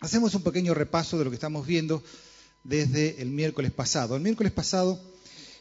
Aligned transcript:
Hacemos 0.00 0.32
un 0.36 0.42
pequeño 0.42 0.74
repaso 0.74 1.18
de 1.18 1.24
lo 1.24 1.30
que 1.30 1.34
estamos 1.34 1.66
viendo 1.66 2.04
desde 2.62 3.20
el 3.20 3.30
miércoles 3.30 3.72
pasado. 3.72 4.14
El 4.14 4.22
miércoles 4.22 4.52
pasado 4.52 5.00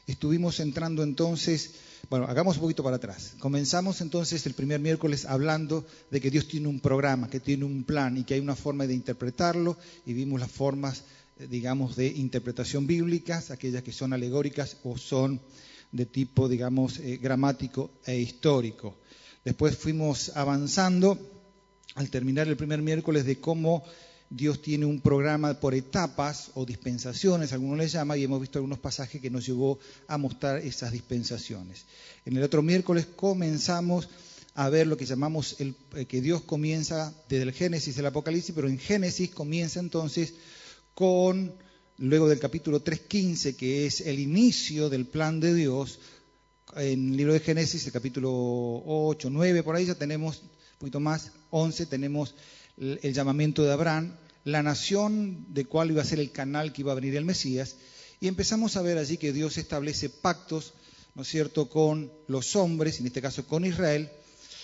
estuvimos 0.06 0.60
entrando 0.60 1.02
entonces, 1.02 1.72
bueno, 2.08 2.28
hagamos 2.28 2.58
un 2.58 2.62
poquito 2.62 2.84
para 2.84 2.98
atrás. 2.98 3.34
Comenzamos 3.40 4.00
entonces 4.00 4.46
el 4.46 4.54
primer 4.54 4.80
miércoles 4.80 5.26
hablando 5.26 5.88
de 6.12 6.22
que 6.22 6.30
Dios 6.30 6.48
tiene 6.48 6.68
un 6.68 6.82
programa, 6.82 7.32
que 7.32 7.40
tiene 7.40 7.66
un 7.66 7.84
plan 7.84 8.16
y 8.16 8.26
que 8.26 8.36
hay 8.36 8.40
una 8.40 8.56
forma 8.56 8.86
de 8.86 8.94
interpretarlo 8.94 9.76
y 10.06 10.14
vimos 10.14 10.40
las 10.40 10.52
formas, 10.52 11.02
eh, 11.40 11.48
digamos, 11.50 11.96
de 11.96 12.06
interpretación 12.06 12.86
bíblicas, 12.86 13.50
aquellas 13.50 13.82
que 13.82 13.92
son 13.92 14.14
alegóricas 14.14 14.78
o 14.84 15.00
son 15.00 15.42
de 15.92 16.06
tipo, 16.06 16.48
digamos, 16.48 17.00
eh, 17.00 17.18
gramático 17.18 17.90
e 18.06 18.20
histórico. 18.20 18.98
Después 19.44 19.76
fuimos 19.76 20.32
avanzando 20.36 21.18
al 21.96 22.12
terminar 22.12 22.48
el 22.48 22.56
primer 22.56 22.84
miércoles 22.84 23.26
de 23.26 23.40
cómo 23.40 23.84
Dios 24.30 24.62
tiene 24.62 24.86
un 24.86 25.00
programa 25.00 25.60
por 25.60 25.74
etapas 25.74 26.52
o 26.56 26.66
dispensaciones, 26.66 27.54
algunos 27.54 27.78
les 27.78 27.94
llama, 27.94 28.18
y 28.18 28.24
hemos 28.24 28.42
visto 28.42 28.60
algunos 28.60 28.80
pasajes 28.80 29.22
que 29.22 29.30
nos 29.30 29.46
llevó 29.46 29.80
a 30.08 30.18
mostrar 30.18 30.58
esas 30.58 30.92
dispensaciones. 30.92 31.86
En 32.26 32.36
el 32.36 32.44
otro 32.44 32.62
miércoles 32.62 33.08
comenzamos 33.16 34.10
a 34.56 34.70
ver 34.70 34.88
lo 34.88 34.98
que 34.98 35.06
llamamos 35.06 35.56
el, 35.60 35.76
eh, 35.96 36.06
que 36.06 36.20
Dios 36.20 36.42
comienza 36.42 37.14
desde 37.30 37.44
el 37.44 37.54
Génesis 37.54 37.96
del 37.96 38.08
Apocalipsis, 38.08 38.54
pero 38.56 38.68
en 38.68 38.80
Génesis 38.80 39.30
comienza 39.30 39.80
entonces 39.80 40.34
con, 40.94 41.54
luego 41.98 42.28
del 42.28 42.40
capítulo 42.40 42.84
3.15, 42.84 43.56
que 43.56 43.86
es 43.86 44.02
el 44.02 44.20
inicio 44.20 44.90
del 44.90 45.06
plan 45.06 45.40
de 45.40 45.54
Dios, 45.54 46.00
en 46.76 47.12
el 47.12 47.18
libro 47.18 47.34
de 47.34 47.40
Génesis, 47.40 47.86
el 47.86 47.94
capítulo 47.94 48.32
8, 48.34 49.30
9, 49.30 49.64
por 49.64 49.76
ahí 49.76 49.86
ya 49.86 49.96
tenemos 49.96 50.40
un 50.40 50.80
poquito 50.80 51.00
más, 51.00 51.32
11, 51.52 51.86
tenemos 51.86 52.36
el 52.78 53.14
llamamiento 53.14 53.64
de 53.64 53.72
Abraham, 53.72 54.14
la 54.44 54.64
nación 54.64 55.46
de 55.54 55.66
cuál 55.66 55.92
iba 55.92 56.02
a 56.02 56.06
ser 56.06 56.20
el 56.20 56.32
canal 56.32 56.72
que 56.72 56.82
iba 56.82 56.92
a 56.92 56.96
venir 56.96 57.16
el 57.16 57.26
Mesías, 57.26 57.76
y 58.20 58.28
empezamos 58.28 58.78
a 58.78 58.82
ver 58.82 58.98
allí 58.98 59.18
que 59.18 59.34
Dios 59.34 59.58
establece 59.58 60.10
pactos, 60.10 60.74
¿no 61.16 61.24
es 61.24 61.28
cierto?, 61.28 61.70
con 61.70 62.12
los 62.28 62.56
hombres, 62.56 63.00
en 63.00 63.08
este 63.08 63.22
caso 63.22 63.46
con 63.46 63.66
Israel, 63.66 64.10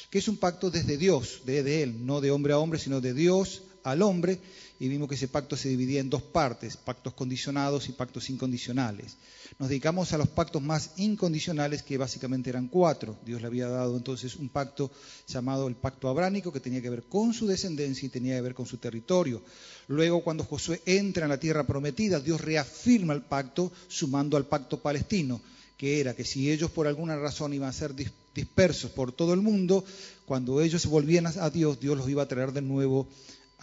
que 0.10 0.20
es 0.20 0.28
un 0.28 0.38
pacto 0.38 0.70
desde 0.70 0.98
Dios, 0.98 1.42
de, 1.46 1.84
Él, 1.84 2.06
no 2.06 2.22
de 2.22 2.32
hombre 2.32 2.54
a 2.54 2.60
hombre, 2.60 2.80
sino 2.80 3.02
de 3.02 3.14
Dios 3.14 3.64
al 3.84 4.02
hombre, 4.02 4.40
y 4.80 4.88
vimos 4.88 5.08
que 5.08 5.16
ese 5.16 5.28
pacto 5.28 5.56
se 5.56 5.70
dividía 5.70 6.02
en 6.02 6.10
dos 6.10 6.22
partes, 6.22 6.78
pactos 6.78 7.14
condicionados 7.14 7.88
y 7.90 7.94
pactos 7.94 8.30
incondicionales. 8.30 9.16
Nos 9.60 9.70
dedicamos 9.70 10.12
a 10.14 10.18
los 10.18 10.28
pactos 10.30 10.62
más 10.62 10.92
incondicionales, 10.98 11.84
que 11.84 11.98
básicamente 11.98 12.50
eran 12.50 12.68
cuatro. 12.68 13.18
Dios 13.26 13.42
le 13.42 13.48
había 13.48 13.68
dado 13.68 13.96
entonces 13.96 14.36
un 14.36 14.50
pacto 14.50 14.92
llamado 15.28 15.68
el 15.68 15.76
pacto 15.76 16.10
abránico, 16.10 16.52
que 16.52 16.60
tenía 16.60 16.82
que 16.82 16.90
ver 16.90 17.04
con 17.04 17.34
su 17.34 17.46
descendencia 17.46 18.08
y 18.08 18.10
tenía 18.10 18.36
que 18.36 18.42
ver 18.42 18.56
con 18.56 18.66
su 18.66 18.78
territorio. 18.78 19.42
Luego, 19.88 20.24
cuando 20.24 20.44
Josué 20.44 20.82
entra 20.86 21.26
en 21.26 21.30
la 21.30 21.40
tierra 21.40 21.66
prometida, 21.66 22.20
Dios 22.20 22.42
reafirma 22.42 23.14
el 23.14 23.22
pacto 23.22 23.72
sumando 23.88 24.38
al 24.38 24.46
pacto 24.46 24.82
palestino, 24.82 25.40
que 25.78 26.00
era 26.00 26.16
que 26.16 26.24
si 26.24 26.52
ellos 26.52 26.72
por 26.72 26.88
alguna 26.88 27.16
razón 27.18 27.54
iban 27.54 27.70
a 27.70 27.74
ser 27.74 27.94
dispersos 28.34 28.92
por 28.92 29.12
todo 29.12 29.34
el 29.34 29.42
mundo, 29.42 29.84
cuando 30.26 30.62
ellos 30.62 30.86
volvían 30.86 31.28
a 31.28 31.50
Dios, 31.50 31.80
Dios 31.80 31.98
los 31.98 32.10
iba 32.10 32.24
a 32.24 32.28
traer 32.28 32.54
de 32.54 32.62
nuevo 32.62 33.08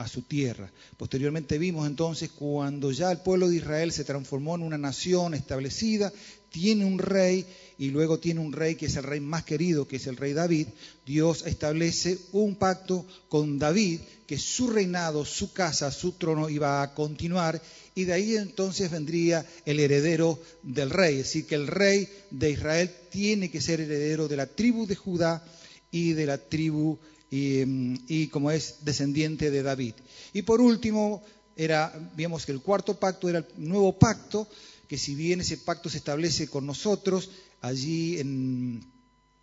a 0.01 0.09
su 0.09 0.23
tierra. 0.23 0.71
Posteriormente 0.97 1.59
vimos 1.59 1.87
entonces 1.87 2.31
cuando 2.31 2.91
ya 2.91 3.13
el 3.13 3.19
pueblo 3.19 3.49
de 3.49 3.57
Israel 3.57 3.93
se 3.93 4.05
transformó 4.05 4.55
en 4.55 4.63
una 4.63 4.79
nación 4.79 5.35
establecida, 5.35 6.13
tiene 6.51 6.85
un 6.85 6.99
rey 6.99 7.47
y 7.79 7.91
luego 7.91 8.19
tiene 8.19 8.41
un 8.41 8.53
rey 8.53 8.75
que 8.75 8.87
es 8.87 8.97
el 8.97 9.05
rey 9.05 9.21
más 9.21 9.45
querido, 9.45 9.87
que 9.87 9.97
es 9.97 10.07
el 10.07 10.17
rey 10.17 10.33
David, 10.33 10.69
Dios 11.07 11.45
establece 11.47 12.19
un 12.33 12.57
pacto 12.57 13.07
con 13.29 13.59
David, 13.59 14.01
que 14.27 14.39
su 14.39 14.69
reinado, 14.69 15.25
su 15.25 15.53
casa, 15.53 15.91
su 15.91 16.13
trono 16.13 16.49
iba 16.49 16.83
a 16.83 16.95
continuar 16.95 17.61
y 17.95 18.05
de 18.05 18.13
ahí 18.13 18.37
entonces 18.37 18.91
vendría 18.91 19.47
el 19.65 19.81
heredero 19.81 20.39
del 20.63 20.91
rey, 20.91 21.17
es 21.17 21.25
decir, 21.25 21.47
que 21.47 21.55
el 21.55 21.67
rey 21.67 22.09
de 22.31 22.51
Israel 22.51 22.91
tiene 23.11 23.51
que 23.51 23.61
ser 23.61 23.81
heredero 23.81 24.29
de 24.29 24.37
la 24.37 24.47
tribu 24.47 24.87
de 24.87 24.97
Judá 24.97 25.45
y 25.91 26.13
de 26.13 26.27
la 26.27 26.39
tribu 26.39 26.99
y, 27.31 28.27
como 28.29 28.51
es 28.51 28.85
descendiente 28.85 29.51
de 29.51 29.63
David. 29.63 29.95
Y 30.33 30.43
por 30.43 30.61
último, 30.61 31.23
era, 31.57 31.93
vimos 32.17 32.45
que 32.45 32.53
el 32.53 32.61
cuarto 32.61 32.99
pacto 32.99 33.29
era 33.29 33.39
el 33.39 33.47
nuevo 33.57 33.99
pacto, 33.99 34.49
que 34.89 34.99
si 34.99 35.15
bien 35.15 35.41
ese 35.41 35.59
pacto 35.59 35.89
se 35.89 35.99
establece 35.99 36.49
con 36.49 36.67
nosotros 36.67 37.31
allí 37.61 38.19
en, 38.19 38.85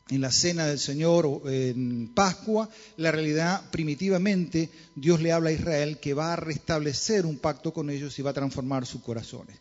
en 0.10 0.22
la 0.22 0.32
cena 0.32 0.66
del 0.66 0.80
Señor 0.80 1.26
o 1.26 1.50
en 1.50 2.12
Pascua, 2.14 2.70
la 2.98 3.12
realidad 3.12 3.70
primitivamente 3.72 4.70
Dios 4.96 5.22
le 5.22 5.32
habla 5.32 5.50
a 5.50 5.54
Israel 5.54 6.00
que 6.00 6.14
va 6.14 6.34
a 6.34 6.38
restablecer 6.38 7.26
un 7.26 7.38
pacto 7.38 7.72
con 7.72 7.90
ellos 7.90 8.18
y 8.20 8.22
va 8.22 8.32
a 8.32 8.34
transformar 8.34 8.86
sus 8.86 9.02
corazones. 9.02 9.58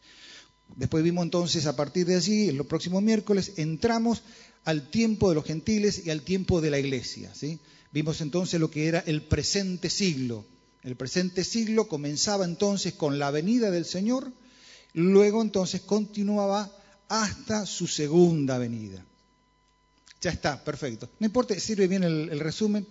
Después 0.75 1.05
vimos 1.05 1.23
entonces 1.23 1.67
a 1.67 1.77
partir 1.77 2.07
de 2.07 2.17
allí, 2.17 2.49
en 2.49 2.57
los 2.57 2.67
próximos 2.67 3.03
miércoles, 3.03 3.53
entramos 3.57 4.23
al 4.65 4.91
tiempo 4.91 5.29
de 5.29 5.37
los 5.37 5.45
gentiles 5.45 6.03
y 6.05 6.11
al 6.11 6.23
tiempo 6.23 6.61
de 6.61 6.71
la 6.71 6.79
iglesia. 6.81 7.33
¿sí? 7.35 7.61
Vimos 7.93 8.21
entonces 8.21 8.61
lo 8.61 8.71
que 8.71 8.89
era 8.89 9.01
el 9.07 9.23
presente 9.23 9.91
siglo. 9.91 10.45
El 10.83 10.97
presente 10.97 11.45
siglo 11.45 11.89
comenzaba 11.89 12.45
entonces 12.45 12.95
con 12.95 13.19
la 13.19 13.31
venida 13.31 13.71
del 13.71 13.85
Señor, 13.85 14.33
luego 14.93 15.43
entonces 15.43 15.81
continuaba 15.81 16.73
hasta 17.09 17.67
su 17.67 17.87
segunda 17.87 18.59
venida. 18.59 19.05
Ya 20.21 20.31
está, 20.31 20.63
perfecto. 20.63 21.09
No 21.19 21.27
importa, 21.27 21.59
sirve 21.59 21.89
bien 21.89 22.05
el, 22.05 22.41
resumen. 22.41 22.87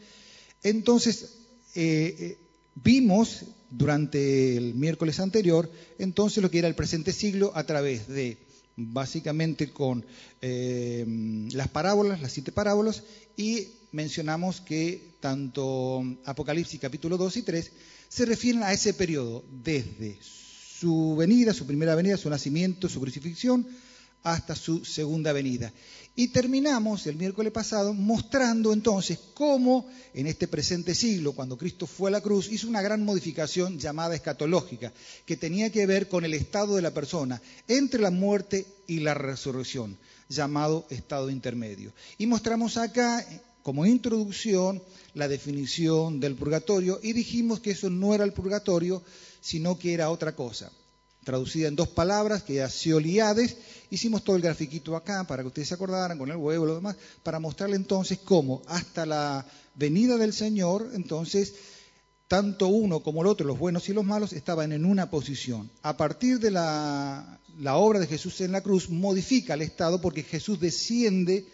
Entonces, 0.63 1.37
eh, 1.73 2.15
eh, 2.19 2.37
vimos 2.75 3.45
durante 3.69 4.57
el 4.57 4.73
miércoles 4.75 5.19
anterior, 5.19 5.69
entonces 5.97 6.41
lo 6.41 6.51
que 6.51 6.59
era 6.59 6.67
el 6.67 6.75
presente 6.75 7.11
siglo 7.11 7.51
a 7.55 7.65
través 7.65 8.07
de, 8.07 8.37
básicamente 8.75 9.71
con 9.71 10.05
eh, 10.41 11.05
las 11.51 11.67
parábolas, 11.69 12.21
las 12.21 12.31
siete 12.31 12.51
parábolas, 12.51 13.03
y 13.37 13.69
mencionamos 13.95 14.59
que 14.59 15.15
tanto 15.21 16.03
Apocalipsis 16.25 16.81
capítulo 16.81 17.15
2 17.15 17.37
y 17.37 17.41
3 17.43 17.71
se 18.09 18.25
refieren 18.25 18.61
a 18.61 18.73
ese 18.73 18.93
periodo, 18.93 19.45
desde 19.63 20.19
su 20.21 21.15
venida, 21.15 21.53
su 21.53 21.65
primera 21.65 21.95
venida, 21.95 22.17
su 22.17 22.29
nacimiento, 22.29 22.89
su 22.89 22.99
crucifixión, 22.99 23.65
hasta 24.23 24.53
su 24.53 24.83
segunda 24.83 25.31
venida. 25.31 25.71
Y 26.13 26.27
terminamos 26.29 27.07
el 27.07 27.15
miércoles 27.15 27.53
pasado 27.53 27.93
mostrando 27.93 28.73
entonces 28.73 29.17
cómo 29.33 29.89
en 30.13 30.27
este 30.27 30.49
presente 30.49 30.93
siglo, 30.93 31.31
cuando 31.31 31.57
Cristo 31.57 31.87
fue 31.87 32.09
a 32.09 32.11
la 32.11 32.21
cruz, 32.21 32.51
hizo 32.51 32.67
una 32.67 32.81
gran 32.81 33.05
modificación 33.05 33.79
llamada 33.79 34.15
escatológica, 34.15 34.91
que 35.25 35.37
tenía 35.37 35.69
que 35.71 35.85
ver 35.85 36.09
con 36.09 36.25
el 36.25 36.33
estado 36.33 36.75
de 36.75 36.81
la 36.81 36.93
persona 36.93 37.41
entre 37.69 38.01
la 38.01 38.11
muerte 38.11 38.65
y 38.87 38.99
la 38.99 39.13
resurrección, 39.13 39.97
llamado 40.27 40.85
estado 40.89 41.29
intermedio. 41.29 41.93
Y 42.17 42.27
mostramos 42.27 42.75
acá 42.75 43.25
como 43.65 43.87
introducción 43.87 44.79
la 45.15 45.27
definición 45.27 46.19
del 46.19 46.35
purgatorio 46.35 46.99
y 47.01 47.13
dijimos 47.13 47.61
que 47.61 47.71
eso 47.71 47.89
no 47.89 48.13
era 48.13 48.23
el 48.23 48.31
purgatorio, 48.31 49.01
sino 49.41 49.79
que 49.79 49.95
era 49.95 50.11
otra 50.11 50.35
cosa. 50.35 50.71
Traducida 51.23 51.67
en 51.67 51.75
dos 51.75 51.87
palabras, 51.87 52.43
que 52.43 52.57
era 52.57 52.69
Sioliades, 52.69 53.57
hicimos 53.89 54.23
todo 54.23 54.35
el 54.35 54.43
grafiquito 54.43 54.95
acá 54.95 55.23
para 55.23 55.41
que 55.41 55.47
ustedes 55.47 55.69
se 55.69 55.73
acordaran 55.73 56.19
con 56.19 56.29
el 56.29 56.37
huevo 56.37 56.65
y 56.65 56.67
lo 56.67 56.75
demás, 56.75 56.95
para 57.23 57.39
mostrarle 57.39 57.75
entonces 57.75 58.19
cómo 58.23 58.61
hasta 58.67 59.03
la 59.07 59.43
venida 59.73 60.17
del 60.17 60.33
Señor, 60.33 60.91
entonces, 60.93 61.55
tanto 62.27 62.67
uno 62.67 62.99
como 62.99 63.23
el 63.23 63.27
otro, 63.27 63.47
los 63.47 63.57
buenos 63.57 63.89
y 63.89 63.93
los 63.93 64.05
malos, 64.05 64.33
estaban 64.33 64.73
en 64.73 64.85
una 64.85 65.09
posición. 65.09 65.71
A 65.81 65.97
partir 65.97 66.37
de 66.37 66.51
la, 66.51 67.39
la 67.57 67.77
obra 67.77 67.97
de 67.97 68.05
Jesús 68.05 68.41
en 68.41 68.51
la 68.51 68.61
cruz, 68.61 68.91
modifica 68.91 69.55
el 69.55 69.63
estado 69.63 69.99
porque 69.99 70.21
Jesús 70.21 70.59
desciende 70.59 71.47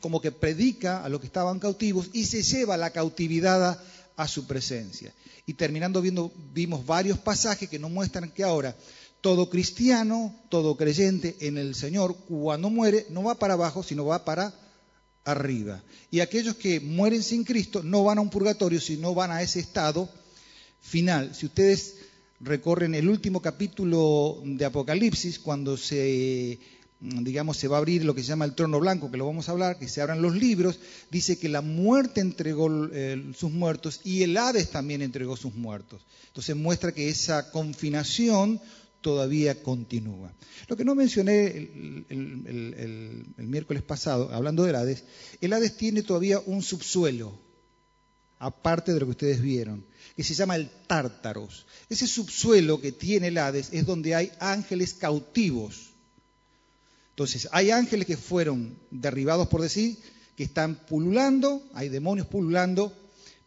como 0.00 0.20
que 0.20 0.32
predica 0.32 1.04
a 1.04 1.08
los 1.08 1.20
que 1.20 1.26
estaban 1.26 1.58
cautivos 1.58 2.10
y 2.12 2.24
se 2.24 2.42
lleva 2.42 2.76
la 2.76 2.90
cautividad 2.90 3.80
a, 4.16 4.28
su 4.28 4.46
presencia. 4.46 5.12
Y 5.44 5.54
terminando 5.54 6.00
viendo, 6.00 6.32
vimos 6.52 6.86
varios 6.86 7.18
pasajes 7.18 7.68
que 7.68 7.78
nos 7.78 7.90
muestran 7.90 8.30
que 8.30 8.44
ahora 8.44 8.76
todo 9.20 9.50
cristiano, 9.50 10.34
todo 10.48 10.76
creyente 10.76 11.36
en 11.40 11.58
el 11.58 11.74
Señor, 11.74 12.16
cuando 12.28 12.70
muere, 12.70 13.06
no 13.10 13.24
va 13.24 13.34
para 13.34 13.54
abajo, 13.54 13.82
sino 13.82 14.06
va 14.06 14.24
para 14.24 14.54
arriba. 15.24 15.82
Y 16.10 16.20
aquellos 16.20 16.54
que 16.54 16.80
mueren 16.80 17.22
sin 17.22 17.44
Cristo 17.44 17.82
no 17.82 18.04
van 18.04 18.18
a 18.18 18.20
un 18.22 18.30
purgatorio, 18.30 18.80
sino 18.80 19.14
van 19.14 19.32
a 19.32 19.42
ese 19.42 19.60
estado 19.60 20.08
final. 20.80 21.34
Si 21.34 21.46
ustedes 21.46 21.96
recorren 22.40 22.94
el 22.94 23.08
último 23.08 23.42
capítulo 23.42 24.40
de 24.44 24.64
Apocalipsis, 24.64 25.38
cuando 25.38 25.76
se 25.76 26.58
digamos, 27.00 27.58
se 27.58 27.68
va 27.68 27.76
a 27.76 27.78
abrir 27.78 28.04
lo 28.04 28.14
que 28.14 28.22
se 28.22 28.28
llama 28.28 28.44
el 28.44 28.54
trono 28.54 28.80
blanco, 28.80 29.10
que 29.10 29.18
lo 29.18 29.26
vamos 29.26 29.48
a 29.48 29.52
hablar, 29.52 29.78
que 29.78 29.88
se 29.88 30.00
abran 30.00 30.22
los 30.22 30.34
libros, 30.34 30.80
dice 31.10 31.38
que 31.38 31.48
la 31.48 31.60
muerte 31.60 32.20
entregó 32.20 32.68
sus 33.34 33.50
muertos 33.50 34.00
y 34.04 34.22
el 34.22 34.36
Hades 34.36 34.70
también 34.70 35.02
entregó 35.02 35.36
sus 35.36 35.54
muertos. 35.54 36.06
Entonces 36.28 36.56
muestra 36.56 36.92
que 36.92 37.08
esa 37.08 37.50
confinación 37.50 38.60
todavía 39.02 39.62
continúa. 39.62 40.32
Lo 40.68 40.76
que 40.76 40.84
no 40.84 40.94
mencioné 40.94 41.46
el, 42.08 43.26
miércoles 43.36 43.82
pasado, 43.82 44.32
hablando 44.32 44.64
del 44.64 44.74
Hades, 44.74 45.04
el 45.40 45.52
Hades 45.52 45.76
tiene 45.76 46.02
todavía 46.02 46.40
un 46.40 46.62
subsuelo. 46.62 47.44
aparte 48.38 48.92
de 48.92 49.00
lo 49.00 49.06
que 49.06 49.12
ustedes 49.12 49.40
vieron, 49.40 49.86
que 50.14 50.22
se 50.22 50.34
llama 50.34 50.56
el 50.56 50.68
Tártaros. 50.86 51.66
Ese 51.88 52.06
subsuelo 52.06 52.80
que 52.80 52.92
tiene 52.92 53.28
el 53.28 53.38
Hades 53.38 53.68
es 53.72 53.86
donde 53.86 54.14
hay 54.14 54.30
ángeles 54.40 54.92
cautivos. 54.92 55.94
Entonces, 57.16 57.48
hay 57.50 57.70
ángeles 57.70 58.06
que 58.06 58.18
fueron 58.18 58.78
derribados 58.90 59.48
por 59.48 59.62
decir, 59.62 59.96
que 60.36 60.44
están 60.44 60.74
pululando, 60.86 61.66
hay 61.72 61.88
demonios 61.88 62.26
pululando, 62.26 62.92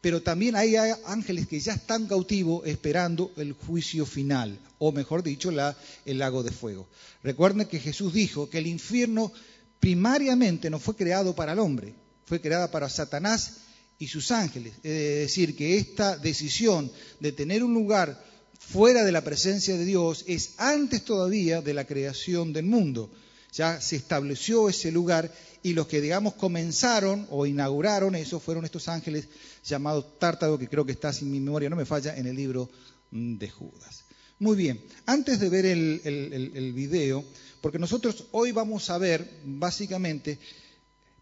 pero 0.02 0.24
también 0.24 0.56
hay 0.56 0.76
ángeles 1.06 1.48
que 1.48 1.60
ya 1.60 1.74
están 1.74 2.08
cautivos 2.08 2.66
esperando 2.66 3.32
el 3.38 3.54
juicio 3.54 4.08
final, 4.08 4.58
o 4.80 4.92
mejor 4.92 5.22
dicho, 5.22 5.52
la, 5.52 5.78
el 6.04 6.18
lago 6.18 6.42
de 6.42 6.50
fuego. 6.50 6.88
Recuerden 7.22 7.68
que 7.68 7.80
Jesús 7.80 8.12
dijo 8.12 8.50
que 8.50 8.58
el 8.58 8.66
infierno 8.66 9.32
primariamente 9.80 10.72
no 10.72 10.80
fue 10.80 10.96
creado 10.96 11.36
para 11.36 11.54
el 11.54 11.60
hombre, 11.60 11.94
fue 12.26 12.42
creado 12.42 12.72
para 12.72 12.90
Satanás 12.90 13.58
y 14.00 14.08
sus 14.08 14.32
ángeles. 14.32 14.74
Es 14.82 15.20
decir, 15.28 15.56
que 15.56 15.78
esta 15.78 16.18
decisión 16.18 16.92
de 17.20 17.34
tener 17.34 17.64
un 17.64 17.76
lugar 17.76 18.20
fuera 18.58 19.04
de 19.04 19.12
la 19.12 19.24
presencia 19.24 19.78
de 19.78 19.86
Dios 19.86 20.26
es 20.26 20.56
antes 20.58 21.06
todavía 21.06 21.62
de 21.62 21.76
la 21.76 21.86
creación 21.86 22.52
del 22.52 22.66
mundo. 22.66 23.12
Ya 23.52 23.82
se 23.82 23.96
estableció 23.96 24.70
ese 24.70 24.92
lugar 24.92 25.34
y 25.64 25.74
los 25.74 25.88
que, 25.88 26.02
digamos, 26.02 26.36
comenzaron 26.36 27.28
o 27.30 27.46
inauguraron 27.46 28.16
eso 28.16 28.40
fueron 28.40 28.66
estos 28.66 28.88
ángeles 28.88 29.28
llamados 29.66 30.20
Tártaro, 30.20 30.58
que 30.58 30.68
creo 30.68 30.86
que 30.86 30.92
está, 30.92 31.12
sin 31.12 31.32
mi 31.32 31.40
memoria 31.40 31.70
no 31.70 31.76
me 31.76 31.86
falla, 31.86 32.16
en 32.16 32.28
el 32.28 32.36
libro 32.36 32.70
mm, 33.12 33.38
de 33.38 33.50
Judas. 33.50 34.04
Muy 34.40 34.56
bien, 34.56 34.82
antes 35.06 35.40
de 35.40 35.50
ver 35.50 35.66
el, 35.66 36.02
el 36.06 36.74
video, 36.74 37.26
porque 37.60 37.80
nosotros 37.80 38.26
hoy 38.32 38.54
vamos 38.54 38.90
a 38.90 38.98
ver, 38.98 39.30
básicamente, 39.44 40.40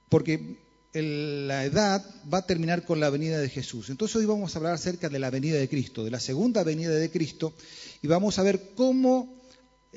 porque 0.07 0.57
la 1.01 1.65
edad 1.65 2.03
va 2.31 2.39
a 2.39 2.45
terminar 2.45 2.85
con 2.85 2.99
la 2.99 3.09
venida 3.09 3.39
de 3.39 3.49
Jesús. 3.49 3.89
Entonces 3.89 4.15
hoy 4.15 4.25
vamos 4.25 4.55
a 4.55 4.59
hablar 4.59 4.73
acerca 4.73 5.09
de 5.09 5.19
la 5.19 5.29
venida 5.29 5.57
de 5.57 5.69
Cristo, 5.69 6.03
de 6.03 6.11
la 6.11 6.19
segunda 6.19 6.63
venida 6.63 6.91
de 6.91 7.11
Cristo, 7.11 7.53
y 8.01 8.07
vamos 8.07 8.39
a 8.39 8.43
ver 8.43 8.71
cómo 8.75 9.36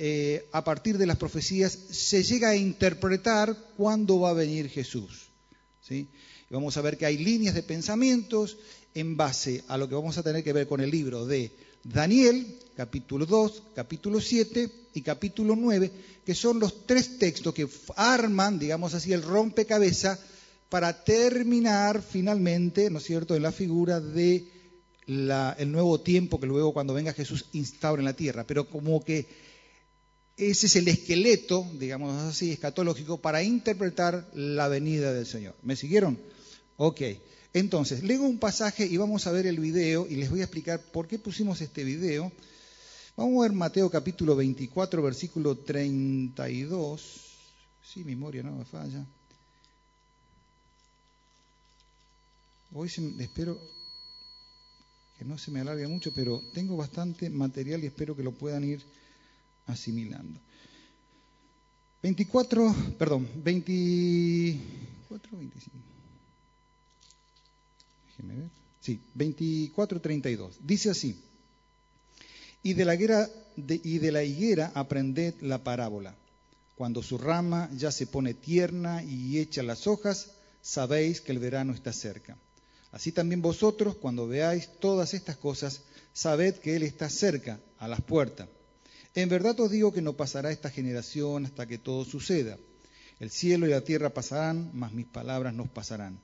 eh, 0.02 0.48
a 0.52 0.64
partir 0.64 0.96
de 0.96 1.04
las 1.04 1.18
profecías 1.18 1.78
se 1.90 2.22
llega 2.22 2.48
a 2.48 2.56
interpretar 2.56 3.54
cuándo 3.76 4.18
va 4.18 4.30
a 4.30 4.32
venir 4.32 4.70
Jesús. 4.70 5.28
¿sí? 5.82 6.08
Vamos 6.48 6.78
a 6.78 6.80
ver 6.80 6.96
que 6.96 7.04
hay 7.04 7.18
líneas 7.18 7.54
de 7.54 7.62
pensamientos 7.62 8.56
en 8.94 9.18
base 9.18 9.62
a 9.68 9.76
lo 9.76 9.90
que 9.90 9.94
vamos 9.94 10.16
a 10.16 10.22
tener 10.22 10.42
que 10.42 10.54
ver 10.54 10.66
con 10.66 10.80
el 10.80 10.90
libro 10.90 11.26
de 11.26 11.52
Daniel, 11.84 12.46
capítulo 12.74 13.26
2, 13.26 13.62
capítulo 13.74 14.22
7 14.22 14.70
y 14.94 15.02
capítulo 15.02 15.54
9, 15.54 15.90
que 16.24 16.34
son 16.34 16.60
los 16.60 16.86
tres 16.86 17.18
textos 17.18 17.52
que 17.52 17.68
arman, 17.94 18.58
digamos 18.58 18.94
así, 18.94 19.12
el 19.12 19.20
rompecabezas 19.20 20.18
para 20.70 21.04
terminar 21.04 22.00
finalmente, 22.00 22.88
¿no 22.88 23.00
es 23.00 23.04
cierto?, 23.04 23.36
en 23.36 23.42
la 23.42 23.52
figura 23.52 24.00
de 24.00 24.48
el 25.06 25.70
nuevo 25.70 26.00
tiempo 26.00 26.40
que 26.40 26.46
luego 26.46 26.72
cuando 26.72 26.94
venga 26.94 27.12
Jesús 27.12 27.44
instaura 27.52 28.00
en 28.00 28.06
la 28.06 28.16
tierra. 28.16 28.46
Pero 28.46 28.70
como 28.70 29.04
que 29.04 29.49
ese 30.40 30.66
es 30.66 30.76
el 30.76 30.88
esqueleto, 30.88 31.66
digamos 31.74 32.14
así, 32.22 32.50
escatológico, 32.50 33.18
para 33.18 33.42
interpretar 33.42 34.26
la 34.32 34.68
venida 34.68 35.12
del 35.12 35.26
Señor. 35.26 35.54
¿Me 35.62 35.76
siguieron? 35.76 36.18
Ok. 36.78 37.02
Entonces, 37.52 38.02
leo 38.02 38.22
un 38.22 38.38
pasaje 38.38 38.86
y 38.86 38.96
vamos 38.96 39.26
a 39.26 39.32
ver 39.32 39.46
el 39.46 39.60
video 39.60 40.06
y 40.08 40.16
les 40.16 40.30
voy 40.30 40.40
a 40.40 40.44
explicar 40.44 40.80
por 40.80 41.08
qué 41.08 41.18
pusimos 41.18 41.60
este 41.60 41.84
video. 41.84 42.32
Vamos 43.16 43.38
a 43.38 43.42
ver 43.42 43.52
Mateo 43.52 43.90
capítulo 43.90 44.34
24, 44.34 45.02
versículo 45.02 45.58
32. 45.58 47.20
Sí, 47.82 48.04
memoria 48.04 48.42
no 48.42 48.52
me 48.52 48.64
falla. 48.64 49.04
Hoy 52.72 52.90
espero 53.18 53.60
que 55.18 55.24
no 55.24 55.36
se 55.36 55.50
me 55.50 55.60
alargue 55.60 55.88
mucho, 55.88 56.14
pero 56.14 56.40
tengo 56.54 56.76
bastante 56.76 57.28
material 57.28 57.82
y 57.82 57.88
espero 57.88 58.16
que 58.16 58.22
lo 58.22 58.32
puedan 58.32 58.64
ir 58.64 58.80
asimilando. 59.66 60.40
24, 62.02 62.74
perdón, 62.98 63.28
24, 63.36 65.36
25. 65.36 65.76
Déjenme 68.06 68.36
ver. 68.36 68.50
Sí, 68.80 69.00
24, 69.14 70.00
32. 70.00 70.56
Dice 70.62 70.90
así. 70.90 71.22
Y 72.62 72.74
de 72.74 72.84
la 72.84 72.94
higuera, 72.94 73.28
y 73.56 73.98
de 73.98 74.12
la 74.12 74.24
higuera 74.24 74.72
aprended 74.74 75.34
la 75.40 75.62
parábola. 75.62 76.14
Cuando 76.74 77.02
su 77.02 77.18
rama 77.18 77.68
ya 77.76 77.92
se 77.92 78.06
pone 78.06 78.32
tierna 78.32 79.02
y 79.02 79.38
echa 79.38 79.62
las 79.62 79.86
hojas, 79.86 80.30
sabéis 80.62 81.20
que 81.20 81.32
el 81.32 81.38
verano 81.38 81.74
está 81.74 81.92
cerca. 81.92 82.38
Así 82.92 83.12
también 83.12 83.42
vosotros, 83.42 83.96
cuando 83.96 84.26
veáis 84.26 84.68
todas 84.80 85.14
estas 85.14 85.36
cosas, 85.36 85.82
sabed 86.12 86.56
que 86.56 86.76
Él 86.76 86.82
está 86.82 87.08
cerca, 87.08 87.60
a 87.78 87.88
las 87.88 88.00
puertas. 88.00 88.48
En 89.14 89.28
verdad 89.28 89.58
os 89.60 89.70
digo 89.70 89.92
que 89.92 90.02
no 90.02 90.14
pasará 90.14 90.50
esta 90.50 90.70
generación 90.70 91.46
hasta 91.46 91.66
que 91.66 91.78
todo 91.78 92.04
suceda. 92.04 92.58
El 93.18 93.30
cielo 93.30 93.66
y 93.66 93.70
la 93.70 93.82
tierra 93.82 94.10
pasarán, 94.10 94.70
mas 94.72 94.92
mis 94.92 95.06
palabras 95.06 95.52
no 95.54 95.66
pasarán. 95.66 96.18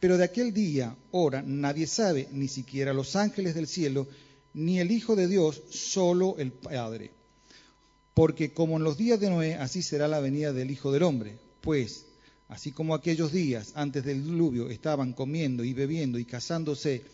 Pero 0.00 0.16
de 0.16 0.24
aquel 0.24 0.52
día, 0.52 0.96
hora, 1.10 1.42
nadie 1.42 1.86
sabe, 1.86 2.28
ni 2.32 2.48
siquiera 2.48 2.92
los 2.92 3.14
ángeles 3.16 3.54
del 3.54 3.66
cielo, 3.66 4.08
ni 4.54 4.80
el 4.80 4.90
Hijo 4.90 5.14
de 5.16 5.28
Dios, 5.28 5.62
solo 5.70 6.36
el 6.38 6.52
Padre. 6.52 7.10
Porque 8.14 8.52
como 8.52 8.78
en 8.78 8.84
los 8.84 8.96
días 8.96 9.20
de 9.20 9.30
Noé, 9.30 9.54
así 9.54 9.82
será 9.82 10.08
la 10.08 10.20
venida 10.20 10.52
del 10.52 10.70
Hijo 10.70 10.90
del 10.90 11.02
Hombre. 11.02 11.38
Pues 11.60 12.06
Así 12.50 12.72
como 12.72 12.96
aquellos 12.96 13.30
días 13.30 13.70
antes 13.76 14.04
del 14.04 14.24
diluvio 14.24 14.70
estaban 14.70 15.12
comiendo 15.12 15.62
y 15.62 15.72
bebiendo 15.72 16.18
y 16.18 16.24
casándose 16.24 17.04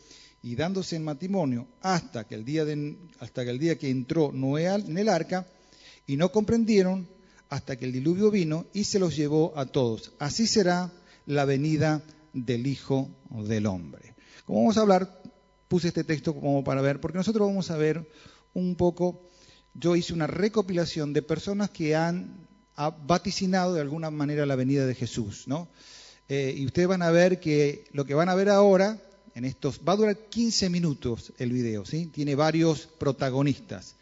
y 0.47 0.55
dándose 0.55 0.95
en 0.95 1.03
matrimonio 1.03 1.67
hasta 1.81 2.23
que 2.23 2.37
el 2.37 2.45
día, 2.45 2.65
hasta 3.19 3.45
que, 3.45 3.51
el 3.51 3.59
día 3.59 3.77
que 3.77 3.91
entró 3.91 4.31
Noé 4.31 4.67
en 4.67 4.97
el 4.97 5.09
arca 5.09 5.45
y 6.07 6.17
no 6.17 6.31
comprendieron 6.31 7.09
hasta 7.49 7.75
que 7.75 7.85
el 7.85 7.91
diluvio 7.91 8.31
vino 8.31 8.65
y 8.73 8.85
se 8.85 9.01
los 9.01 9.17
llevó 9.17 9.59
a 9.59 9.67
todos. 9.67 10.13
Así 10.21 10.47
será 10.47 10.93
la 11.27 11.45
venida 11.47 12.01
del 12.33 12.69
Hijo 12.69 13.11
del 13.31 13.67
Hombre. 13.67 14.15
Como 14.45 14.61
vamos 14.61 14.79
a 14.79 14.83
hablar, 14.83 15.21
puse 15.67 15.89
este 15.89 16.05
texto 16.05 16.33
como 16.33 16.63
para 16.63 16.81
ver, 16.81 17.01
porque 17.01 17.19
nosotros 17.19 17.49
vamos 17.49 17.73
a 17.73 17.77
ver 17.77 18.09
un 18.55 18.77
poco, 18.77 19.29
yo 19.75 19.97
hice 19.97 20.13
una 20.13 20.29
recopilación 20.29 21.13
de 21.13 21.23
personas 21.23 21.71
que 21.71 21.97
han 21.97 22.47
ha 22.77 22.91
vaticinado 22.91 23.75
de 23.75 23.81
alguna 23.81 24.13
manera 24.13 24.47
la 24.47 24.55
venida 24.55 24.87
de 24.87 24.95
Jesús, 24.95 25.49
¿no? 25.49 25.67
Eh, 26.29 26.55
y 26.57 26.67
ustedes 26.67 26.87
van 26.87 27.03
a 27.03 27.11
ver 27.11 27.41
que 27.41 27.87
lo 27.93 28.05
que 28.05 28.15
van 28.15 28.29
a 28.29 28.35
ver 28.37 28.49
ahora, 28.49 29.01
en 29.37 29.45
estos, 29.45 29.83
va 29.87 29.93
a 29.93 29.97
durar 29.97 30.17
15 30.17 30.71
minutos 30.71 31.35
el 31.37 31.53
video, 31.53 31.85
¿sí? 31.85 32.07
Tiene 32.07 32.35
varios 32.35 32.89
protagonistas. 32.99 33.95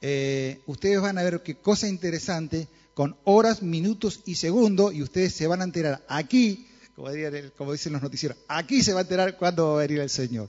Eh, 0.00 0.62
ustedes 0.66 1.00
van 1.00 1.18
a 1.18 1.24
ver 1.24 1.42
qué 1.42 1.56
cosa 1.56 1.88
interesante, 1.88 2.68
con 2.94 3.16
horas, 3.24 3.62
minutos 3.62 4.20
y 4.26 4.36
segundos, 4.36 4.94
y 4.94 5.02
ustedes 5.02 5.34
se 5.34 5.48
van 5.48 5.60
a 5.60 5.64
enterar 5.64 6.04
aquí, 6.08 6.68
como, 6.94 7.72
dicen 7.72 7.92
los 7.92 8.00
noticieros, 8.00 8.38
aquí 8.46 8.84
se 8.84 8.92
va 8.92 9.00
a 9.00 9.02
enterar 9.02 9.36
cuándo 9.36 9.72
va 9.72 9.80
a 9.80 9.86
venir 9.86 9.98
el 9.98 10.08
Señor. 10.08 10.48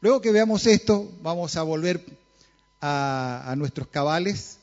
Luego 0.00 0.20
que 0.20 0.30
veamos 0.30 0.64
esto, 0.66 1.10
vamos 1.20 1.56
a 1.56 1.64
volver 1.64 2.04
a 2.80 3.52
nuestros 3.58 3.88
cabales, 3.88 4.60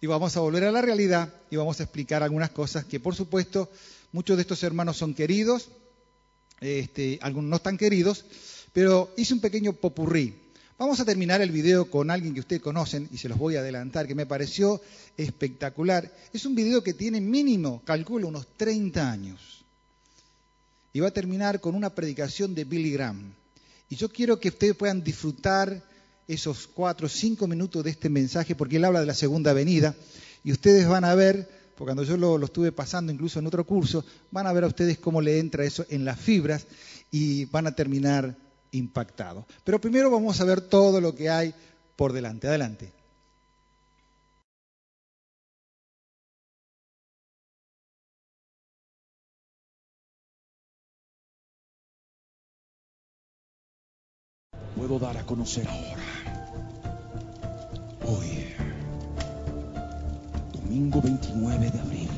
y 0.00 0.06
vamos 0.06 0.36
a 0.36 0.40
volver 0.40 0.64
a 0.64 0.72
la 0.72 0.82
realidad 0.82 1.32
y 1.50 1.56
vamos 1.56 1.80
a 1.80 1.82
explicar 1.82 2.22
algunas 2.22 2.50
cosas 2.50 2.84
que, 2.84 3.00
por 3.00 3.14
supuesto, 3.14 3.70
muchos 4.12 4.36
de 4.36 4.42
estos 4.42 4.62
hermanos 4.62 4.96
son 4.96 5.14
queridos, 5.14 5.68
este, 6.60 7.18
algunos 7.22 7.50
no 7.50 7.56
están 7.56 7.78
queridos, 7.78 8.24
pero 8.72 9.12
hice 9.16 9.34
un 9.34 9.40
pequeño 9.40 9.72
popurrí. 9.72 10.34
Vamos 10.78 10.98
a 10.98 11.04
terminar 11.04 11.42
el 11.42 11.50
video 11.50 11.90
con 11.90 12.10
alguien 12.10 12.32
que 12.32 12.40
ustedes 12.40 12.62
conocen 12.62 13.08
y 13.12 13.18
se 13.18 13.28
los 13.28 13.36
voy 13.36 13.56
a 13.56 13.60
adelantar, 13.60 14.06
que 14.06 14.14
me 14.14 14.24
pareció 14.24 14.80
espectacular. 15.16 16.10
Es 16.32 16.46
un 16.46 16.54
video 16.54 16.82
que 16.82 16.94
tiene 16.94 17.20
mínimo, 17.20 17.82
calculo, 17.84 18.28
unos 18.28 18.46
30 18.56 19.10
años. 19.10 19.64
Y 20.92 21.00
va 21.00 21.08
a 21.08 21.12
terminar 21.12 21.60
con 21.60 21.74
una 21.74 21.94
predicación 21.94 22.54
de 22.54 22.64
Billy 22.64 22.92
Graham. 22.92 23.34
Y 23.90 23.96
yo 23.96 24.08
quiero 24.08 24.40
que 24.40 24.48
ustedes 24.48 24.74
puedan 24.74 25.04
disfrutar 25.04 25.82
esos 26.26 26.66
cuatro 26.66 27.06
o 27.06 27.10
cinco 27.10 27.46
minutos 27.46 27.84
de 27.84 27.90
este 27.90 28.08
mensaje, 28.08 28.54
porque 28.54 28.76
él 28.76 28.84
habla 28.84 29.00
de 29.00 29.06
la 29.06 29.14
segunda 29.14 29.52
venida, 29.52 29.94
y 30.44 30.52
ustedes 30.52 30.88
van 30.88 31.04
a 31.04 31.14
ver, 31.14 31.59
porque 31.80 31.94
cuando 31.94 32.02
yo 32.02 32.18
lo, 32.18 32.44
estuve 32.44 32.72
pasando 32.72 33.10
incluso 33.10 33.38
en 33.38 33.46
otro 33.46 33.64
curso, 33.64 34.04
van 34.30 34.46
a 34.46 34.52
ver 34.52 34.64
a 34.64 34.66
ustedes 34.66 34.98
cómo 34.98 35.22
le 35.22 35.38
entra 35.38 35.64
eso 35.64 35.86
en 35.88 36.04
las 36.04 36.20
fibras 36.20 36.66
y 37.10 37.46
van 37.46 37.66
a 37.66 37.74
terminar 37.74 38.36
impactados. 38.72 39.46
Pero 39.64 39.80
primero 39.80 40.10
vamos 40.10 40.38
a 40.42 40.44
ver 40.44 40.60
todo 40.60 41.00
lo 41.00 41.14
que 41.14 41.30
hay 41.30 41.54
por 41.96 42.12
delante. 42.12 42.48
Adelante. 42.48 42.92
puedo 54.76 54.98
dar 54.98 55.16
a 55.16 55.24
conocer 55.24 55.66
ahora. 55.66 56.02
Hoy, 58.04 58.54
domingo 60.70 61.02
29 61.02 61.68
de 61.68 61.80
abril 61.80 62.08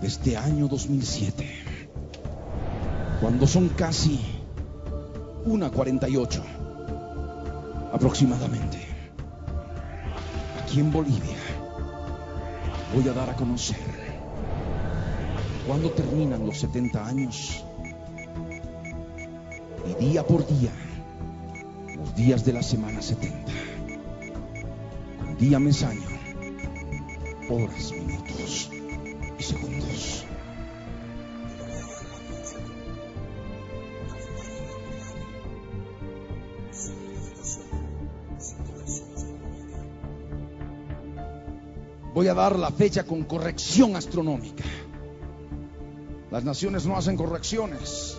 de 0.00 0.06
este 0.06 0.36
año 0.36 0.68
2007, 0.68 1.44
cuando 3.20 3.48
son 3.48 3.68
casi 3.70 4.20
1.48 5.44 6.40
aproximadamente. 7.92 8.78
Aquí 10.62 10.78
en 10.78 10.92
Bolivia 10.92 11.36
voy 12.94 13.08
a 13.08 13.12
dar 13.12 13.28
a 13.28 13.34
conocer 13.34 13.76
cuando 15.66 15.90
terminan 15.90 16.46
los 16.46 16.58
70 16.60 17.04
años 17.04 17.64
y 19.84 20.04
día 20.04 20.24
por 20.24 20.46
día 20.46 20.70
los 21.96 22.14
días 22.14 22.44
de 22.44 22.52
la 22.52 22.62
semana 22.62 23.02
70. 23.02 23.50
Día, 25.40 25.58
mes, 25.58 25.82
año, 25.82 26.17
horas, 27.50 27.92
minutos 27.92 28.70
y 29.38 29.42
segundos. 29.42 30.24
Voy 42.14 42.26
a 42.26 42.34
dar 42.34 42.58
la 42.58 42.70
fecha 42.70 43.04
con 43.04 43.24
corrección 43.24 43.96
astronómica. 43.96 44.64
Las 46.30 46.44
naciones 46.44 46.84
no 46.84 46.96
hacen 46.96 47.16
correcciones. 47.16 48.18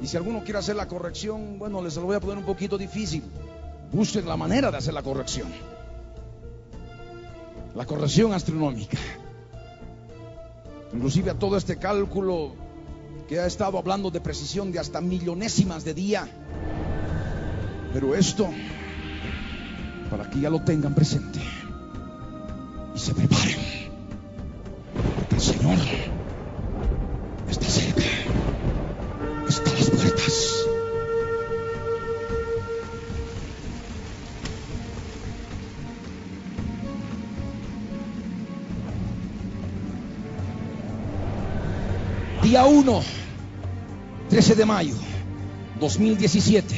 Y 0.00 0.06
si 0.06 0.16
alguno 0.16 0.44
quiere 0.44 0.58
hacer 0.58 0.76
la 0.76 0.86
corrección, 0.86 1.58
bueno, 1.58 1.82
les 1.82 1.96
lo 1.96 2.02
voy 2.02 2.16
a 2.16 2.20
poner 2.20 2.38
un 2.38 2.44
poquito 2.44 2.76
difícil. 2.76 3.22
Busquen 3.92 4.26
la 4.26 4.36
manera 4.36 4.70
de 4.70 4.76
hacer 4.76 4.94
la 4.94 5.02
corrección. 5.02 5.71
La 7.74 7.86
corrección 7.86 8.32
astronómica. 8.32 8.98
Inclusive 10.92 11.30
a 11.30 11.34
todo 11.34 11.56
este 11.56 11.78
cálculo 11.78 12.54
que 13.28 13.40
ha 13.40 13.46
estado 13.46 13.78
hablando 13.78 14.10
de 14.10 14.20
precisión 14.20 14.72
de 14.72 14.78
hasta 14.78 15.00
millonésimas 15.00 15.84
de 15.84 15.94
día. 15.94 16.28
Pero 17.94 18.14
esto, 18.14 18.48
para 20.10 20.28
que 20.28 20.40
ya 20.40 20.50
lo 20.50 20.60
tengan 20.62 20.94
presente 20.94 21.40
y 22.94 22.98
se 22.98 23.14
preparen, 23.14 23.61
Día 42.62 42.70
1, 42.70 43.02
13 44.30 44.54
de 44.54 44.64
mayo 44.64 44.94
2017. 45.80 46.76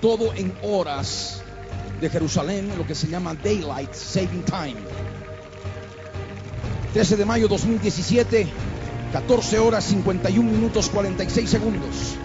Todo 0.00 0.34
en 0.34 0.52
horas 0.64 1.40
de 2.00 2.10
Jerusalén, 2.10 2.68
lo 2.76 2.84
que 2.84 2.96
se 2.96 3.06
llama 3.06 3.34
Daylight 3.34 3.94
Saving 3.94 4.42
Time. 4.42 4.74
13 6.94 7.16
de 7.16 7.24
mayo 7.24 7.46
2017, 7.46 8.48
14 9.12 9.58
horas 9.60 9.84
51 9.84 10.50
minutos 10.50 10.88
46 10.88 11.48
segundos. 11.48 12.16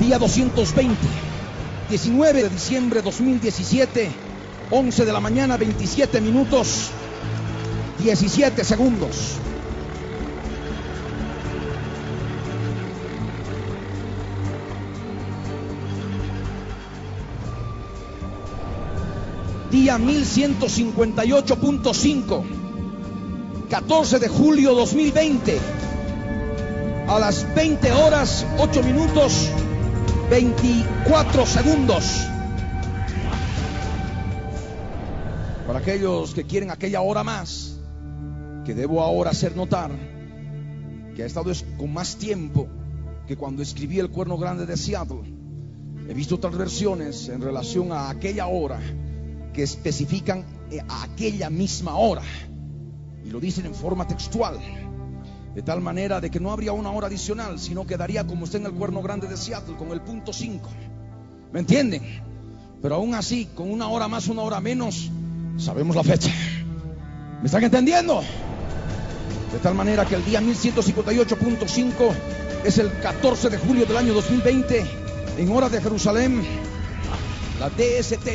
Día 0.00 0.18
220, 0.18 0.96
19 1.94 2.42
de 2.42 2.48
diciembre 2.48 3.02
2017, 3.02 4.10
11 4.68 5.04
de 5.04 5.12
la 5.12 5.20
mañana 5.20 5.56
27 5.56 6.20
minutos 6.20 6.90
17 8.00 8.64
segundos. 8.64 9.36
Día 19.70 19.96
1158.5, 19.96 22.42
14 23.70 24.18
de 24.18 24.26
julio 24.26 24.74
2020, 24.74 25.60
a 27.06 27.20
las 27.20 27.54
20 27.54 27.92
horas 27.92 28.44
8 28.58 28.82
minutos 28.82 29.52
24 30.30 31.46
segundos. 31.46 32.26
Para 35.66 35.78
aquellos 35.78 36.34
que 36.34 36.44
quieren 36.44 36.70
aquella 36.70 37.00
hora 37.00 37.24
más, 37.24 37.78
que 38.64 38.74
debo 38.74 39.02
ahora 39.02 39.30
hacer 39.30 39.56
notar 39.56 39.90
que 41.14 41.22
ha 41.22 41.26
estado 41.26 41.50
es- 41.50 41.64
con 41.78 41.92
más 41.92 42.16
tiempo 42.16 42.66
que 43.26 43.36
cuando 43.36 43.62
escribí 43.62 43.98
el 43.98 44.10
cuerno 44.10 44.36
grande 44.36 44.66
de 44.66 44.76
Seattle. 44.76 45.22
He 46.08 46.12
visto 46.14 46.34
otras 46.34 46.56
versiones 46.56 47.28
en 47.28 47.40
relación 47.40 47.92
a 47.92 48.10
aquella 48.10 48.46
hora 48.46 48.80
que 49.52 49.62
especifican 49.62 50.44
eh, 50.70 50.80
a 50.88 51.04
aquella 51.04 51.48
misma 51.50 51.96
hora 51.96 52.22
y 53.24 53.30
lo 53.30 53.38
dicen 53.40 53.66
en 53.66 53.74
forma 53.74 54.06
textual. 54.06 54.58
De 55.54 55.62
tal 55.62 55.80
manera 55.80 56.20
de 56.20 56.30
que 56.30 56.40
no 56.40 56.50
habría 56.50 56.72
una 56.72 56.90
hora 56.90 57.06
adicional, 57.06 57.60
sino 57.60 57.86
quedaría 57.86 58.26
como 58.26 58.44
está 58.44 58.58
en 58.58 58.66
el 58.66 58.72
cuerno 58.72 59.02
grande 59.02 59.28
de 59.28 59.36
Seattle, 59.36 59.76
con 59.76 59.92
el 59.92 60.00
punto 60.00 60.32
5. 60.32 60.68
¿Me 61.52 61.60
entienden? 61.60 62.02
Pero 62.82 62.96
aún 62.96 63.14
así, 63.14 63.46
con 63.54 63.70
una 63.70 63.88
hora 63.88 64.08
más, 64.08 64.26
una 64.26 64.42
hora 64.42 64.60
menos, 64.60 65.10
sabemos 65.56 65.94
la 65.94 66.02
fecha. 66.02 66.30
¿Me 67.40 67.46
están 67.46 67.62
entendiendo? 67.62 68.22
De 69.52 69.58
tal 69.60 69.74
manera 69.74 70.04
que 70.04 70.16
el 70.16 70.24
día 70.24 70.40
1158.5 70.40 71.92
es 72.64 72.78
el 72.78 72.90
14 72.98 73.50
de 73.50 73.58
julio 73.58 73.86
del 73.86 73.96
año 73.96 74.12
2020, 74.12 74.84
en 75.38 75.52
hora 75.52 75.68
de 75.68 75.80
Jerusalén, 75.80 76.42
la 77.60 77.70
DST, 77.70 78.26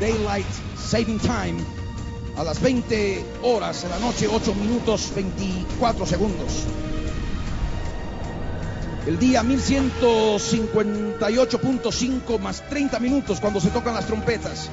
Daylight 0.00 0.46
Saving 0.78 1.18
Time, 1.18 1.75
a 2.36 2.44
las 2.44 2.60
20 2.60 3.24
horas 3.42 3.82
de 3.82 3.88
la 3.88 3.98
noche, 3.98 4.28
8 4.30 4.54
minutos 4.54 5.10
24 5.14 6.06
segundos. 6.06 6.64
El 9.06 9.18
día 9.18 9.42
1158.5 9.42 12.38
más 12.38 12.62
30 12.68 12.98
minutos 12.98 13.40
cuando 13.40 13.58
se 13.60 13.70
tocan 13.70 13.94
las 13.94 14.06
trompetas. 14.06 14.68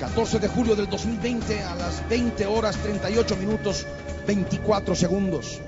14 0.00 0.40
de 0.40 0.48
julio 0.48 0.74
del 0.74 0.90
2020 0.90 1.62
a 1.62 1.76
las 1.76 2.06
20 2.08 2.44
horas 2.46 2.76
38 2.76 3.36
minutos 3.36 3.86
24 4.26 4.94
segundos. 4.94 5.60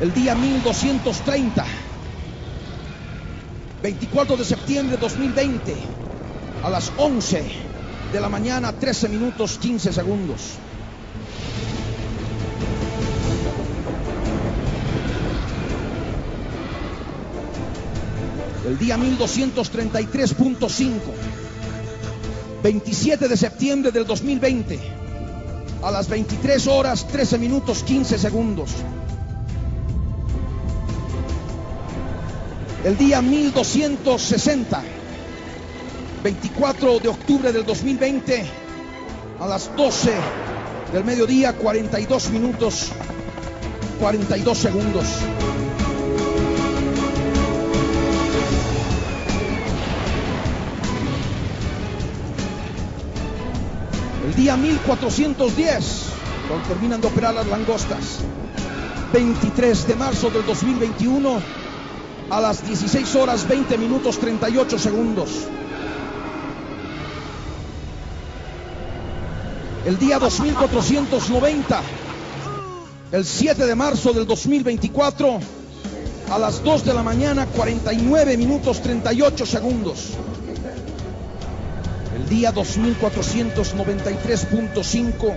El 0.00 0.14
día 0.14 0.34
1230. 0.34 1.66
24 3.82 4.36
de 4.36 4.44
septiembre 4.44 4.96
de 4.96 5.00
2020 5.00 5.74
a 6.62 6.70
las 6.70 6.92
11 6.98 7.69
de 8.12 8.20
la 8.20 8.28
mañana 8.28 8.72
13 8.72 9.08
minutos 9.08 9.58
15 9.58 9.92
segundos. 9.92 10.58
El 18.66 18.78
día 18.78 18.96
1233.5, 18.96 20.90
27 22.62 23.28
de 23.28 23.36
septiembre 23.36 23.90
del 23.92 24.06
2020, 24.06 24.78
a 25.82 25.90
las 25.90 26.08
23 26.08 26.66
horas 26.66 27.06
13 27.08 27.38
minutos 27.38 27.82
15 27.82 28.18
segundos. 28.18 28.70
El 32.84 32.96
día 32.96 33.20
1260, 33.22 34.82
24 36.22 36.98
de 36.98 37.08
octubre 37.08 37.52
del 37.52 37.64
2020, 37.64 38.44
a 39.40 39.46
las 39.46 39.74
12 39.74 40.12
del 40.92 41.04
mediodía 41.04 41.54
42 41.54 42.30
minutos 42.30 42.92
42 44.00 44.56
segundos. 44.58 45.04
El 54.26 54.34
día 54.34 54.56
1410, 54.56 56.06
cuando 56.48 56.68
terminan 56.68 57.00
de 57.00 57.08
operar 57.08 57.34
las 57.34 57.46
langostas. 57.46 58.20
23 59.12 59.88
de 59.88 59.96
marzo 59.96 60.30
del 60.30 60.46
2021 60.46 61.40
a 62.30 62.40
las 62.40 62.64
16 62.64 63.16
horas 63.16 63.46
20 63.48 63.76
minutos 63.76 64.18
38 64.18 64.78
segundos. 64.78 65.48
El 69.86 69.98
día 69.98 70.18
2490, 70.18 71.80
el 73.12 73.24
7 73.24 73.64
de 73.64 73.74
marzo 73.74 74.12
del 74.12 74.26
2024 74.26 75.40
a 76.30 76.38
las 76.38 76.62
2 76.62 76.84
de 76.84 76.92
la 76.92 77.02
mañana 77.02 77.46
49 77.46 78.36
minutos 78.36 78.82
38 78.82 79.46
segundos. 79.46 80.08
El 82.14 82.28
día 82.28 82.52
2493.5, 82.52 85.34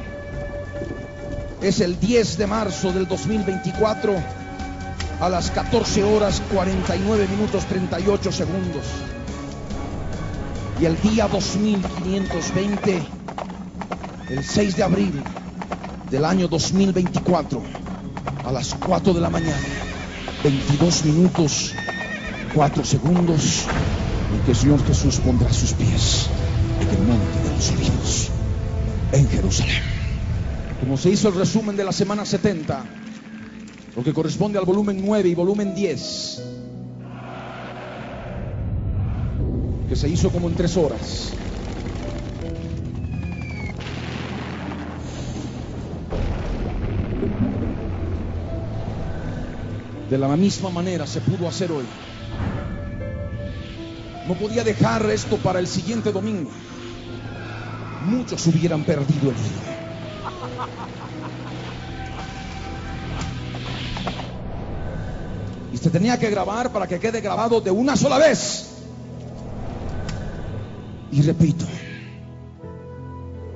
Es 1.62 1.80
el 1.80 1.98
10 1.98 2.38
de 2.38 2.48
marzo 2.48 2.92
del 2.92 3.08
2024 3.08 4.14
a 5.22 5.30
las 5.30 5.52
14 5.52 6.04
horas 6.04 6.42
49 6.52 7.30
minutos 7.30 7.64
38 7.66 8.32
segundos. 8.34 8.84
Y 10.82 10.86
el 10.86 11.02
día 11.02 11.30
2520, 11.30 13.04
el 14.30 14.44
6 14.44 14.78
de 14.78 14.84
abril 14.84 15.24
del 16.10 16.26
año 16.26 16.48
2024, 16.48 17.62
a 18.46 18.52
las 18.52 18.74
4 18.76 19.14
de 19.14 19.22
la 19.22 19.30
mañana, 19.30 19.58
22 20.44 21.06
minutos 21.06 21.74
4 22.54 22.86
segundos, 22.86 23.66
en 24.34 24.46
que 24.46 24.52
el 24.52 24.58
Señor 24.58 24.86
Jesús 24.86 25.18
pondrá 25.18 25.52
sus 25.52 25.74
pies 25.74 26.28
en 26.80 26.90
el 26.90 27.08
monte 27.08 27.40
de 27.44 27.56
los 27.56 27.72
olivos, 27.72 28.30
en 29.12 29.28
Jerusalén. 29.30 29.82
Como 30.80 30.98
se 30.98 31.10
hizo 31.10 31.30
el 31.30 31.36
resumen 31.36 31.76
de 31.76 31.84
la 31.84 31.92
semana 31.92 32.26
70, 32.26 32.84
lo 33.96 34.04
que 34.04 34.14
corresponde 34.14 34.60
al 34.60 34.66
volumen 34.66 35.02
9 35.04 35.30
y 35.30 35.36
volumen 35.36 35.74
10, 35.74 36.44
que 39.90 39.96
se 39.96 40.10
hizo 40.10 40.30
como 40.30 40.48
en 40.48 40.56
tres 40.56 40.78
horas. 40.78 41.34
De 50.14 50.20
la 50.20 50.28
misma 50.38 50.70
manera 50.70 51.08
se 51.08 51.22
pudo 51.22 51.48
hacer 51.48 51.72
hoy. 51.72 51.86
No 54.28 54.36
podía 54.36 54.64
dejar 54.64 55.10
esto 55.10 55.38
para 55.38 55.58
el 55.58 55.66
siguiente 55.66 56.12
domingo. 56.12 56.52
Muchos 58.06 58.46
hubieran 58.46 58.84
perdido 58.84 59.32
el 59.32 59.36
hilo. 59.36 59.64
Y 65.74 65.78
se 65.78 65.90
tenía 65.90 66.20
que 66.20 66.30
grabar 66.30 66.72
para 66.72 66.86
que 66.86 67.00
quede 67.00 67.20
grabado 67.20 67.60
de 67.60 67.72
una 67.72 67.96
sola 67.96 68.20
vez. 68.20 68.68
Y 71.12 71.24
repito, 71.24 71.66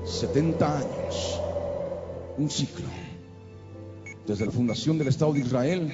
70 0.06 0.76
años, 0.76 1.40
un 2.36 2.50
ciclo, 2.50 2.88
desde 4.26 4.48
la 4.48 4.52
fundación 4.52 4.98
del 4.98 5.10
Estado 5.10 5.34
de 5.34 5.42
Israel, 5.42 5.94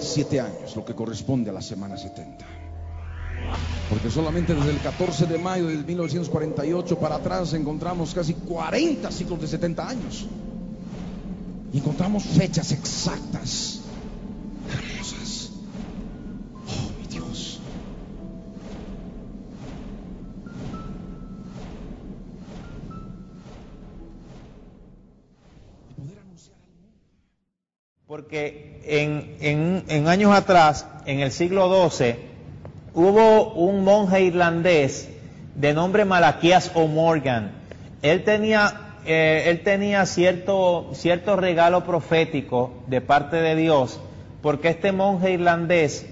7 0.00 0.40
años, 0.40 0.76
lo 0.76 0.84
que 0.84 0.94
corresponde 0.94 1.50
a 1.50 1.52
la 1.52 1.62
semana 1.62 1.96
70. 1.96 2.44
Porque 3.88 4.10
solamente 4.10 4.54
desde 4.54 4.70
el 4.70 4.78
14 4.78 5.26
de 5.26 5.38
mayo 5.38 5.66
de 5.66 5.76
1948 5.78 6.98
para 6.98 7.16
atrás 7.16 7.52
encontramos 7.54 8.14
casi 8.14 8.34
40 8.34 9.10
ciclos 9.10 9.40
de 9.40 9.48
70 9.48 9.88
años. 9.88 10.26
Y 11.72 11.78
encontramos 11.78 12.24
fechas 12.24 12.72
exactas, 12.72 13.79
Porque 28.30 28.78
en, 28.86 29.34
en- 29.40 29.84
en 29.88 30.06
años 30.06 30.32
atrás, 30.32 30.86
en 31.04 31.18
el 31.18 31.32
siglo 31.32 31.90
XII, 31.90 32.14
hubo 32.94 33.54
un 33.54 33.82
monje 33.82 34.20
irlandés 34.22 35.08
de 35.56 35.74
nombre 35.74 36.04
Malaquías 36.04 36.70
O'Morgan. 36.74 37.50
Él 38.02 38.22
tenía, 38.22 38.92
eh, 39.04 39.46
él 39.48 39.64
tenía 39.64 40.06
cierto, 40.06 40.90
cierto 40.94 41.34
regalo 41.34 41.82
profético 41.84 42.72
de 42.86 43.00
parte 43.00 43.34
de 43.38 43.56
Dios, 43.56 43.98
porque 44.42 44.68
este 44.68 44.92
monje 44.92 45.32
irlandés, 45.32 46.06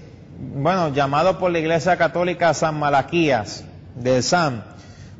bueno, 0.57 0.89
llamado 0.93 1.39
por 1.39 1.51
la 1.51 1.59
Iglesia 1.59 1.95
Católica 1.95 2.53
San 2.53 2.77
Malaquías, 2.79 3.63
de 3.95 4.21
San, 4.23 4.65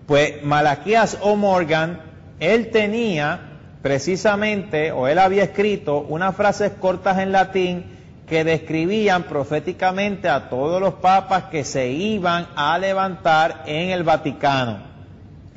pues 0.05 0.43
Malaquías 0.43 1.17
O'Morgan, 1.21 2.01
él 2.41 2.71
tenía 2.71 3.48
precisamente, 3.81 4.91
o 4.91 5.07
él 5.07 5.19
había 5.19 5.43
escrito 5.43 5.99
unas 5.99 6.35
frases 6.35 6.71
cortas 6.79 7.19
en 7.19 7.31
latín 7.31 7.85
que 8.27 8.43
describían 8.43 9.23
proféticamente 9.23 10.29
a 10.29 10.49
todos 10.49 10.79
los 10.79 10.95
papas 10.95 11.45
que 11.45 11.63
se 11.63 11.89
iban 11.89 12.47
a 12.55 12.77
levantar 12.77 13.63
en 13.65 13.89
el 13.89 14.03
Vaticano. 14.03 14.83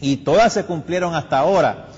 Y 0.01 0.19
todas 0.19 0.53
se 0.55 0.65
cumplieron 0.65 1.15
hasta 1.15 1.39
ahora. 1.39 1.89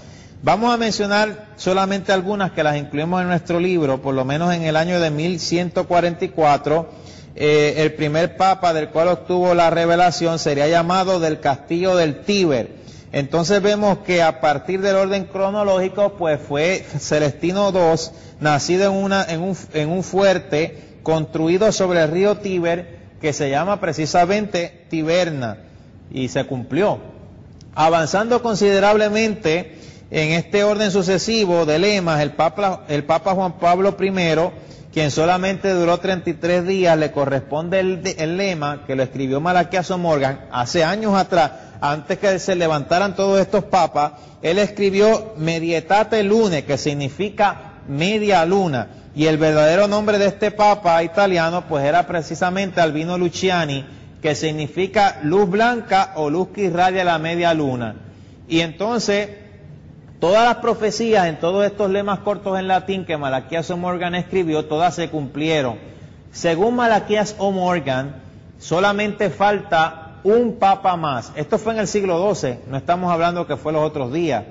Vamos 0.42 0.74
a 0.74 0.76
mencionar 0.76 1.46
solamente 1.56 2.12
algunas 2.12 2.50
que 2.50 2.62
las 2.62 2.76
incluimos 2.76 3.22
en 3.22 3.28
nuestro 3.28 3.60
libro, 3.60 4.02
por 4.02 4.14
lo 4.14 4.24
menos 4.24 4.52
en 4.52 4.64
el 4.64 4.76
año 4.76 5.00
de 5.00 5.10
1144. 5.10 7.04
eh, 7.36 7.74
el 7.78 7.94
primer 7.94 8.36
papa 8.36 8.72
del 8.72 8.90
cual 8.90 9.08
obtuvo 9.08 9.54
la 9.54 9.70
revelación 9.70 10.38
sería 10.38 10.68
llamado 10.68 11.18
del 11.18 11.40
castillo 11.40 11.96
del 11.96 12.20
Tíber. 12.22 12.83
Entonces 13.14 13.62
vemos 13.62 13.98
que 13.98 14.24
a 14.24 14.40
partir 14.40 14.80
del 14.80 14.96
orden 14.96 15.26
cronológico, 15.26 16.14
pues 16.16 16.40
fue 16.40 16.84
Celestino 16.98 17.70
II, 17.72 18.10
nacido 18.40 18.90
en, 18.90 19.04
una, 19.04 19.24
en, 19.24 19.88
un, 19.88 20.02
fuerte 20.02 20.96
construido 21.04 21.70
sobre 21.70 22.02
el 22.02 22.10
río 22.10 22.38
Tíber, 22.38 22.98
que 23.20 23.32
se 23.32 23.50
llama 23.50 23.78
precisamente 23.78 24.86
Tiberna, 24.90 25.58
y 26.10 26.26
se 26.26 26.44
cumplió. 26.44 26.98
Avanzando 27.76 28.42
considerablemente 28.42 29.78
en 30.10 30.32
este 30.32 30.64
orden 30.64 30.90
sucesivo 30.90 31.66
de 31.66 31.78
lemas, 31.78 32.20
el 32.20 32.32
Papa 32.32 33.32
Juan 33.32 33.60
Pablo 33.60 33.96
I, 33.96 34.10
quien 34.94 35.10
solamente 35.10 35.70
duró 35.70 35.98
33 35.98 36.64
días, 36.64 36.96
le 36.96 37.10
corresponde 37.10 37.80
el, 37.80 38.00
el 38.16 38.36
lema 38.36 38.84
que 38.86 38.94
lo 38.94 39.02
escribió 39.02 39.40
Malaquías 39.40 39.90
Morgan 39.90 40.46
hace 40.52 40.84
años 40.84 41.16
atrás, 41.16 41.50
antes 41.80 42.16
que 42.16 42.38
se 42.38 42.54
levantaran 42.54 43.16
todos 43.16 43.40
estos 43.40 43.64
papas, 43.64 44.12
él 44.40 44.60
escribió 44.60 45.34
Medietate 45.36 46.22
Lune, 46.22 46.64
que 46.64 46.78
significa 46.78 47.80
media 47.88 48.44
luna. 48.44 48.86
Y 49.16 49.26
el 49.26 49.36
verdadero 49.36 49.88
nombre 49.88 50.18
de 50.18 50.26
este 50.26 50.52
papa 50.52 51.02
italiano, 51.02 51.64
pues 51.68 51.84
era 51.84 52.06
precisamente 52.06 52.80
Albino 52.80 53.18
Luciani, 53.18 53.84
que 54.22 54.36
significa 54.36 55.18
luz 55.24 55.50
blanca 55.50 56.12
o 56.14 56.30
luz 56.30 56.50
que 56.54 56.62
irradia 56.62 57.02
la 57.02 57.18
media 57.18 57.52
luna. 57.52 57.96
Y 58.46 58.60
entonces, 58.60 59.28
todas 60.24 60.46
las 60.46 60.56
profecías 60.56 61.26
en 61.26 61.38
todos 61.38 61.66
estos 61.66 61.90
lemas 61.90 62.20
cortos 62.20 62.58
en 62.58 62.66
latín 62.66 63.04
que 63.04 63.18
Malaquías 63.18 63.70
O'Morgan 63.70 64.14
escribió, 64.14 64.64
todas 64.64 64.94
se 64.94 65.10
cumplieron. 65.10 65.76
Según 66.32 66.76
Malaquías 66.76 67.34
O'Morgan, 67.36 68.22
solamente 68.58 69.28
falta 69.28 70.12
un 70.24 70.56
papa 70.56 70.96
más. 70.96 71.30
Esto 71.36 71.58
fue 71.58 71.74
en 71.74 71.80
el 71.80 71.88
siglo 71.88 72.34
XII, 72.34 72.60
no 72.68 72.78
estamos 72.78 73.12
hablando 73.12 73.46
que 73.46 73.58
fue 73.58 73.74
los 73.74 73.82
otros 73.82 74.14
días. 74.14 74.44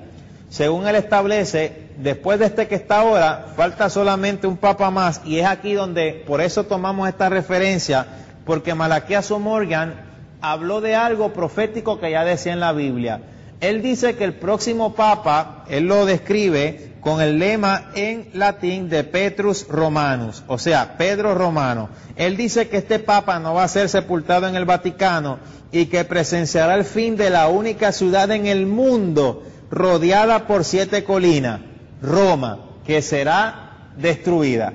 Según 0.48 0.86
él 0.86 0.94
establece, 0.94 1.88
después 1.98 2.38
de 2.38 2.46
este 2.46 2.68
que 2.68 2.76
está 2.76 3.00
ahora, 3.00 3.46
falta 3.56 3.90
solamente 3.90 4.46
un 4.46 4.58
papa 4.58 4.92
más, 4.92 5.22
y 5.24 5.40
es 5.40 5.46
aquí 5.46 5.72
donde, 5.72 6.22
por 6.24 6.40
eso 6.40 6.62
tomamos 6.62 7.08
esta 7.08 7.28
referencia, 7.28 8.06
porque 8.46 8.76
Malaquías 8.76 9.28
O'Morgan 9.32 9.94
habló 10.40 10.80
de 10.80 10.94
algo 10.94 11.32
profético 11.32 11.98
que 11.98 12.12
ya 12.12 12.24
decía 12.24 12.52
en 12.52 12.60
la 12.60 12.72
Biblia. 12.72 13.22
Él 13.60 13.82
dice 13.82 14.16
que 14.16 14.24
el 14.24 14.34
próximo 14.34 14.94
papa, 14.94 15.64
él 15.68 15.86
lo 15.86 16.06
describe 16.06 16.94
con 17.00 17.20
el 17.20 17.38
lema 17.38 17.90
en 17.94 18.30
latín 18.32 18.88
de 18.88 19.04
Petrus 19.04 19.66
Romanus, 19.68 20.42
o 20.46 20.58
sea, 20.58 20.96
Pedro 20.96 21.34
Romano. 21.34 21.90
Él 22.16 22.36
dice 22.36 22.68
que 22.68 22.78
este 22.78 22.98
papa 22.98 23.38
no 23.38 23.54
va 23.54 23.64
a 23.64 23.68
ser 23.68 23.88
sepultado 23.88 24.48
en 24.48 24.56
el 24.56 24.64
Vaticano 24.64 25.38
y 25.70 25.86
que 25.86 26.04
presenciará 26.04 26.74
el 26.76 26.84
fin 26.84 27.16
de 27.16 27.30
la 27.30 27.48
única 27.48 27.92
ciudad 27.92 28.30
en 28.30 28.46
el 28.46 28.66
mundo 28.66 29.42
rodeada 29.70 30.46
por 30.46 30.64
siete 30.64 31.04
colinas, 31.04 31.60
Roma, 32.00 32.60
que 32.86 33.02
será 33.02 33.90
destruida. 33.96 34.72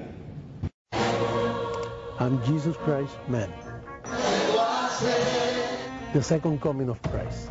I'm 2.20 2.40
Jesus 2.44 2.76
Christ, 2.86 3.16
Christ. 7.02 7.50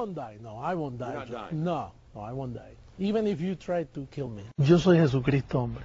I 0.00 0.02
won't 0.02 0.16
die. 0.16 0.38
No, 0.40 0.56
I 0.56 0.74
won't 0.74 0.98
die. 0.98 1.26
No, 1.52 1.92
no, 2.14 2.20
I 2.22 2.32
won't 2.32 2.54
die. 2.54 2.74
Even 2.98 3.26
if 3.26 3.38
you 3.38 3.54
try 3.54 3.84
to 3.84 4.06
kill 4.10 4.28
me. 4.28 4.44
Yo 4.56 4.78
soy 4.78 4.96
Jesucristo, 4.96 5.60
hombre. 5.60 5.84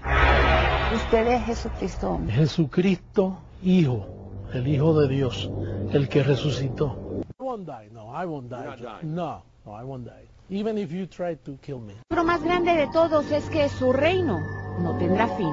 Usted 0.94 1.28
es 1.28 1.44
Jesucristo. 1.44 2.12
hombre. 2.12 2.34
Jesucristo, 2.34 3.38
Hijo, 3.62 4.06
el 4.54 4.68
Hijo 4.68 4.98
de 5.02 5.10
Dios, 5.10 5.50
el 5.92 6.08
que 6.08 6.24
resucitó. 6.24 6.96
I 7.38 7.44
won't 7.44 7.68
die. 7.68 7.90
No, 7.92 8.10
I 8.10 8.26
won't 8.26 8.50
die. 8.50 8.78
No, 9.04 9.44
no, 9.66 9.78
I 9.78 9.84
won't 9.84 10.06
die. 10.06 10.30
Even 10.50 10.78
if 10.78 10.94
you 10.94 11.08
try 11.08 11.36
to 11.36 11.58
kill 11.62 11.82
me. 11.82 11.96
Lo 12.10 12.24
más 12.24 12.42
grande 12.42 12.74
de 12.74 12.88
todos 12.94 13.30
es 13.32 13.50
que 13.50 13.68
su 13.68 13.92
reino 13.92 14.40
no 14.80 14.98
tendrá 14.98 15.28
fin. 15.36 15.52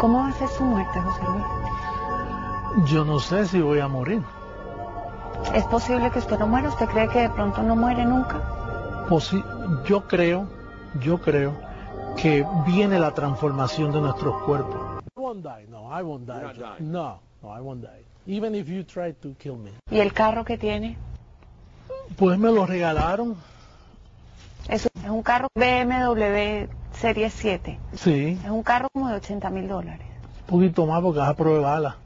¿Cómo 0.00 0.20
va 0.20 0.28
a 0.28 0.32
ser 0.32 0.48
su 0.48 0.64
muerte, 0.64 0.98
José 0.98 1.22
Luis? 1.28 2.90
Yo 2.90 3.04
no 3.04 3.20
sé 3.20 3.46
si 3.46 3.60
voy 3.60 3.80
a 3.80 3.88
morir. 3.88 4.22
¿Es 5.54 5.64
posible 5.64 6.10
que 6.10 6.18
usted 6.20 6.38
no 6.38 6.46
muera? 6.46 6.68
¿Usted 6.68 6.86
cree 6.86 7.08
que 7.08 7.20
de 7.22 7.30
pronto 7.30 7.62
no 7.62 7.74
muere 7.76 8.04
nunca? 8.04 8.40
posi- 9.08 9.44
yo 9.86 10.06
creo, 10.06 10.46
yo 11.00 11.20
creo 11.20 11.52
que 12.16 12.46
viene 12.66 12.98
la 13.00 13.10
transformación 13.12 13.90
de 13.92 14.00
nuestros 14.00 14.40
cuerpos. 14.42 14.76
I 15.16 15.20
won't 15.20 15.44
die. 15.44 15.66
No, 15.68 15.90
I 15.98 16.02
won't 16.02 16.26
die. 16.26 16.52
No, 16.78 17.20
no, 17.42 17.56
I 17.56 17.60
won't 17.60 17.82
die. 17.82 18.04
Even 18.26 18.54
if 18.54 18.68
you 18.68 18.84
try 18.84 19.12
to 19.14 19.34
kill 19.38 19.56
me. 19.56 19.72
¿Y 19.90 19.98
el 19.98 20.12
carro 20.12 20.44
que 20.44 20.56
tiene? 20.56 20.96
Pues 22.16 22.38
me 22.38 22.52
lo 22.52 22.66
regalaron. 22.66 23.34
Es, 24.68 24.88
un 25.08 25.22
carro 25.22 25.48
BMW 25.56 26.68
Serie 26.92 27.30
7. 27.30 27.78
Sí, 27.94 28.38
Es 28.44 28.50
un 28.50 28.62
carro 28.62 28.88
como 28.92 29.08
de 29.08 29.16
80 29.16 29.50
mil 29.50 29.66
dólares. 29.66 30.06
un 30.42 30.46
poquito 30.46 30.86
más 30.86 31.02
porque 31.02 31.18
es 31.20 31.26
a 31.26 31.34
prueba 31.34 31.58
de 31.58 31.64
bala. 31.64 31.96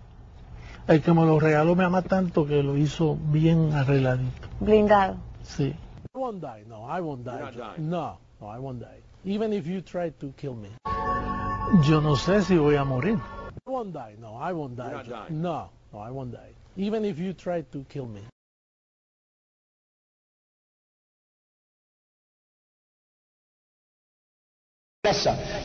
El 0.86 1.00
que 1.00 1.14
me 1.14 1.24
lo 1.24 1.40
regaló 1.40 1.74
me 1.74 1.84
ama 1.84 2.02
tanto 2.02 2.46
que 2.46 2.62
lo 2.62 2.76
hizo 2.76 3.16
bien 3.16 3.72
arregladito. 3.72 4.48
Blindado. 4.60 5.16
Sí. 5.42 5.74
I 6.14 6.18
won't 6.18 6.42
die. 6.42 6.64
No, 6.68 6.86
I 6.86 7.00
won't 7.00 7.24
die. 7.24 7.40
No, 7.78 8.18
no, 8.38 8.54
I 8.54 8.58
won't 8.58 8.80
die. 8.80 9.00
Even 9.24 9.54
if 9.54 9.66
you 9.66 9.80
try 9.80 10.10
to 10.10 10.32
kill 10.36 10.54
me. 10.54 10.68
Yo 11.88 12.00
no 12.02 12.16
sé 12.16 12.42
si 12.42 12.58
voy 12.58 12.76
a 12.76 12.84
morir. 12.84 13.18
I 13.66 13.70
won't 13.70 13.94
die. 13.94 14.16
No, 14.20 14.36
I 14.36 14.52
won't 14.52 14.76
die. 14.76 15.28
No, 15.30 15.70
no, 15.90 16.00
I 16.00 16.10
won't 16.10 16.32
die. 16.32 16.52
Even 16.76 17.04
if 17.06 17.18
you 17.18 17.32
try 17.32 17.62
to 17.62 17.84
kill 17.88 18.06
me. 18.06 18.20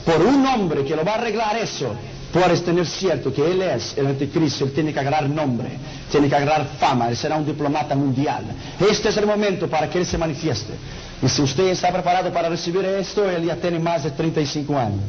Por 0.06 0.22
un 0.22 0.46
hombre 0.46 0.84
que 0.84 0.96
lo 0.96 1.06
va 1.06 1.14
a 1.14 1.16
arreglar 1.16 1.56
eso, 1.56 1.96
puedes 2.34 2.62
tener 2.64 2.86
cierto 2.86 3.34
que 3.34 3.50
Él 3.50 3.62
es 3.62 3.98
el 3.98 4.08
anticristo, 4.08 4.66
Él 4.66 4.74
tiene 4.74 4.92
que 4.92 5.00
agarrar 5.00 5.30
nombre, 5.30 5.70
tiene 6.12 6.28
que 6.28 6.36
agarrar 6.36 6.68
fama, 6.78 7.08
Él 7.08 7.16
será 7.16 7.38
un 7.38 7.46
diplomata 7.46 7.96
mundial. 7.96 8.44
Este 8.80 9.10
es 9.10 9.18
el 9.18 9.26
momento 9.26 9.70
para 9.70 9.90
que 9.90 10.00
Él 10.00 10.06
se 10.06 10.18
manifieste. 10.18 10.74
Y 11.22 11.30
si 11.30 11.42
usted 11.42 11.70
está 11.70 11.92
preparado 11.92 12.34
para 12.34 12.50
recibir 12.50 12.84
esto, 12.84 13.30
Él 13.30 13.46
ya 13.46 13.56
tiene 13.56 13.80
más 13.80 14.04
de 14.04 14.12
35 14.12 14.78
años. 14.78 15.02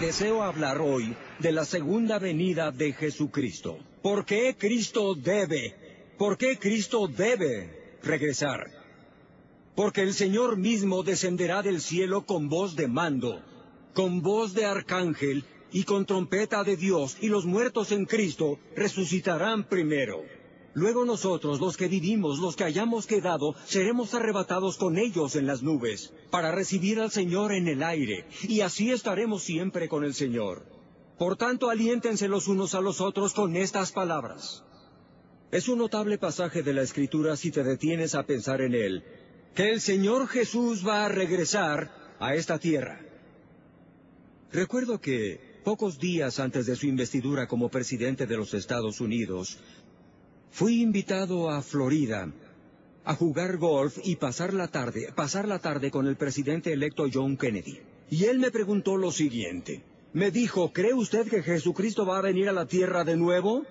Deseo 0.00 0.42
hablar 0.42 0.80
hoy 0.80 1.16
de 1.40 1.52
la 1.52 1.64
segunda 1.64 2.20
venida 2.20 2.70
de 2.70 2.92
Jesucristo. 2.92 3.78
¿Por 4.02 4.24
qué 4.24 4.56
Cristo 4.56 5.14
debe? 5.16 5.74
¿Por 6.16 6.38
qué 6.38 6.58
Cristo 6.58 7.08
debe 7.08 7.98
regresar? 8.02 8.81
Porque 9.74 10.02
el 10.02 10.12
Señor 10.12 10.56
mismo 10.56 11.02
descenderá 11.02 11.62
del 11.62 11.80
cielo 11.80 12.26
con 12.26 12.48
voz 12.48 12.76
de 12.76 12.88
mando, 12.88 13.40
con 13.94 14.20
voz 14.20 14.52
de 14.52 14.66
arcángel 14.66 15.44
y 15.72 15.84
con 15.84 16.04
trompeta 16.04 16.62
de 16.62 16.76
Dios, 16.76 17.16
y 17.20 17.28
los 17.28 17.46
muertos 17.46 17.92
en 17.92 18.04
Cristo 18.04 18.58
resucitarán 18.76 19.64
primero. 19.64 20.22
Luego 20.74 21.04
nosotros, 21.04 21.60
los 21.60 21.76
que 21.76 21.88
vivimos, 21.88 22.38
los 22.38 22.56
que 22.56 22.64
hayamos 22.64 23.06
quedado, 23.06 23.54
seremos 23.64 24.14
arrebatados 24.14 24.76
con 24.76 24.98
ellos 24.98 25.36
en 25.36 25.46
las 25.46 25.62
nubes, 25.62 26.12
para 26.30 26.52
recibir 26.52 27.00
al 27.00 27.10
Señor 27.10 27.52
en 27.52 27.68
el 27.68 27.82
aire, 27.82 28.26
y 28.48 28.60
así 28.60 28.90
estaremos 28.90 29.42
siempre 29.42 29.88
con 29.88 30.04
el 30.04 30.14
Señor. 30.14 30.64
Por 31.18 31.36
tanto, 31.36 31.68
aliéntense 31.68 32.26
los 32.26 32.48
unos 32.48 32.74
a 32.74 32.80
los 32.80 33.00
otros 33.00 33.34
con 33.34 33.56
estas 33.56 33.92
palabras. 33.92 34.64
Es 35.50 35.68
un 35.68 35.78
notable 35.78 36.16
pasaje 36.16 36.62
de 36.62 36.72
la 36.72 36.82
Escritura 36.82 37.36
si 37.36 37.50
te 37.50 37.62
detienes 37.62 38.14
a 38.14 38.22
pensar 38.22 38.62
en 38.62 38.74
él, 38.74 39.04
que 39.54 39.70
el 39.70 39.80
Señor 39.80 40.28
Jesús 40.28 40.86
va 40.86 41.04
a 41.04 41.08
regresar 41.08 41.90
a 42.18 42.34
esta 42.34 42.58
tierra. 42.58 43.00
Recuerdo 44.50 45.00
que, 45.00 45.60
pocos 45.64 45.98
días 45.98 46.40
antes 46.40 46.66
de 46.66 46.76
su 46.76 46.86
investidura 46.86 47.46
como 47.46 47.68
presidente 47.68 48.26
de 48.26 48.36
los 48.36 48.54
Estados 48.54 49.00
Unidos, 49.00 49.58
fui 50.50 50.82
invitado 50.82 51.50
a 51.50 51.62
Florida 51.62 52.32
a 53.04 53.14
jugar 53.14 53.56
golf 53.58 53.98
y 54.04 54.16
pasar 54.16 54.54
la 54.54 54.68
tarde, 54.68 55.12
pasar 55.14 55.48
la 55.48 55.58
tarde 55.58 55.90
con 55.90 56.06
el 56.06 56.16
presidente 56.16 56.72
electo 56.72 57.06
John 57.12 57.36
Kennedy. 57.36 57.80
Y 58.10 58.24
él 58.24 58.38
me 58.38 58.50
preguntó 58.50 58.96
lo 58.96 59.10
siguiente. 59.10 59.82
Me 60.12 60.30
dijo, 60.30 60.72
¿cree 60.72 60.94
usted 60.94 61.26
que 61.28 61.42
Jesucristo 61.42 62.04
va 62.06 62.18
a 62.18 62.22
venir 62.22 62.48
a 62.48 62.52
la 62.52 62.66
tierra 62.66 63.04
de 63.04 63.16
nuevo? 63.16 63.64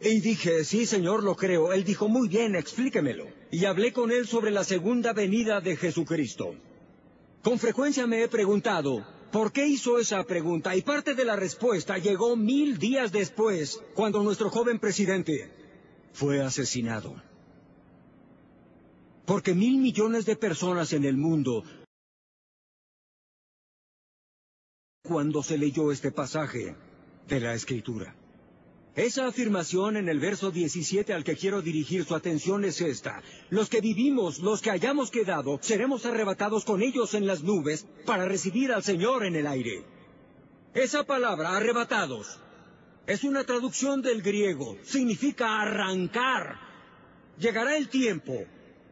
Y 0.00 0.20
dije, 0.20 0.64
sí, 0.64 0.86
señor, 0.86 1.22
lo 1.22 1.36
creo. 1.36 1.72
Él 1.72 1.84
dijo, 1.84 2.08
muy 2.08 2.28
bien, 2.28 2.56
explíquemelo. 2.56 3.41
Y 3.52 3.66
hablé 3.66 3.92
con 3.92 4.10
él 4.10 4.26
sobre 4.26 4.50
la 4.50 4.64
segunda 4.64 5.12
venida 5.12 5.60
de 5.60 5.76
Jesucristo. 5.76 6.54
Con 7.42 7.58
frecuencia 7.58 8.06
me 8.06 8.22
he 8.22 8.28
preguntado, 8.28 9.06
¿por 9.30 9.52
qué 9.52 9.66
hizo 9.66 9.98
esa 9.98 10.24
pregunta? 10.24 10.74
Y 10.74 10.80
parte 10.80 11.14
de 11.14 11.26
la 11.26 11.36
respuesta 11.36 11.98
llegó 11.98 12.34
mil 12.34 12.78
días 12.78 13.12
después, 13.12 13.82
cuando 13.94 14.22
nuestro 14.22 14.48
joven 14.48 14.78
presidente 14.78 15.52
fue 16.14 16.40
asesinado. 16.40 17.22
Porque 19.26 19.52
mil 19.52 19.76
millones 19.76 20.24
de 20.24 20.36
personas 20.36 20.94
en 20.94 21.04
el 21.04 21.18
mundo, 21.18 21.62
cuando 25.02 25.42
se 25.42 25.58
leyó 25.58 25.92
este 25.92 26.10
pasaje 26.10 26.74
de 27.28 27.38
la 27.38 27.52
Escritura. 27.52 28.16
Esa 28.94 29.26
afirmación 29.26 29.96
en 29.96 30.10
el 30.10 30.20
verso 30.20 30.50
17 30.50 31.14
al 31.14 31.24
que 31.24 31.34
quiero 31.34 31.62
dirigir 31.62 32.04
su 32.04 32.14
atención 32.14 32.62
es 32.66 32.78
esta. 32.82 33.22
Los 33.48 33.70
que 33.70 33.80
vivimos, 33.80 34.40
los 34.40 34.60
que 34.60 34.70
hayamos 34.70 35.10
quedado, 35.10 35.58
seremos 35.62 36.04
arrebatados 36.04 36.66
con 36.66 36.82
ellos 36.82 37.14
en 37.14 37.26
las 37.26 37.42
nubes 37.42 37.86
para 38.04 38.26
recibir 38.26 38.70
al 38.70 38.82
Señor 38.82 39.24
en 39.24 39.36
el 39.36 39.46
aire. 39.46 39.82
Esa 40.74 41.04
palabra, 41.04 41.56
arrebatados, 41.56 42.38
es 43.06 43.24
una 43.24 43.44
traducción 43.44 44.02
del 44.02 44.20
griego. 44.20 44.76
Significa 44.82 45.62
arrancar. 45.62 46.60
Llegará 47.38 47.78
el 47.78 47.88
tiempo 47.88 48.44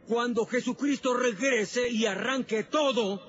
cuando 0.09 0.47
Jesucristo 0.47 1.13
regrese 1.13 1.91
y 1.91 2.07
arranque 2.07 2.65
todo 2.65 3.21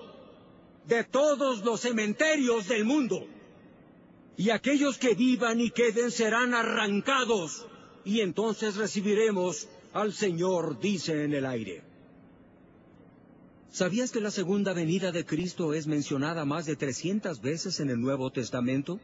de 0.86 1.04
todos 1.04 1.66
los 1.66 1.82
cementerios 1.82 2.70
del 2.70 2.86
mundo 2.86 3.28
y 4.38 4.50
aquellos 4.50 4.98
que 4.98 5.14
vivan 5.14 5.60
y 5.60 5.72
queden 5.72 6.12
serán 6.12 6.54
arrancados, 6.54 7.68
y 8.04 8.22
entonces 8.22 8.76
recibiremos 8.76 9.68
al 9.94 10.14
Señor, 10.14 10.80
dice 10.80 11.24
en 11.24 11.34
el 11.34 11.46
aire. 11.46 11.84
¿Sabías 13.72 14.12
que 14.12 14.20
la 14.20 14.32
segunda 14.32 14.74
venida 14.74 15.12
de 15.12 15.26
Cristo 15.26 15.74
es 15.74 15.88
mencionada 15.88 16.44
más 16.44 16.66
de 16.66 16.76
300 16.76 17.42
veces 17.42 17.80
en 17.80 17.90
el 17.90 18.02
Nuevo 18.02 18.30
Testamento? 18.30 19.00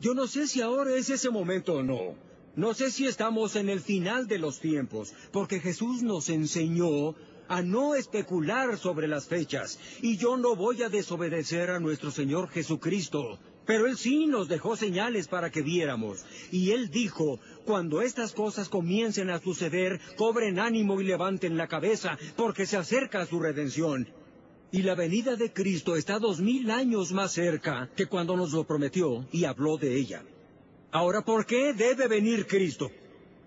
Yo 0.00 0.14
no 0.14 0.26
sé 0.26 0.46
si 0.46 0.62
ahora 0.62 0.94
es 0.94 1.10
ese 1.10 1.28
momento 1.28 1.74
o 1.74 1.82
no. 1.82 2.14
No 2.56 2.74
sé 2.74 2.90
si 2.90 3.06
estamos 3.06 3.56
en 3.56 3.68
el 3.68 3.80
final 3.80 4.26
de 4.26 4.38
los 4.38 4.58
tiempos, 4.58 5.12
porque 5.32 5.60
Jesús 5.60 6.02
nos 6.02 6.30
enseñó 6.30 7.14
a 7.48 7.62
no 7.62 7.94
especular 7.94 8.78
sobre 8.78 9.08
las 9.08 9.26
fechas, 9.26 9.78
y 10.00 10.16
yo 10.16 10.36
no 10.36 10.56
voy 10.56 10.82
a 10.82 10.88
desobedecer 10.88 11.70
a 11.70 11.80
nuestro 11.80 12.10
Señor 12.10 12.48
Jesucristo, 12.48 13.38
pero 13.70 13.86
Él 13.86 13.96
sí 13.96 14.26
nos 14.26 14.48
dejó 14.48 14.74
señales 14.74 15.28
para 15.28 15.48
que 15.48 15.62
viéramos. 15.62 16.24
Y 16.50 16.72
Él 16.72 16.90
dijo, 16.90 17.38
cuando 17.64 18.02
estas 18.02 18.32
cosas 18.32 18.68
comiencen 18.68 19.30
a 19.30 19.38
suceder, 19.38 20.00
cobren 20.16 20.58
ánimo 20.58 21.00
y 21.00 21.04
levanten 21.04 21.56
la 21.56 21.68
cabeza, 21.68 22.18
porque 22.34 22.66
se 22.66 22.76
acerca 22.76 23.24
su 23.26 23.38
redención. 23.38 24.08
Y 24.72 24.82
la 24.82 24.96
venida 24.96 25.36
de 25.36 25.52
Cristo 25.52 25.94
está 25.94 26.18
dos 26.18 26.40
mil 26.40 26.68
años 26.72 27.12
más 27.12 27.30
cerca 27.30 27.88
que 27.94 28.06
cuando 28.06 28.36
nos 28.36 28.50
lo 28.50 28.64
prometió 28.64 29.28
y 29.30 29.44
habló 29.44 29.76
de 29.76 29.96
ella. 29.96 30.24
Ahora, 30.90 31.22
¿por 31.22 31.46
qué 31.46 31.72
debe 31.72 32.08
venir 32.08 32.48
Cristo? 32.48 32.90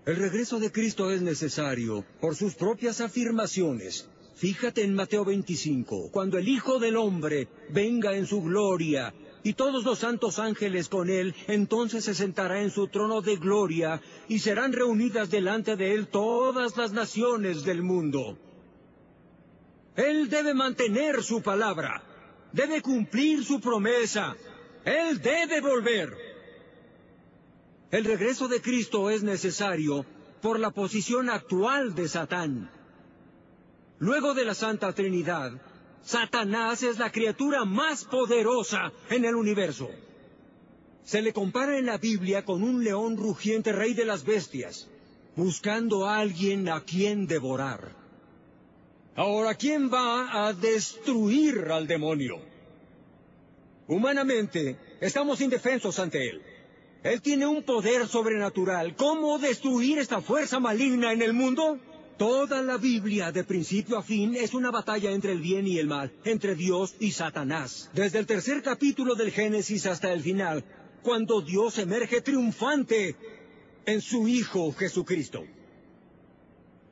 El 0.06 0.16
regreso 0.16 0.58
de 0.58 0.72
Cristo 0.72 1.10
es 1.10 1.20
necesario 1.20 2.02
por 2.22 2.34
sus 2.34 2.54
propias 2.54 3.02
afirmaciones. 3.02 4.08
Fíjate 4.36 4.84
en 4.84 4.94
Mateo 4.94 5.26
25, 5.26 6.08
cuando 6.10 6.38
el 6.38 6.48
Hijo 6.48 6.78
del 6.78 6.96
Hombre 6.96 7.46
venga 7.68 8.16
en 8.16 8.26
su 8.26 8.42
gloria 8.42 9.12
y 9.44 9.52
todos 9.52 9.84
los 9.84 9.98
santos 9.98 10.38
ángeles 10.38 10.88
con 10.88 11.10
él, 11.10 11.34
entonces 11.46 12.02
se 12.04 12.14
sentará 12.14 12.62
en 12.62 12.70
su 12.70 12.88
trono 12.88 13.20
de 13.20 13.36
gloria 13.36 14.00
y 14.26 14.38
serán 14.38 14.72
reunidas 14.72 15.30
delante 15.30 15.76
de 15.76 15.94
él 15.94 16.08
todas 16.08 16.76
las 16.78 16.92
naciones 16.92 17.62
del 17.62 17.82
mundo. 17.82 18.38
Él 19.96 20.30
debe 20.30 20.54
mantener 20.54 21.22
su 21.22 21.42
palabra, 21.42 22.02
debe 22.52 22.80
cumplir 22.80 23.44
su 23.44 23.60
promesa, 23.60 24.34
él 24.82 25.20
debe 25.20 25.60
volver. 25.60 26.16
El 27.90 28.06
regreso 28.06 28.48
de 28.48 28.62
Cristo 28.62 29.10
es 29.10 29.22
necesario 29.22 30.06
por 30.40 30.58
la 30.58 30.70
posición 30.70 31.28
actual 31.28 31.94
de 31.94 32.08
Satán. 32.08 32.70
Luego 33.98 34.32
de 34.32 34.46
la 34.46 34.54
Santa 34.54 34.92
Trinidad, 34.94 35.52
Satanás 36.04 36.82
es 36.82 36.98
la 36.98 37.10
criatura 37.10 37.64
más 37.64 38.04
poderosa 38.04 38.92
en 39.08 39.24
el 39.24 39.34
universo. 39.34 39.90
Se 41.02 41.22
le 41.22 41.32
compara 41.32 41.78
en 41.78 41.86
la 41.86 41.96
Biblia 41.96 42.44
con 42.44 42.62
un 42.62 42.84
león 42.84 43.16
rugiente 43.16 43.72
rey 43.72 43.94
de 43.94 44.04
las 44.04 44.24
bestias, 44.24 44.88
buscando 45.34 46.06
a 46.06 46.18
alguien 46.18 46.68
a 46.68 46.82
quien 46.82 47.26
devorar. 47.26 47.96
Ahora, 49.16 49.54
¿quién 49.54 49.90
va 49.92 50.46
a 50.46 50.52
destruir 50.52 51.68
al 51.70 51.86
demonio? 51.86 52.38
Humanamente, 53.86 54.76
estamos 55.00 55.40
indefensos 55.40 55.98
ante 55.98 56.28
él. 56.28 56.42
Él 57.02 57.22
tiene 57.22 57.46
un 57.46 57.62
poder 57.62 58.08
sobrenatural. 58.08 58.96
¿Cómo 58.96 59.38
destruir 59.38 59.98
esta 59.98 60.20
fuerza 60.20 60.58
maligna 60.58 61.12
en 61.12 61.22
el 61.22 61.32
mundo? 61.32 61.78
Toda 62.18 62.62
la 62.62 62.76
Biblia, 62.76 63.32
de 63.32 63.42
principio 63.42 63.98
a 63.98 64.02
fin, 64.02 64.36
es 64.36 64.54
una 64.54 64.70
batalla 64.70 65.10
entre 65.10 65.32
el 65.32 65.40
bien 65.40 65.66
y 65.66 65.78
el 65.78 65.88
mal, 65.88 66.12
entre 66.24 66.54
Dios 66.54 66.94
y 67.00 67.10
Satanás. 67.10 67.90
Desde 67.92 68.20
el 68.20 68.26
tercer 68.26 68.62
capítulo 68.62 69.16
del 69.16 69.32
Génesis 69.32 69.86
hasta 69.86 70.12
el 70.12 70.22
final, 70.22 70.64
cuando 71.02 71.40
Dios 71.40 71.78
emerge 71.78 72.20
triunfante 72.20 73.16
en 73.84 74.00
su 74.00 74.28
Hijo 74.28 74.72
Jesucristo. 74.72 75.44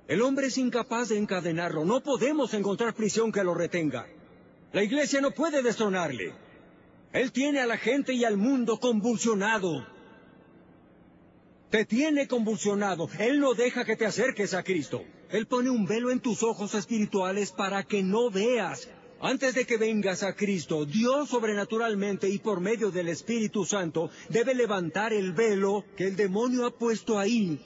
El 0.09 0.23
hombre 0.23 0.49
es 0.49 0.59
incapaz 0.59 1.11
de 1.11 1.19
encadenarlo. 1.19 1.85
No 1.85 2.03
podemos 2.03 2.53
encontrar 2.55 2.95
prisión 2.95 3.31
que 3.31 3.45
lo 3.45 3.55
retenga. 3.55 4.07
La 4.73 4.83
iglesia 4.83 5.21
no 5.21 5.31
puede 5.31 5.63
destronarle. 5.63 6.33
Él 7.13 7.31
tiene 7.31 7.61
a 7.61 7.67
la 7.67 7.77
gente 7.77 8.13
y 8.13 8.25
al 8.25 8.37
mundo 8.37 8.81
convulsionado. 8.81 9.87
Te 11.73 11.87
tiene 11.87 12.29
convulsionado. 12.29 13.09
Él 13.19 13.41
no 13.41 13.55
deja 13.55 13.87
que 13.87 13.97
te 13.97 14.05
acerques 14.05 14.53
a 14.53 14.63
Cristo. 14.63 15.07
Él 15.31 15.47
pone 15.47 15.71
un 15.71 15.87
velo 15.87 16.11
en 16.11 16.21
tus 16.21 16.43
ojos 16.43 16.75
espirituales 16.75 17.51
para 17.51 17.83
que 17.83 18.03
no 18.03 18.31
veas. 18.31 18.91
Antes 19.23 19.55
de 19.55 19.65
que 19.65 19.79
vengas 19.79 20.23
a 20.23 20.35
Cristo, 20.35 20.85
Dios 20.85 21.31
sobrenaturalmente 21.31 22.29
y 22.29 22.41
por 22.41 22.61
medio 22.61 22.91
del 22.91 23.09
Espíritu 23.09 23.65
Santo 23.65 24.11
debe 24.29 24.55
levantar 24.55 25.15
el 25.15 25.33
velo 25.33 25.87
que 25.97 26.09
el 26.09 26.15
demonio 26.15 26.67
ha 26.67 26.77
puesto 26.77 27.19
ahí 27.19 27.59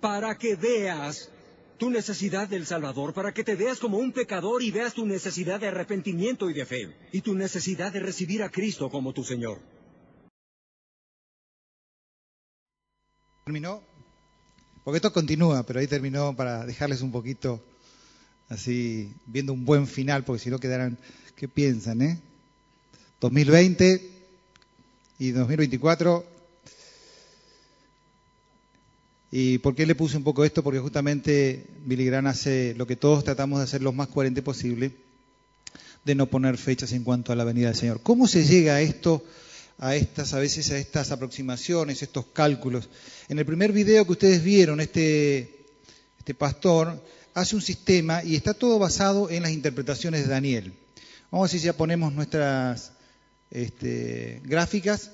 para 0.00 0.38
que 0.38 0.54
veas 0.54 1.28
tu 1.76 1.90
necesidad 1.90 2.46
del 2.46 2.66
Salvador, 2.66 3.12
para 3.14 3.34
que 3.34 3.42
te 3.42 3.56
veas 3.56 3.80
como 3.80 3.98
un 3.98 4.12
pecador 4.12 4.62
y 4.62 4.70
veas 4.70 4.94
tu 4.94 5.06
necesidad 5.06 5.58
de 5.58 5.66
arrepentimiento 5.66 6.48
y 6.48 6.52
de 6.52 6.66
fe, 6.66 6.96
y 7.10 7.22
tu 7.22 7.34
necesidad 7.34 7.92
de 7.92 7.98
recibir 7.98 8.44
a 8.44 8.50
Cristo 8.50 8.90
como 8.90 9.12
tu 9.12 9.24
Señor. 9.24 9.58
Terminó, 13.50 13.82
porque 14.84 14.98
esto 14.98 15.12
continúa, 15.12 15.64
pero 15.64 15.80
ahí 15.80 15.88
terminó 15.88 16.36
para 16.36 16.64
dejarles 16.64 17.02
un 17.02 17.10
poquito 17.10 17.60
así, 18.48 19.12
viendo 19.26 19.52
un 19.52 19.64
buen 19.64 19.88
final, 19.88 20.22
porque 20.22 20.44
si 20.44 20.50
no 20.50 20.60
quedarán, 20.60 20.96
¿qué 21.34 21.48
piensan, 21.48 22.00
eh? 22.00 22.20
2020 23.20 24.08
y 25.18 25.30
2024 25.32 26.24
¿Y 29.32 29.58
por 29.58 29.74
qué 29.74 29.84
le 29.84 29.96
puse 29.96 30.16
un 30.16 30.22
poco 30.22 30.44
esto? 30.44 30.62
Porque 30.62 30.78
justamente 30.78 31.66
Billy 31.84 32.08
hace 32.08 32.76
lo 32.76 32.86
que 32.86 32.94
todos 32.94 33.24
tratamos 33.24 33.58
de 33.58 33.64
hacer 33.64 33.82
lo 33.82 33.90
más 33.90 34.06
coherente 34.06 34.42
posible, 34.42 34.92
de 36.04 36.14
no 36.14 36.26
poner 36.26 36.56
fechas 36.56 36.92
en 36.92 37.02
cuanto 37.02 37.32
a 37.32 37.34
la 37.34 37.42
venida 37.42 37.66
del 37.66 37.76
Señor. 37.76 38.00
¿Cómo 38.00 38.28
se 38.28 38.44
llega 38.44 38.76
a 38.76 38.80
esto, 38.80 39.24
a 39.80 39.96
estas, 39.96 40.32
a 40.34 40.38
veces 40.38 40.70
a 40.70 40.78
estas 40.78 41.10
aproximaciones, 41.10 42.02
estos 42.02 42.26
cálculos? 42.26 42.88
En 43.28 43.38
el 43.38 43.46
primer 43.46 43.72
video 43.72 44.04
que 44.04 44.12
ustedes 44.12 44.44
vieron, 44.44 44.80
este, 44.80 45.64
este 46.18 46.34
pastor 46.34 47.02
hace 47.34 47.56
un 47.56 47.62
sistema 47.62 48.22
y 48.22 48.36
está 48.36 48.54
todo 48.54 48.78
basado 48.78 49.28
en 49.30 49.42
las 49.42 49.52
interpretaciones 49.52 50.22
de 50.22 50.28
Daniel. 50.28 50.72
Vamos 51.30 51.50
a 51.50 51.52
ver 51.52 51.60
si 51.60 51.66
ya 51.66 51.72
ponemos 51.72 52.12
nuestras 52.12 52.92
este, 53.50 54.40
gráficas. 54.44 55.12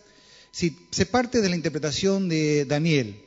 Si 0.50 0.86
se 0.90 1.06
parte 1.06 1.40
de 1.40 1.48
la 1.48 1.56
interpretación 1.56 2.28
de 2.28 2.64
Daniel. 2.64 3.22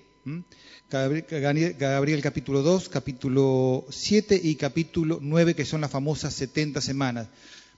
Gabriel 0.90 2.22
capítulo 2.22 2.64
2, 2.64 2.90
capítulo 2.90 3.86
7 3.90 4.40
y 4.44 4.56
capítulo 4.56 5.20
9, 5.22 5.56
que 5.56 5.66
son 5.66 5.82
las 5.82 5.92
famosas 5.92 6.34
70 6.34 6.82
semanas. 6.82 7.28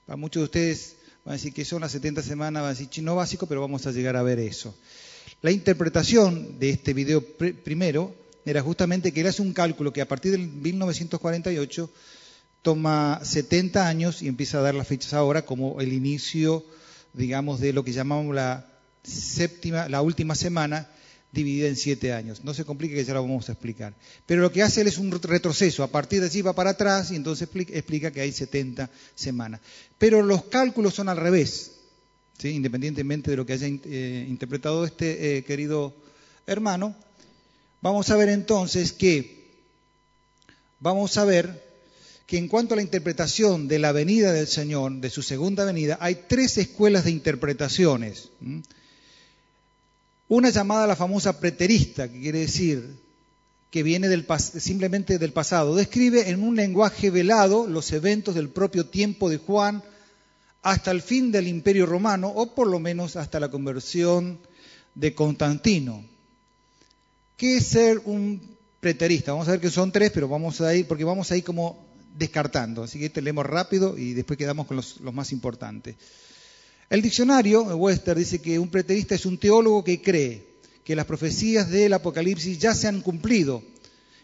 Para 0.06 0.16
muchos 0.16 0.42
de 0.42 0.46
ustedes 0.46 0.96
van 1.26 1.34
a 1.34 1.38
decir 1.38 1.54
que 1.54 1.66
son 1.66 1.82
las 1.82 1.92
70 1.92 2.24
semanas, 2.24 2.62
van 2.62 2.70
a 2.70 2.74
decir 2.74 2.90
chino 2.90 3.16
básico, 3.16 3.46
pero 3.48 3.62
vamos 3.62 3.86
a 3.86 3.92
llegar 3.92 4.16
a 4.16 4.24
ver 4.24 4.40
eso. 4.40 4.76
La 5.42 5.52
interpretación 5.52 6.60
de 6.60 6.70
este 6.72 6.94
video 6.94 7.24
primero 7.64 8.14
era 8.46 8.62
justamente 8.62 9.12
que 9.12 9.22
él 9.22 9.28
hace 9.28 9.42
un 9.42 9.54
cálculo 9.54 9.94
que 9.94 10.02
a 10.02 10.08
partir 10.08 10.32
del 10.32 10.48
1948 10.48 11.90
toma 12.62 13.20
70 13.24 13.88
años 13.88 14.22
y 14.22 14.28
empieza 14.28 14.60
a 14.60 14.62
dar 14.62 14.76
las 14.76 14.88
fechas 14.88 15.14
ahora 15.14 15.44
como 15.44 15.82
el 15.82 15.94
inicio, 15.94 16.64
digamos, 17.14 17.60
de 17.60 17.74
lo 17.74 17.84
que 17.84 17.92
llamamos 17.92 18.36
la 18.36 18.68
séptima, 19.04 19.90
la 19.90 20.02
última 20.02 20.36
semana, 20.36 20.88
dividida 21.32 21.68
en 21.68 21.76
siete 21.76 22.14
años. 22.14 22.44
No 22.44 22.54
se 22.54 22.66
complique 22.66 22.96
que 22.96 23.06
ya 23.06 23.14
lo 23.14 23.22
vamos 23.22 23.50
a 23.50 23.54
explicar. 23.54 23.94
Pero 24.26 24.42
lo 24.42 24.52
que 24.52 24.64
hace 24.64 24.82
él 24.82 24.88
es 24.88 24.98
un 24.98 25.12
retroceso. 25.12 25.84
A 25.84 25.88
partir 25.88 26.20
de 26.20 26.28
allí 26.28 26.42
va 26.42 26.54
para 26.54 26.72
atrás 26.72 27.12
y 27.12 27.16
entonces 27.16 27.48
explica 27.70 28.12
que 28.12 28.22
hay 28.22 28.32
70 28.32 28.90
semanas. 29.16 29.62
Pero 29.98 30.22
los 30.22 30.46
cálculos 30.46 30.94
son 30.94 31.10
al 31.10 31.18
revés. 31.18 31.72
Independientemente 32.44 33.32
de 33.32 33.38
lo 33.38 33.46
que 33.46 33.54
haya 33.54 33.68
eh, 33.68 34.26
interpretado 34.28 34.84
este 34.84 35.38
eh, 35.38 35.44
querido 35.44 35.94
hermano, 36.48 36.96
vamos 37.82 38.10
a 38.10 38.16
ver 38.16 38.30
entonces 38.30 38.94
que 38.94 39.42
vamos 40.80 41.18
a 41.18 41.26
ver 41.26 41.72
que 42.26 42.38
en 42.38 42.48
cuanto 42.48 42.74
a 42.74 42.78
la 42.78 42.82
interpretación 42.82 43.68
de 43.68 43.78
la 43.78 43.92
venida 43.92 44.32
del 44.32 44.48
Señor, 44.48 44.94
de 44.94 45.10
su 45.10 45.22
segunda 45.22 45.66
venida, 45.66 45.98
hay 46.02 46.24
tres 46.28 46.58
escuelas 46.58 47.04
de 47.04 47.12
interpretaciones. 47.12 48.30
Una 50.32 50.50
llamada 50.50 50.88
la 50.88 50.96
famosa 50.96 51.42
preterista, 51.42 52.10
que 52.10 52.22
quiere 52.22 52.40
decir 52.40 52.96
que 53.70 53.84
viene 53.84 54.08
simplemente 54.38 55.18
del 55.20 55.34
pasado. 55.34 55.76
Describe 55.76 56.30
en 56.30 56.42
un 56.42 56.56
lenguaje 56.56 57.10
velado 57.10 57.68
los 57.68 57.92
eventos 57.92 58.34
del 58.34 58.48
propio 58.48 58.86
tiempo 58.86 59.30
de 59.30 59.40
Juan 59.40 59.84
hasta 60.62 60.92
el 60.92 61.02
fin 61.02 61.34
del 61.34 61.50
imperio 61.50 61.86
romano 61.86 62.30
o 62.30 62.56
por 62.56 62.68
lo 62.68 62.80
menos 62.80 63.18
hasta 63.18 63.42
la 63.42 63.52
conversión 63.52 64.40
de 64.96 65.14
Constantino. 65.14 66.02
¿Qué 67.36 67.58
es 67.58 67.68
ser 67.68 68.02
un 68.06 68.42
preterista? 68.80 69.34
Vamos 69.34 69.50
a 69.50 69.52
ver 69.52 69.60
que 69.60 69.70
son 69.70 69.92
tres, 69.92 70.12
pero 70.14 70.30
vamos 70.30 70.62
a 70.62 70.74
ir, 70.74 70.88
porque 70.88 71.04
vamos 71.04 71.30
a 71.30 71.36
ir 71.36 71.44
como 71.44 71.86
descartando. 72.18 72.84
Así 72.84 73.02
que 73.02 73.10
te 73.10 73.22
leemos 73.22 73.46
rápido 73.46 73.98
y 73.98 74.14
después 74.14 74.38
quedamos 74.38 74.66
con 74.66 74.78
los 74.78 75.14
más 75.14 75.34
importantes. 75.34 75.98
El 76.92 77.02
diccionario 77.02 77.64
Webster 77.64 78.18
dice 78.18 78.42
que 78.42 78.60
un 78.60 78.68
preterista 78.68 79.16
es 79.16 79.26
un 79.26 79.38
teólogo 79.38 79.82
que 79.82 80.02
cree 80.02 80.46
que 80.84 80.94
las 80.94 81.06
profecías 81.06 81.70
del 81.70 81.94
Apocalipsis 81.94 82.60
ya 82.60 82.76
se 82.76 82.90
han 82.90 83.00
cumplido. 83.00 83.64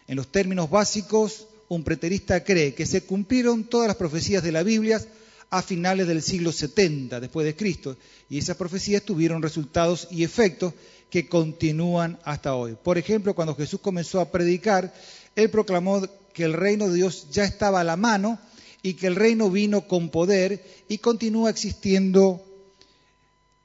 En 0.06 0.16
los 0.16 0.30
términos 0.30 0.68
básicos, 0.68 1.46
un 1.68 1.82
preterista 1.82 2.44
cree 2.44 2.74
que 2.74 2.84
se 2.84 3.04
cumplieron 3.04 3.64
todas 3.64 3.88
las 3.88 3.96
profecías 3.96 4.42
de 4.42 4.52
la 4.52 4.62
Biblia 4.62 5.00
a 5.48 5.62
finales 5.62 6.06
del 6.08 6.20
siglo 6.20 6.52
70 6.52 7.20
después 7.20 7.46
de 7.46 7.56
Cristo 7.56 7.96
y 8.28 8.36
esas 8.36 8.58
profecías 8.58 9.02
tuvieron 9.02 9.40
resultados 9.40 10.06
y 10.10 10.22
efectos 10.22 10.74
que 11.08 11.26
continúan 11.26 12.18
hasta 12.22 12.54
hoy. 12.54 12.76
Por 12.82 12.98
ejemplo, 12.98 13.34
cuando 13.34 13.54
Jesús 13.54 13.80
comenzó 13.80 14.20
a 14.20 14.30
predicar, 14.30 14.92
él 15.36 15.48
proclamó 15.48 16.06
que 16.34 16.44
el 16.44 16.52
reino 16.52 16.86
de 16.88 16.96
Dios 16.96 17.28
ya 17.30 17.44
estaba 17.44 17.80
a 17.80 17.84
la 17.84 17.96
mano 17.96 18.38
y 18.82 18.92
que 18.92 19.06
el 19.06 19.16
reino 19.16 19.50
vino 19.50 19.88
con 19.88 20.10
poder 20.10 20.62
y 20.86 20.98
continúa 20.98 21.48
existiendo 21.48 22.44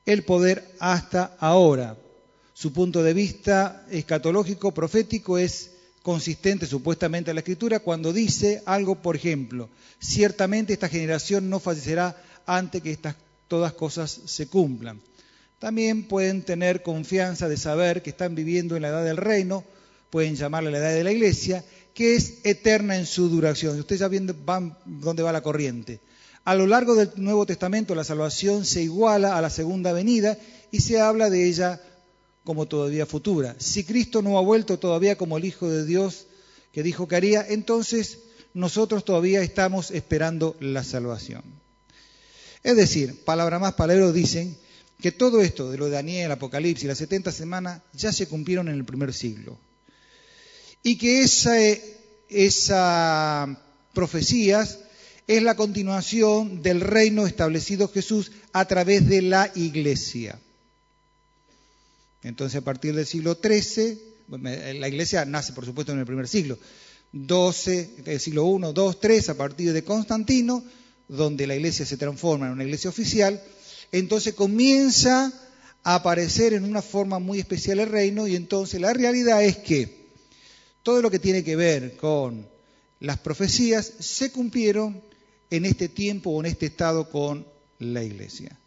el 0.05 0.23
poder 0.23 0.75
hasta 0.79 1.35
ahora. 1.39 1.97
Su 2.53 2.71
punto 2.71 3.03
de 3.03 3.13
vista 3.13 3.85
escatológico, 3.89 4.73
profético, 4.73 5.37
es 5.37 5.71
consistente 6.01 6.65
supuestamente 6.65 7.31
a 7.31 7.33
la 7.33 7.39
escritura 7.39 7.79
cuando 7.79 8.11
dice 8.11 8.61
algo, 8.65 9.01
por 9.01 9.15
ejemplo, 9.15 9.69
ciertamente 9.99 10.73
esta 10.73 10.89
generación 10.89 11.49
no 11.49 11.59
fallecerá 11.59 12.15
antes 12.45 12.81
que 12.81 12.91
estas 12.91 13.15
todas 13.47 13.73
cosas 13.73 14.21
se 14.25 14.47
cumplan. 14.47 14.99
También 15.59 16.03
pueden 16.03 16.41
tener 16.41 16.83
confianza 16.83 17.47
de 17.47 17.55
saber 17.55 18.01
que 18.01 18.09
están 18.09 18.35
viviendo 18.35 18.75
en 18.75 18.81
la 18.81 18.89
edad 18.89 19.05
del 19.05 19.17
reino, 19.17 19.63
pueden 20.09 20.35
llamarla 20.35 20.71
la 20.71 20.79
edad 20.79 20.93
de 20.93 21.05
la 21.05 21.11
iglesia, 21.11 21.63
que 21.93 22.15
es 22.15 22.39
eterna 22.43 22.97
en 22.97 23.05
su 23.05 23.29
duración. 23.29 23.79
Ustedes 23.79 24.01
ya 24.01 24.09
van 24.45 24.77
dónde 24.85 25.23
va 25.23 25.31
la 25.31 25.41
corriente. 25.41 25.99
A 26.45 26.55
lo 26.55 26.67
largo 26.67 26.95
del 26.95 27.11
Nuevo 27.15 27.45
Testamento 27.45 27.95
la 27.95 28.03
salvación 28.03 28.65
se 28.65 28.81
iguala 28.81 29.37
a 29.37 29.41
la 29.41 29.49
segunda 29.49 29.93
venida 29.93 30.37
y 30.71 30.81
se 30.81 30.99
habla 30.99 31.29
de 31.29 31.47
ella 31.47 31.81
como 32.43 32.65
todavía 32.65 33.05
futura. 33.05 33.55
Si 33.59 33.85
Cristo 33.85 34.21
no 34.21 34.37
ha 34.37 34.41
vuelto 34.41 34.77
todavía 34.77 35.17
como 35.17 35.37
el 35.37 35.45
Hijo 35.45 35.69
de 35.69 35.85
Dios 35.85 36.25
que 36.73 36.83
dijo 36.83 37.07
que 37.07 37.15
haría, 37.15 37.45
entonces 37.47 38.19
nosotros 38.53 39.05
todavía 39.05 39.41
estamos 39.41 39.91
esperando 39.91 40.55
la 40.59 40.83
salvación. 40.83 41.43
Es 42.61 42.75
decir, 42.75 43.23
palabra 43.23 43.59
más, 43.59 43.73
palabra 43.73 44.11
dicen 44.11 44.57
que 45.01 45.11
todo 45.11 45.41
esto 45.41 45.71
de 45.71 45.77
lo 45.77 45.85
de 45.85 45.91
Daniel, 45.91 46.31
Apocalipsis, 46.31 46.87
las 46.87 46.97
70 46.97 47.31
semanas, 47.31 47.81
ya 47.93 48.11
se 48.11 48.27
cumplieron 48.27 48.67
en 48.67 48.75
el 48.75 48.85
primer 48.85 49.13
siglo. 49.13 49.57
Y 50.81 50.97
que 50.97 51.21
esa, 51.21 51.55
esa 52.29 53.59
profecías 53.93 54.79
es 55.27 55.41
la 55.41 55.55
continuación 55.55 56.61
del 56.61 56.81
reino 56.81 57.25
establecido 57.25 57.87
Jesús 57.87 58.31
a 58.51 58.65
través 58.65 59.07
de 59.07 59.21
la 59.21 59.51
iglesia. 59.55 60.39
Entonces, 62.23 62.61
a 62.61 62.63
partir 62.63 62.95
del 62.95 63.05
siglo 63.05 63.37
XIII, 63.41 63.99
la 64.79 64.87
iglesia 64.87 65.25
nace, 65.25 65.53
por 65.53 65.65
supuesto, 65.65 65.91
en 65.91 65.99
el 65.99 66.05
primer 66.05 66.27
siglo, 66.27 66.57
12, 67.11 67.89
el 68.05 68.19
siglo 68.19 68.45
I, 68.45 68.61
II, 68.63 68.97
III, 69.01 69.29
a 69.29 69.33
partir 69.35 69.73
de 69.73 69.83
Constantino, 69.83 70.63
donde 71.07 71.47
la 71.47 71.55
iglesia 71.55 71.85
se 71.85 71.97
transforma 71.97 72.47
en 72.47 72.53
una 72.53 72.63
iglesia 72.63 72.89
oficial, 72.89 73.41
entonces 73.91 74.33
comienza 74.33 75.31
a 75.83 75.95
aparecer 75.95 76.53
en 76.53 76.63
una 76.63 76.81
forma 76.81 77.19
muy 77.19 77.39
especial 77.39 77.79
el 77.79 77.89
reino 77.89 78.27
y 78.27 78.35
entonces 78.35 78.79
la 78.79 78.93
realidad 78.93 79.43
es 79.43 79.57
que 79.57 80.07
todo 80.81 81.01
lo 81.01 81.11
que 81.11 81.19
tiene 81.19 81.43
que 81.43 81.55
ver 81.55 81.95
con 81.97 82.47
las 82.99 83.19
profecías 83.19 83.85
se 83.99 84.31
cumplieron 84.31 85.01
en 85.49 85.65
este 85.65 85.89
tiempo 85.89 86.31
o 86.31 86.39
en 86.39 86.47
este 86.47 86.65
estado 86.67 87.09
con 87.09 87.45
la 87.79 88.03
iglesia. 88.03 88.57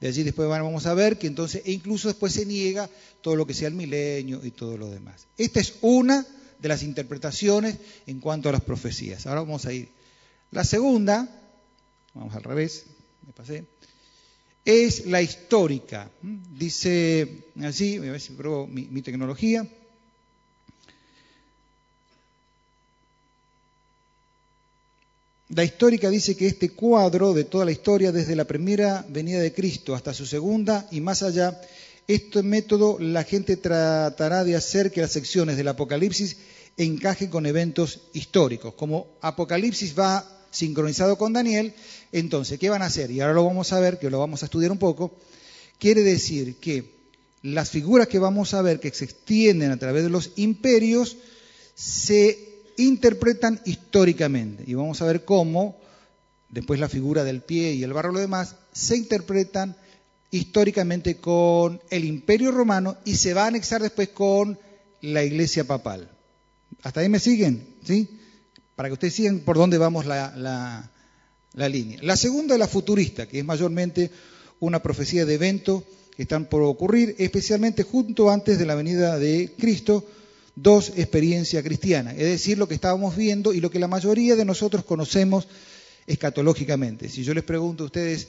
De 0.00 0.08
allí 0.08 0.22
después 0.22 0.48
vamos 0.48 0.86
a 0.86 0.94
ver 0.94 1.18
que 1.18 1.26
entonces, 1.26 1.62
e 1.64 1.72
incluso 1.72 2.08
después 2.08 2.32
se 2.32 2.44
niega 2.44 2.90
todo 3.22 3.36
lo 3.36 3.46
que 3.46 3.54
sea 3.54 3.68
el 3.68 3.74
milenio 3.74 4.44
y 4.44 4.50
todo 4.50 4.76
lo 4.76 4.90
demás. 4.90 5.26
Esta 5.38 5.60
es 5.60 5.74
una 5.80 6.26
de 6.58 6.68
las 6.68 6.82
interpretaciones 6.82 7.76
en 8.06 8.20
cuanto 8.20 8.48
a 8.48 8.52
las 8.52 8.60
profecías. 8.62 9.26
Ahora 9.26 9.40
vamos 9.40 9.64
a 9.66 9.72
ir. 9.72 9.88
La 10.50 10.64
segunda, 10.64 11.28
vamos 12.14 12.34
al 12.34 12.42
revés, 12.42 12.84
me 13.26 13.32
pasé, 13.32 13.64
es 14.64 15.06
la 15.06 15.22
histórica. 15.22 16.10
Dice 16.22 17.44
así, 17.62 17.96
a 17.96 18.00
ver 18.00 18.20
si 18.20 18.32
pruebo 18.32 18.66
mi 18.66 19.02
tecnología. 19.02 19.66
La 25.48 25.62
histórica 25.62 26.10
dice 26.10 26.36
que 26.36 26.48
este 26.48 26.70
cuadro 26.70 27.32
de 27.32 27.44
toda 27.44 27.64
la 27.64 27.70
historia, 27.70 28.10
desde 28.10 28.34
la 28.34 28.46
primera 28.46 29.06
venida 29.08 29.40
de 29.40 29.52
Cristo 29.52 29.94
hasta 29.94 30.12
su 30.12 30.26
segunda 30.26 30.88
y 30.90 31.00
más 31.00 31.22
allá, 31.22 31.60
este 32.08 32.42
método 32.42 32.98
la 32.98 33.22
gente 33.22 33.56
tratará 33.56 34.42
de 34.42 34.56
hacer 34.56 34.90
que 34.90 35.02
las 35.02 35.12
secciones 35.12 35.56
del 35.56 35.68
Apocalipsis 35.68 36.36
encajen 36.76 37.30
con 37.30 37.46
eventos 37.46 38.00
históricos. 38.12 38.74
Como 38.74 39.06
Apocalipsis 39.20 39.96
va 39.96 40.28
sincronizado 40.50 41.16
con 41.16 41.32
Daniel, 41.32 41.74
entonces, 42.10 42.58
¿qué 42.58 42.68
van 42.68 42.82
a 42.82 42.86
hacer? 42.86 43.12
Y 43.12 43.20
ahora 43.20 43.34
lo 43.34 43.44
vamos 43.44 43.72
a 43.72 43.78
ver, 43.78 44.00
que 44.00 44.10
lo 44.10 44.18
vamos 44.18 44.42
a 44.42 44.46
estudiar 44.46 44.72
un 44.72 44.78
poco. 44.78 45.16
Quiere 45.78 46.02
decir 46.02 46.56
que 46.56 46.90
las 47.42 47.70
figuras 47.70 48.08
que 48.08 48.18
vamos 48.18 48.52
a 48.52 48.62
ver 48.62 48.80
que 48.80 48.92
se 48.92 49.04
extienden 49.04 49.70
a 49.70 49.76
través 49.76 50.02
de 50.02 50.10
los 50.10 50.32
imperios 50.34 51.16
se 51.76 52.55
interpretan 52.76 53.60
históricamente. 53.64 54.64
Y 54.66 54.74
vamos 54.74 55.00
a 55.02 55.06
ver 55.06 55.24
cómo, 55.24 55.76
después 56.48 56.80
la 56.80 56.88
figura 56.88 57.24
del 57.24 57.42
pie 57.42 57.72
y 57.72 57.82
el 57.82 57.92
barro 57.92 58.12
lo 58.12 58.20
demás, 58.20 58.56
se 58.72 58.96
interpretan 58.96 59.76
históricamente 60.30 61.16
con 61.16 61.80
el 61.90 62.04
imperio 62.04 62.50
romano 62.50 62.96
y 63.04 63.16
se 63.16 63.34
va 63.34 63.44
a 63.44 63.48
anexar 63.48 63.82
después 63.82 64.08
con 64.10 64.58
la 65.00 65.22
iglesia 65.22 65.64
papal. 65.64 66.10
¿Hasta 66.82 67.00
ahí 67.00 67.08
me 67.08 67.20
siguen? 67.20 67.66
¿Sí? 67.84 68.08
Para 68.74 68.88
que 68.88 68.94
ustedes 68.94 69.14
sigan 69.14 69.40
por 69.40 69.56
dónde 69.56 69.78
vamos 69.78 70.06
la, 70.06 70.34
la, 70.36 70.90
la 71.54 71.68
línea. 71.68 71.98
La 72.02 72.16
segunda 72.16 72.54
es 72.54 72.60
la 72.60 72.68
futurista, 72.68 73.26
que 73.26 73.38
es 73.38 73.44
mayormente 73.44 74.10
una 74.60 74.82
profecía 74.82 75.24
de 75.24 75.34
eventos 75.34 75.82
que 76.14 76.22
están 76.22 76.46
por 76.46 76.62
ocurrir, 76.62 77.14
especialmente 77.18 77.82
junto 77.82 78.30
antes 78.30 78.58
de 78.58 78.66
la 78.66 78.74
venida 78.74 79.18
de 79.18 79.52
Cristo, 79.58 80.04
dos 80.56 80.92
experiencias 80.96 81.62
cristianas, 81.62 82.14
es 82.14 82.24
decir, 82.24 82.58
lo 82.58 82.66
que 82.66 82.74
estábamos 82.74 83.14
viendo 83.14 83.52
y 83.52 83.60
lo 83.60 83.70
que 83.70 83.78
la 83.78 83.88
mayoría 83.88 84.34
de 84.36 84.44
nosotros 84.44 84.84
conocemos 84.84 85.46
escatológicamente. 86.06 87.08
Si 87.08 87.22
yo 87.22 87.34
les 87.34 87.44
pregunto 87.44 87.84
a 87.84 87.86
ustedes 87.86 88.28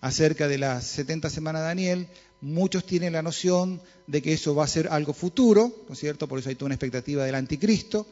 acerca 0.00 0.48
de 0.48 0.58
las 0.58 0.84
70 0.86 1.30
semanas 1.30 1.62
de 1.62 1.68
Daniel, 1.68 2.08
muchos 2.40 2.84
tienen 2.84 3.12
la 3.12 3.22
noción 3.22 3.80
de 4.06 4.20
que 4.20 4.32
eso 4.32 4.54
va 4.54 4.64
a 4.64 4.68
ser 4.68 4.88
algo 4.88 5.12
futuro, 5.12 5.84
¿no 5.86 5.94
es 5.94 6.00
cierto? 6.00 6.26
Por 6.26 6.40
eso 6.40 6.48
hay 6.48 6.56
toda 6.56 6.66
una 6.66 6.74
expectativa 6.74 7.24
del 7.24 7.34
anticristo. 7.34 8.06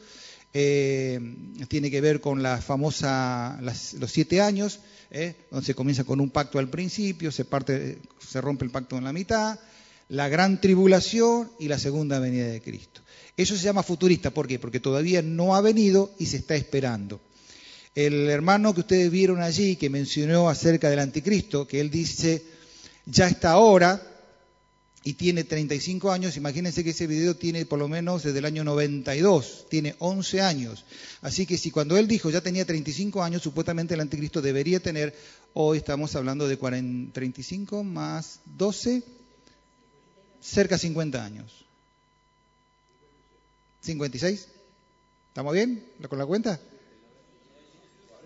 Eh, 0.53 1.19
tiene 1.67 1.91
que 1.91 2.01
ver 2.01 2.21
con 2.21 2.41
la 2.41 2.59
famosa 2.59 3.59
los 3.61 4.11
siete 4.11 4.41
años, 4.41 4.79
¿eh? 5.11 5.35
donde 5.51 5.65
se 5.65 5.75
comienza 5.75 6.05
con 6.05 6.19
un 6.19 6.29
pacto 6.29 6.59
al 6.59 6.69
principio, 6.69 7.31
se 7.31 7.45
parte, 7.45 7.99
se 8.25 8.41
rompe 8.41 8.65
el 8.65 8.71
pacto 8.71 8.97
en 8.97 9.03
la 9.03 9.13
mitad, 9.13 9.59
la 10.07 10.27
gran 10.27 10.59
tribulación 10.59 11.51
y 11.59 11.67
la 11.67 11.77
segunda 11.77 12.19
venida 12.19 12.47
de 12.47 12.61
Cristo. 12.61 13.01
Eso 13.39 13.55
se 13.55 13.63
llama 13.63 13.83
futurista, 13.83 14.31
¿por 14.31 14.49
qué? 14.49 14.59
Porque 14.59 14.81
todavía 14.81 15.21
no 15.21 15.55
ha 15.55 15.61
venido 15.61 16.11
y 16.19 16.25
se 16.25 16.35
está 16.35 16.57
esperando. 16.57 17.21
El 17.95 18.29
hermano 18.29 18.73
que 18.73 18.81
ustedes 18.81 19.09
vieron 19.09 19.41
allí, 19.41 19.77
que 19.77 19.89
mencionó 19.89 20.49
acerca 20.49 20.89
del 20.89 20.99
anticristo, 20.99 21.65
que 21.65 21.79
él 21.79 21.89
dice, 21.89 22.43
ya 23.05 23.29
está 23.29 23.51
ahora, 23.51 24.05
y 25.05 25.13
tiene 25.13 25.45
35 25.45 26.11
años, 26.11 26.35
imagínense 26.35 26.83
que 26.83 26.89
ese 26.89 27.07
video 27.07 27.33
tiene 27.33 27.65
por 27.65 27.79
lo 27.79 27.87
menos 27.87 28.23
desde 28.23 28.39
el 28.39 28.43
año 28.43 28.65
92, 28.65 29.67
tiene 29.69 29.95
11 29.99 30.41
años. 30.41 30.83
Así 31.21 31.45
que 31.45 31.57
si 31.57 31.71
cuando 31.71 31.95
él 31.95 32.09
dijo 32.09 32.29
ya 32.29 32.41
tenía 32.41 32.65
35 32.65 33.23
años, 33.23 33.41
supuestamente 33.41 33.93
el 33.93 34.01
anticristo 34.01 34.41
debería 34.41 34.81
tener, 34.81 35.15
hoy 35.53 35.77
estamos 35.77 36.13
hablando 36.17 36.45
de 36.45 36.57
40, 36.57 37.13
35 37.13 37.85
más 37.85 38.41
12, 38.57 39.01
cerca 40.41 40.75
de 40.75 40.79
50 40.79 41.23
años. 41.23 41.68
¿56? 43.89 44.45
¿Estamos 45.29 45.53
bien 45.53 45.83
con 46.07 46.19
la 46.19 46.25
cuenta? 46.25 46.59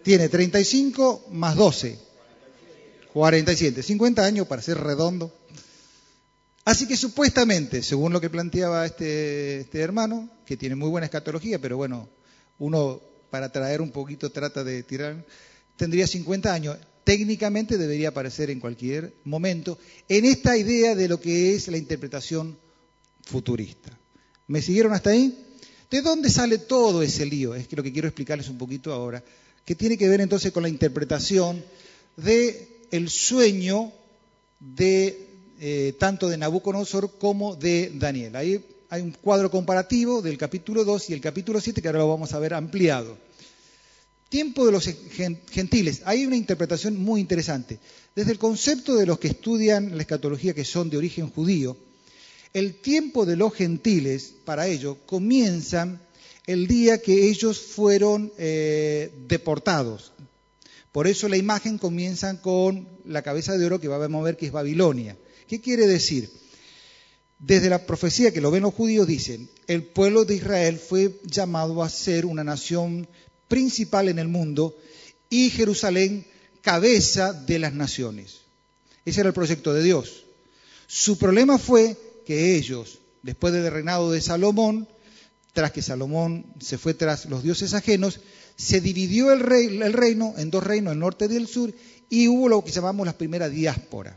Tiene 0.04 0.28
35 0.28 1.28
más 1.32 1.56
12. 1.56 1.97
47. 3.13 3.84
50 3.84 4.26
años 4.26 4.47
para 4.47 4.62
ser 4.62 4.78
redondo. 4.78 5.34
Así 6.65 6.88
que 6.88 6.97
supuestamente, 6.97 7.84
según 7.84 8.13
lo 8.13 8.21
que 8.21 8.30
planteaba 8.30 8.86
este, 8.86 9.62
este 9.62 9.80
hermano, 9.80 10.30
que 10.45 10.58
tiene 10.58 10.76
muy 10.76 10.89
buena 10.89 11.06
escatología, 11.06 11.60
pero 11.60 11.78
bueno, 11.78 12.10
uno 12.60 13.02
para 13.30 13.52
traer 13.52 13.82
un 13.82 13.91
poquito 13.91 14.32
trata 14.32 14.63
de 14.63 14.84
tirar, 14.84 15.26
tendría 15.78 16.08
50 16.08 16.54
años. 16.54 16.78
Técnicamente 17.04 17.78
debería 17.78 18.10
aparecer 18.10 18.49
en 18.49 18.62
cualquier 18.62 19.13
momento 19.26 19.78
en 20.08 20.23
esta 20.26 20.56
idea 20.58 20.95
de 20.95 21.10
lo 21.10 21.19
que 21.19 21.54
es 21.54 21.67
la 21.67 21.78
interpretación 21.78 22.58
futurista. 23.26 23.97
¿Me 24.47 24.62
siguieron 24.62 24.93
hasta 24.93 25.10
ahí? 25.10 25.38
¿De 25.93 26.01
dónde 26.01 26.32
sale 26.32 26.58
todo 26.58 27.03
ese 27.03 27.23
lío? 27.23 27.53
Es 27.53 27.67
que 27.67 27.75
lo 27.75 27.84
que 27.84 27.93
quiero 27.93 28.08
explicarles 28.08 28.49
un 28.49 28.58
poquito 28.58 28.91
ahora, 28.91 29.23
que 29.63 29.75
tiene 29.75 29.95
que 29.95 30.10
ver 30.10 30.21
entonces 30.21 30.51
con 30.51 30.63
la 30.63 30.69
interpretación 30.69 31.63
de 32.17 32.67
el 32.89 33.12
sueño 33.12 33.91
de 34.60 35.27
eh, 35.60 35.93
tanto 35.99 36.29
de 36.29 36.38
Nabucodonosor 36.38 37.19
como 37.19 37.56
de 37.56 37.91
Daniel. 37.93 38.36
Ahí 38.36 38.65
hay 38.89 39.03
un 39.03 39.12
cuadro 39.12 39.51
comparativo 39.51 40.23
del 40.23 40.36
capítulo 40.36 40.84
2 40.84 41.12
y 41.12 41.13
el 41.13 41.21
capítulo 41.21 41.62
7 41.62 41.79
que 41.79 41.88
ahora 41.88 41.99
lo 41.99 42.10
vamos 42.10 42.34
a 42.34 42.39
ver 42.39 42.56
ampliado. 42.56 43.15
Tiempo 44.29 44.65
de 44.65 44.71
los 44.71 44.89
gentiles. 45.51 46.01
Hay 46.06 46.25
una 46.25 46.36
interpretación 46.36 46.97
muy 46.97 47.21
interesante. 47.21 47.77
Desde 48.15 48.32
el 48.32 48.39
concepto 48.39 48.95
de 48.95 49.06
los 49.06 49.19
que 49.19 49.27
estudian 49.27 49.95
la 49.95 50.01
escatología 50.01 50.56
que 50.56 50.65
son 50.65 50.89
de 50.89 50.97
origen 50.97 51.29
judío, 51.29 51.77
el 52.53 52.75
tiempo 52.75 53.25
de 53.25 53.35
los 53.35 53.53
gentiles 53.53 54.33
para 54.45 54.67
ellos 54.67 54.97
comienza 55.05 55.99
el 56.45 56.67
día 56.67 57.01
que 57.01 57.29
ellos 57.29 57.59
fueron 57.59 58.31
eh, 58.37 59.11
deportados. 59.27 60.11
Por 60.91 61.07
eso 61.07 61.27
la 61.27 61.37
imagen 61.37 61.77
comienza 61.77 62.41
con 62.41 62.87
la 63.05 63.23
cabeza 63.23 63.57
de 63.57 63.65
oro 63.65 63.79
que 63.79 63.87
va 63.87 64.03
a 64.03 64.07
mover 64.07 64.37
que 64.37 64.45
es 64.45 64.51
Babilonia. 64.51 65.17
¿Qué 65.47 65.59
quiere 65.59 65.87
decir? 65.87 66.29
Desde 67.39 67.69
la 67.69 67.85
profecía 67.85 68.31
que 68.31 68.41
lo 68.41 68.51
ven 68.51 68.63
los 68.63 68.73
judíos 68.73 69.07
dicen, 69.07 69.49
el 69.67 69.83
pueblo 69.83 70.23
de 70.23 70.35
Israel 70.35 70.77
fue 70.77 71.19
llamado 71.25 71.81
a 71.81 71.89
ser 71.89 72.25
una 72.25 72.43
nación 72.43 73.07
principal 73.47 74.07
en 74.07 74.19
el 74.19 74.27
mundo 74.27 74.77
y 75.29 75.49
Jerusalén 75.49 76.25
cabeza 76.61 77.33
de 77.33 77.59
las 77.59 77.73
naciones. 77.73 78.41
Ese 79.03 79.21
era 79.21 79.29
el 79.29 79.33
proyecto 79.33 79.73
de 79.73 79.83
Dios. 79.83 80.23
Su 80.87 81.17
problema 81.17 81.57
fue 81.57 81.97
que 82.25 82.55
ellos, 82.55 82.99
después 83.21 83.53
del 83.53 83.71
reinado 83.71 84.12
de 84.12 84.21
Salomón, 84.21 84.88
tras 85.53 85.71
que 85.71 85.81
Salomón 85.81 86.45
se 86.59 86.77
fue 86.77 86.93
tras 86.93 87.25
los 87.25 87.43
dioses 87.43 87.73
ajenos, 87.73 88.19
se 88.55 88.81
dividió 88.81 89.31
el, 89.31 89.39
reino 89.39 90.33
en 90.38 90.49
dos 90.49 90.63
reinos, 90.63 90.93
el 90.93 90.99
norte 90.99 91.27
y 91.29 91.36
el 91.36 91.47
sur, 91.47 91.73
y 92.09 92.27
hubo 92.27 92.49
lo 92.49 92.63
que 92.63 92.71
llamamos 92.71 93.05
la 93.05 93.17
primera 93.17 93.49
diáspora. 93.49 94.15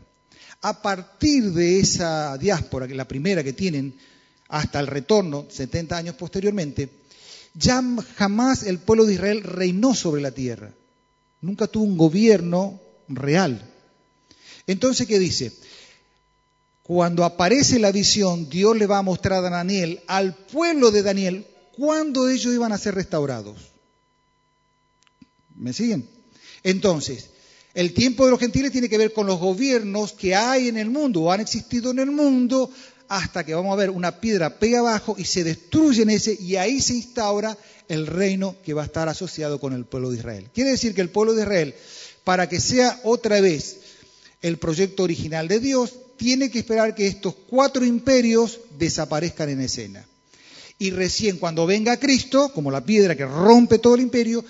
A 0.61 0.81
partir 0.81 1.51
de 1.51 1.79
esa 1.79 2.37
diáspora, 2.37 2.87
que 2.87 2.95
la 2.95 3.07
primera 3.07 3.43
que 3.43 3.53
tienen, 3.53 3.95
hasta 4.49 4.79
el 4.79 4.87
retorno, 4.87 5.45
70 5.49 5.97
años 5.97 6.15
posteriormente, 6.15 6.89
ya 7.53 7.83
jamás 8.15 8.63
el 8.63 8.79
pueblo 8.79 9.05
de 9.05 9.15
Israel 9.15 9.43
reinó 9.43 9.93
sobre 9.93 10.21
la 10.21 10.31
tierra. 10.31 10.71
Nunca 11.41 11.67
tuvo 11.67 11.85
un 11.85 11.97
gobierno 11.97 12.79
real. 13.07 13.61
Entonces, 14.65 15.07
¿qué 15.07 15.19
dice? 15.19 15.51
Cuando 16.87 17.25
aparece 17.25 17.79
la 17.79 17.91
visión, 17.91 18.49
Dios 18.49 18.77
le 18.77 18.87
va 18.87 18.99
a 18.99 19.01
mostrar 19.01 19.43
a 19.43 19.49
Daniel, 19.49 19.99
al 20.07 20.33
pueblo 20.33 20.89
de 20.89 21.03
Daniel, 21.03 21.45
cuándo 21.75 22.29
ellos 22.29 22.53
iban 22.53 22.71
a 22.71 22.77
ser 22.77 22.95
restaurados. 22.95 23.57
¿Me 25.53 25.73
siguen? 25.73 26.07
Entonces, 26.63 27.31
el 27.73 27.93
tiempo 27.93 28.23
de 28.23 28.31
los 28.31 28.39
gentiles 28.39 28.71
tiene 28.71 28.87
que 28.87 28.97
ver 28.97 29.11
con 29.11 29.27
los 29.27 29.37
gobiernos 29.37 30.13
que 30.13 30.33
hay 30.33 30.69
en 30.69 30.77
el 30.77 30.89
mundo 30.89 31.23
o 31.23 31.31
han 31.31 31.41
existido 31.41 31.91
en 31.91 31.99
el 31.99 32.09
mundo 32.09 32.71
hasta 33.09 33.45
que 33.45 33.53
vamos 33.53 33.73
a 33.73 33.77
ver 33.77 33.89
una 33.89 34.21
piedra 34.21 34.57
pega 34.57 34.79
abajo 34.79 35.15
y 35.17 35.25
se 35.25 35.43
destruye 35.43 36.03
en 36.03 36.09
ese 36.09 36.37
y 36.39 36.55
ahí 36.55 36.79
se 36.79 36.93
instaura 36.93 37.57
el 37.89 38.07
reino 38.07 38.55
que 38.63 38.73
va 38.73 38.83
a 38.83 38.85
estar 38.85 39.09
asociado 39.09 39.59
con 39.59 39.73
el 39.73 39.83
pueblo 39.83 40.09
de 40.09 40.19
Israel. 40.19 40.49
Quiere 40.53 40.71
decir 40.71 40.95
que 40.95 41.01
el 41.01 41.09
pueblo 41.09 41.33
de 41.33 41.41
Israel, 41.41 41.75
para 42.23 42.47
que 42.47 42.61
sea 42.61 42.99
otra 43.03 43.41
vez 43.41 43.77
el 44.41 44.57
proyecto 44.57 45.03
original 45.03 45.49
de 45.49 45.59
Dios, 45.59 45.93
tiene 46.17 46.49
que 46.49 46.59
esperar 46.59 46.95
que 46.95 47.07
estos 47.07 47.35
cuatro 47.47 47.85
imperios 47.85 48.59
desaparezcan 48.77 49.49
en 49.49 49.61
escena. 49.61 50.05
Y 50.79 50.91
recién 50.91 51.37
cuando 51.37 51.65
venga 51.65 51.97
Cristo, 51.97 52.51
como 52.53 52.71
la 52.71 52.85
piedra 52.85 53.15
que 53.15 53.25
rompe 53.25 53.79
todo 53.79 53.95
el 53.95 54.01
imperio, 54.01 54.43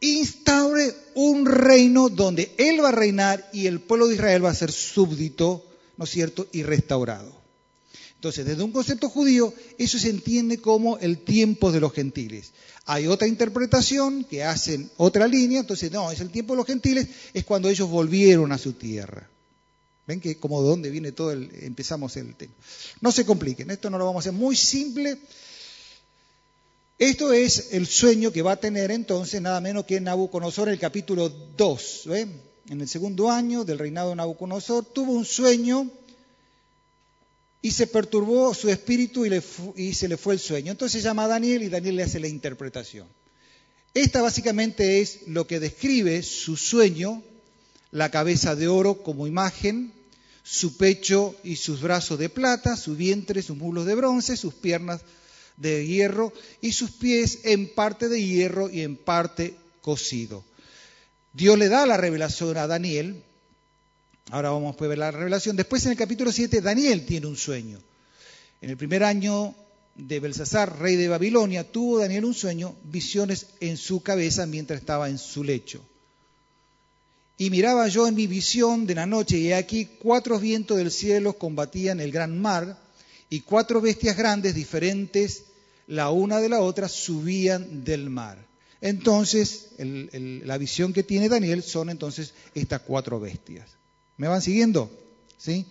instaure 0.00 0.94
un 1.14 1.46
reino 1.46 2.08
donde 2.08 2.52
Él 2.56 2.82
va 2.82 2.88
a 2.88 2.92
reinar 2.92 3.48
y 3.52 3.66
el 3.66 3.80
pueblo 3.80 4.08
de 4.08 4.14
Israel 4.14 4.44
va 4.44 4.50
a 4.50 4.54
ser 4.54 4.72
súbdito, 4.72 5.64
¿no 5.96 6.04
es 6.04 6.10
cierto?, 6.10 6.48
y 6.52 6.62
restaurado. 6.62 7.32
Entonces, 8.14 8.44
desde 8.44 8.64
un 8.64 8.72
concepto 8.72 9.08
judío, 9.08 9.54
eso 9.78 9.98
se 9.98 10.10
entiende 10.10 10.58
como 10.58 10.98
el 10.98 11.18
tiempo 11.18 11.70
de 11.70 11.78
los 11.78 11.92
gentiles. 11.92 12.50
Hay 12.84 13.06
otra 13.06 13.28
interpretación 13.28 14.24
que 14.24 14.42
hacen 14.42 14.90
otra 14.96 15.28
línea, 15.28 15.60
entonces 15.60 15.92
no, 15.92 16.10
es 16.10 16.18
el 16.20 16.30
tiempo 16.30 16.54
de 16.54 16.56
los 16.56 16.66
gentiles, 16.66 17.06
es 17.32 17.44
cuando 17.44 17.68
ellos 17.68 17.88
volvieron 17.88 18.50
a 18.50 18.58
su 18.58 18.72
tierra. 18.72 19.28
¿Ven 20.08 20.22
que 20.22 20.38
como 20.38 20.62
de 20.62 20.70
dónde 20.70 20.88
viene 20.88 21.12
todo 21.12 21.32
el, 21.32 21.50
empezamos 21.60 22.16
el 22.16 22.34
tema? 22.34 22.54
No 23.02 23.12
se 23.12 23.26
compliquen, 23.26 23.70
esto 23.70 23.90
no 23.90 23.98
lo 23.98 24.06
vamos 24.06 24.24
a 24.24 24.30
hacer 24.30 24.40
muy 24.40 24.56
simple. 24.56 25.18
Esto 26.98 27.34
es 27.34 27.74
el 27.74 27.86
sueño 27.86 28.32
que 28.32 28.40
va 28.40 28.52
a 28.52 28.56
tener 28.56 28.90
entonces 28.90 29.42
nada 29.42 29.60
menos 29.60 29.84
que 29.84 30.00
Nabucodonosor, 30.00 30.70
el 30.70 30.78
capítulo 30.78 31.28
2. 31.28 32.08
En 32.70 32.80
el 32.80 32.88
segundo 32.88 33.30
año 33.30 33.64
del 33.64 33.78
reinado 33.78 34.08
de 34.08 34.16
Nabucodonosor 34.16 34.86
tuvo 34.86 35.12
un 35.12 35.26
sueño 35.26 35.90
y 37.60 37.70
se 37.70 37.86
perturbó 37.86 38.54
su 38.54 38.70
espíritu 38.70 39.26
y, 39.26 39.42
y, 39.76 39.92
se 39.92 40.08
le 40.08 40.16
fue 40.16 40.32
el 40.32 40.40
sueño. 40.40 40.72
Entonces 40.72 41.02
llama 41.02 41.24
a 41.24 41.28
Daniel 41.28 41.62
y 41.64 41.68
Daniel 41.68 41.96
le 41.96 42.04
hace 42.04 42.18
la 42.18 42.28
interpretación. 42.28 43.06
Esta 43.92 44.22
básicamente 44.22 45.02
es 45.02 45.28
lo 45.28 45.46
que 45.46 45.60
describe 45.60 46.22
su 46.22 46.56
sueño, 46.56 47.22
la 47.90 48.10
cabeza 48.10 48.56
de 48.56 48.68
oro 48.68 49.02
como 49.02 49.26
imagen, 49.26 49.97
su 50.50 50.78
pecho 50.78 51.36
y 51.44 51.56
sus 51.56 51.82
brazos 51.82 52.18
de 52.18 52.30
plata, 52.30 52.74
su 52.76 52.96
vientre, 52.96 53.42
sus 53.42 53.58
muslos 53.58 53.84
de 53.84 53.94
bronce, 53.94 54.34
sus 54.34 54.54
piernas 54.54 55.02
de 55.58 55.86
hierro 55.86 56.32
y 56.62 56.72
sus 56.72 56.90
pies 56.92 57.40
en 57.44 57.74
parte 57.74 58.08
de 58.08 58.24
hierro 58.24 58.70
y 58.70 58.80
en 58.80 58.96
parte 58.96 59.54
cocido. 59.82 60.42
Dios 61.34 61.58
le 61.58 61.68
da 61.68 61.84
la 61.84 61.98
revelación 61.98 62.56
a 62.56 62.66
Daniel. 62.66 63.22
Ahora 64.30 64.50
vamos 64.50 64.74
a 64.80 64.86
ver 64.86 64.96
la 64.96 65.10
revelación. 65.10 65.54
Después 65.54 65.84
en 65.84 65.92
el 65.92 65.98
capítulo 65.98 66.32
7 66.32 66.62
Daniel 66.62 67.04
tiene 67.04 67.26
un 67.26 67.36
sueño. 67.36 67.78
En 68.62 68.70
el 68.70 68.78
primer 68.78 69.04
año 69.04 69.54
de 69.96 70.18
Belsasar, 70.18 70.78
rey 70.78 70.96
de 70.96 71.08
Babilonia, 71.08 71.70
tuvo 71.70 71.98
Daniel 71.98 72.24
un 72.24 72.34
sueño, 72.34 72.74
visiones 72.84 73.48
en 73.60 73.76
su 73.76 74.02
cabeza 74.02 74.46
mientras 74.46 74.80
estaba 74.80 75.10
en 75.10 75.18
su 75.18 75.44
lecho. 75.44 75.84
Y 77.38 77.50
miraba 77.50 77.86
yo 77.88 78.08
en 78.08 78.16
mi 78.16 78.26
visión 78.26 78.84
de 78.84 78.96
la 78.96 79.06
noche, 79.06 79.38
y 79.38 79.52
aquí 79.52 79.88
cuatro 79.98 80.38
vientos 80.40 80.76
del 80.76 80.90
cielo 80.90 81.34
combatían 81.34 82.00
el 82.00 82.10
gran 82.10 82.40
mar, 82.40 82.76
y 83.30 83.40
cuatro 83.40 83.80
bestias 83.80 84.16
grandes, 84.16 84.54
diferentes 84.54 85.44
la 85.86 86.10
una 86.10 86.38
de 86.38 86.48
la 86.48 86.60
otra, 86.60 86.88
subían 86.88 87.84
del 87.84 88.10
mar. 88.10 88.44
Entonces, 88.80 89.70
la 89.78 90.58
visión 90.58 90.92
que 90.92 91.02
tiene 91.02 91.28
Daniel 91.28 91.62
son 91.62 91.90
entonces 91.90 92.34
estas 92.54 92.82
cuatro 92.82 93.18
bestias. 93.18 93.68
¿Me 94.16 94.28
van 94.28 94.42
siguiendo? 94.42 94.90
¿Sí? 95.36 95.66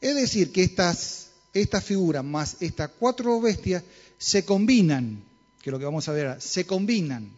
Es 0.00 0.14
decir, 0.14 0.52
que 0.52 0.62
estas, 0.62 1.30
estas 1.52 1.82
figuras 1.82 2.24
más 2.24 2.56
estas 2.60 2.90
cuatro 2.98 3.40
bestias 3.40 3.82
se 4.18 4.44
combinan, 4.44 5.22
que 5.62 5.70
es 5.70 5.72
lo 5.72 5.78
que 5.78 5.84
vamos 5.84 6.08
a 6.08 6.12
ver, 6.12 6.40
se 6.40 6.66
combinan 6.66 7.30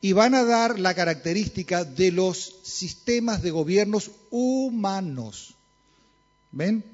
y 0.00 0.12
van 0.12 0.34
a 0.34 0.44
dar 0.44 0.78
la 0.78 0.94
característica 0.94 1.84
de 1.84 2.12
los 2.12 2.56
sistemas 2.62 3.42
de 3.42 3.50
gobiernos 3.50 4.10
humanos. 4.30 5.54
¿Ven? 6.52 6.84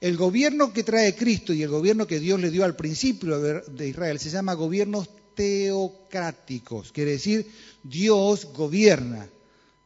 El 0.00 0.16
gobierno 0.16 0.72
que 0.72 0.84
trae 0.84 1.14
Cristo 1.14 1.52
y 1.54 1.62
el 1.62 1.70
gobierno 1.70 2.06
que 2.06 2.20
Dios 2.20 2.38
le 2.38 2.50
dio 2.50 2.64
al 2.64 2.76
principio 2.76 3.40
de 3.40 3.88
Israel 3.88 4.18
se 4.18 4.30
llama 4.30 4.52
gobiernos 4.52 5.08
teocráticos, 5.34 6.92
quiere 6.92 7.12
decir 7.12 7.50
Dios 7.82 8.48
gobierna. 8.52 9.28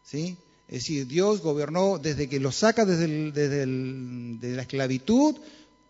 ¿sí? 0.04 0.36
Es 0.66 0.80
decir, 0.80 1.06
Dios 1.06 1.40
gobernó 1.40 1.98
desde 1.98 2.28
que 2.28 2.40
lo 2.40 2.52
saca 2.52 2.84
desde, 2.84 3.30
desde 3.30 4.56
la 4.56 4.62
esclavitud 4.62 5.36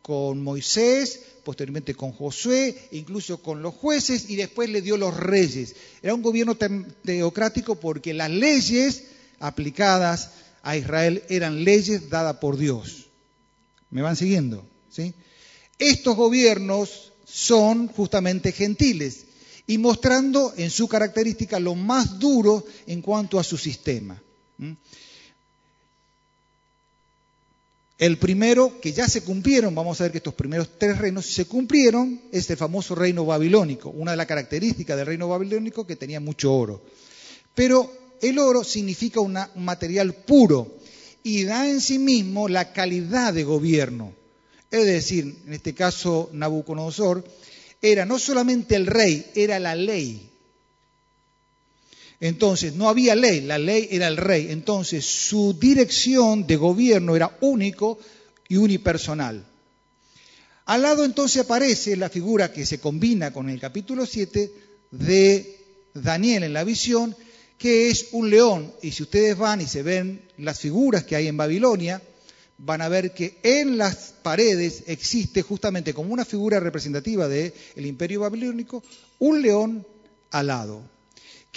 con 0.09 0.43
Moisés, 0.43 1.21
posteriormente 1.45 1.95
con 1.95 2.13
Josué, 2.13 2.75
incluso 2.93 3.43
con 3.43 3.61
los 3.61 3.75
jueces 3.75 4.31
y 4.31 4.37
después 4.37 4.71
le 4.71 4.81
dio 4.81 4.97
los 4.97 5.15
reyes. 5.15 5.77
Era 6.03 6.15
un 6.15 6.23
gobierno 6.23 6.57
teocrático 6.57 7.75
porque 7.75 8.15
las 8.15 8.31
leyes 8.31 9.05
aplicadas 9.39 10.31
a 10.63 10.79
Israel 10.79 11.23
eran 11.29 11.63
leyes 11.63 12.09
dadas 12.09 12.39
por 12.39 12.57
Dios. 12.57 13.09
¿Me 13.91 14.01
van 14.01 14.17
siguiendo? 14.17 14.65
¿Sí? 14.89 15.13
Estos 15.79 16.17
gobiernos 16.17 17.13
son 17.27 17.89
justamente 17.89 18.53
gentiles 18.53 19.27
y 19.67 19.77
mostrando 19.77 20.55
en 20.57 20.71
su 20.71 20.89
característica 20.89 21.61
lo 21.61 21.75
más 21.75 22.19
duro 22.19 22.65
en 22.87 23.03
cuanto 23.03 23.39
a 23.39 23.45
su 23.45 23.59
sistema. 23.59 24.19
El 27.99 28.17
primero, 28.17 28.81
que 28.81 28.93
ya 28.93 29.09
se 29.09 29.23
cumplieron, 29.23 29.75
vamos 29.75 30.01
a 30.01 30.05
ver 30.05 30.13
que 30.13 30.19
estos 30.19 30.35
primeros 30.35 30.79
tres 30.79 30.99
reinos 30.99 31.27
se 31.27 31.47
cumplieron, 31.47 32.21
es 32.31 32.49
el 32.49 32.57
famoso 32.57 32.95
reino 32.95 33.27
babilónico, 33.27 33.91
una 33.91 34.13
de 34.13 34.17
las 34.17 34.27
características 34.27 34.97
del 34.97 35.07
reino 35.07 35.29
babilónico 35.29 35.85
que 35.85 35.97
tenía 35.97 36.21
mucho 36.21 36.55
oro. 36.55 36.81
Pero 37.57 37.93
el 38.23 38.39
oro 38.39 38.63
significa 38.63 39.21
un 39.21 39.37
material 39.57 40.15
puro 40.15 40.79
y 41.25 41.43
da 41.43 41.69
en 41.69 41.81
sí 41.81 41.99
mismo 41.99 42.49
la 42.49 42.73
calidad 42.73 43.35
de 43.35 43.43
gobierno. 43.43 44.13
Es 44.71 44.87
decir, 44.87 45.37
en 45.47 45.53
este 45.53 45.75
caso 45.75 46.31
Nabucodonosor 46.33 47.25
era 47.83 48.05
no 48.05 48.21
solamente 48.21 48.77
el 48.77 48.87
rey, 48.87 49.27
era 49.35 49.59
la 49.59 49.75
ley. 49.75 50.28
Entonces, 52.21 52.75
no 52.75 52.89
había 52.89 53.15
ley, 53.15 53.43
la 53.43 53.59
ley 53.59 53.89
era 53.91 54.09
el 54.09 54.17
rey. 54.17 54.49
Entonces, 54.51 55.05
su 55.05 55.55
dirección 55.59 56.47
de 56.47 56.57
gobierno 56.57 57.15
era 57.15 57.37
único 57.41 57.99
y 58.49 58.57
unipersonal. 58.57 59.45
Al 60.67 60.83
lado 60.83 61.05
entonces 61.05 61.43
aparece 61.43 61.97
la 61.97 62.11
figura 62.11 62.53
que 62.53 62.67
se 62.67 62.81
combina 62.81 63.33
con 63.33 63.49
el 63.49 63.59
capítulo 63.59 64.05
7 64.05 64.53
de 64.91 65.57
Daniel 65.95 66.43
en 66.43 66.53
la 66.53 66.65
visión, 66.65 67.17
que 67.57 67.89
es 67.89 68.09
un 68.13 68.29
león. 68.29 68.73
Y 68.83 68.91
si 68.91 69.05
ustedes 69.05 69.39
van 69.39 69.61
y 69.61 69.67
se 69.67 69.83
ven 69.83 70.21
las 70.39 70.59
figuras 70.59 71.05
que 71.05 71.17
hay 71.17 71.29
en 71.29 71.37
Babilonia, 71.37 72.03
van 72.59 72.83
a 72.83 72.89
ver 72.89 73.15
que 73.15 73.39
en 73.45 73.79
las 73.79 74.15
paredes 74.23 74.83
existe 74.89 75.43
justamente 75.43 75.95
como 75.95 76.13
una 76.13 76.25
figura 76.25 76.59
representativa 76.59 77.29
del 77.29 77.53
imperio 77.77 78.21
babilónico 78.21 78.83
un 79.21 79.41
león 79.41 79.87
alado 80.31 80.98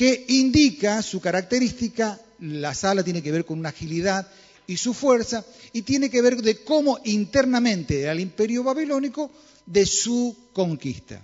que 0.01 0.25
indica 0.29 1.03
su 1.03 1.21
característica, 1.21 2.19
la 2.39 2.73
sala 2.73 3.03
tiene 3.03 3.21
que 3.21 3.31
ver 3.31 3.45
con 3.45 3.59
una 3.59 3.69
agilidad 3.69 4.27
y 4.65 4.77
su 4.77 4.95
fuerza, 4.95 5.45
y 5.73 5.83
tiene 5.83 6.09
que 6.09 6.23
ver 6.23 6.41
de 6.41 6.63
cómo 6.63 6.99
internamente 7.03 8.09
el 8.09 8.19
imperio 8.19 8.63
babilónico 8.63 9.29
de 9.63 9.85
su 9.85 10.35
conquista. 10.53 11.23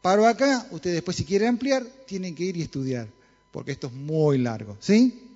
Paro 0.00 0.26
acá, 0.26 0.66
ustedes 0.70 0.94
después 0.94 1.18
si 1.18 1.26
quieren 1.26 1.48
ampliar, 1.48 1.84
tienen 2.06 2.34
que 2.34 2.44
ir 2.44 2.56
y 2.56 2.62
estudiar, 2.62 3.08
porque 3.50 3.72
esto 3.72 3.88
es 3.88 3.92
muy 3.92 4.38
largo, 4.38 4.78
¿sí? 4.80 5.28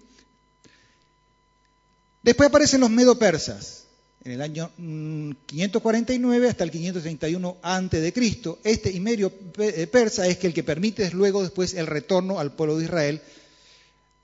Después 2.22 2.48
aparecen 2.48 2.80
los 2.80 2.88
medo-persas 2.88 3.79
en 4.24 4.32
el 4.32 4.42
año 4.42 4.70
549 4.76 6.46
mm, 6.46 6.50
hasta 6.50 6.64
el 6.64 6.70
531 6.70 7.56
antes 7.62 8.02
de 8.02 8.12
Cristo. 8.12 8.58
Este 8.64 8.92
imperio 8.92 9.32
eh, 9.58 9.86
persa 9.86 10.26
es 10.26 10.36
que 10.38 10.46
el 10.46 10.54
que 10.54 10.62
permite 10.62 11.10
luego 11.12 11.42
después 11.42 11.74
el 11.74 11.86
retorno 11.86 12.38
al 12.38 12.52
pueblo 12.52 12.78
de 12.78 12.84
Israel 12.84 13.20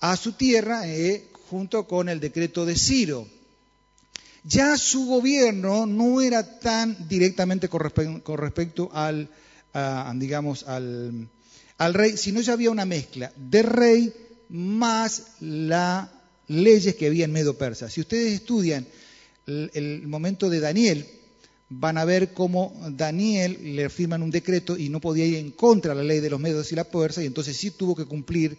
a 0.00 0.16
su 0.16 0.32
tierra 0.32 0.86
eh, 0.86 1.28
junto 1.48 1.86
con 1.86 2.08
el 2.08 2.20
decreto 2.20 2.66
de 2.66 2.76
Ciro. 2.76 3.26
Ya 4.44 4.76
su 4.76 5.06
gobierno 5.06 5.86
no 5.86 6.20
era 6.20 6.60
tan 6.60 7.08
directamente 7.08 7.68
con, 7.68 7.80
respecto, 7.80 8.90
al, 8.92 9.28
digamos, 10.14 10.62
al, 10.68 11.28
al 11.78 11.94
rey, 11.94 12.16
sino 12.16 12.40
ya 12.40 12.52
había 12.52 12.70
una 12.70 12.84
mezcla 12.84 13.32
de 13.34 13.62
rey 13.62 14.14
más 14.48 15.22
las 15.40 16.08
leyes 16.46 16.94
que 16.94 17.06
había 17.06 17.24
en 17.24 17.32
Medo 17.32 17.54
Persa. 17.58 17.90
Si 17.90 18.00
ustedes 18.00 18.34
estudian 18.34 18.86
el, 19.46 20.06
momento 20.06 20.50
de 20.50 20.60
Daniel, 20.60 21.06
van 21.68 21.98
a 21.98 22.04
ver 22.04 22.32
cómo 22.32 22.74
Daniel 22.90 23.76
le 23.76 23.88
firman 23.88 24.22
un 24.22 24.30
decreto 24.30 24.76
y 24.76 24.88
no 24.88 25.00
podía 25.00 25.24
ir 25.24 25.36
en 25.36 25.52
contra 25.52 25.94
de 25.94 26.02
la 26.02 26.04
ley 26.04 26.20
de 26.20 26.30
los 26.30 26.40
medios 26.40 26.70
y 26.72 26.76
la 26.76 26.84
fuerza, 26.84 27.22
y 27.22 27.26
entonces 27.26 27.56
sí 27.56 27.70
tuvo 27.70 27.94
que 27.94 28.04
cumplir 28.04 28.56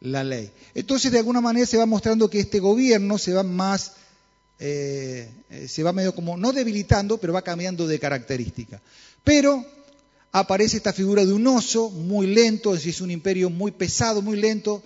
la 0.00 0.24
ley. 0.24 0.50
Entonces, 0.74 1.12
de 1.12 1.18
alguna 1.18 1.40
manera 1.40 1.66
se 1.66 1.76
va 1.76 1.86
mostrando 1.86 2.30
que 2.30 2.40
este 2.40 2.58
gobierno 2.58 3.18
se 3.18 3.32
va 3.32 3.42
más, 3.42 3.92
eh, 4.58 5.28
eh, 5.50 5.68
se 5.68 5.82
va 5.82 5.92
medio 5.92 6.14
como, 6.14 6.36
no 6.36 6.52
debilitando, 6.52 7.18
pero 7.18 7.32
va 7.32 7.42
cambiando 7.42 7.86
de 7.86 7.98
característica. 7.98 8.80
Pero 9.22 9.64
aparece 10.32 10.76
esta 10.76 10.92
figura 10.92 11.24
de 11.24 11.32
un 11.32 11.46
oso 11.46 11.90
muy 11.90 12.26
lento, 12.28 12.70
es 12.70 12.80
decir, 12.80 12.94
es 12.94 13.00
un 13.00 13.10
imperio 13.10 13.50
muy 13.50 13.72
pesado, 13.72 14.22
muy 14.22 14.38
lento, 14.38 14.82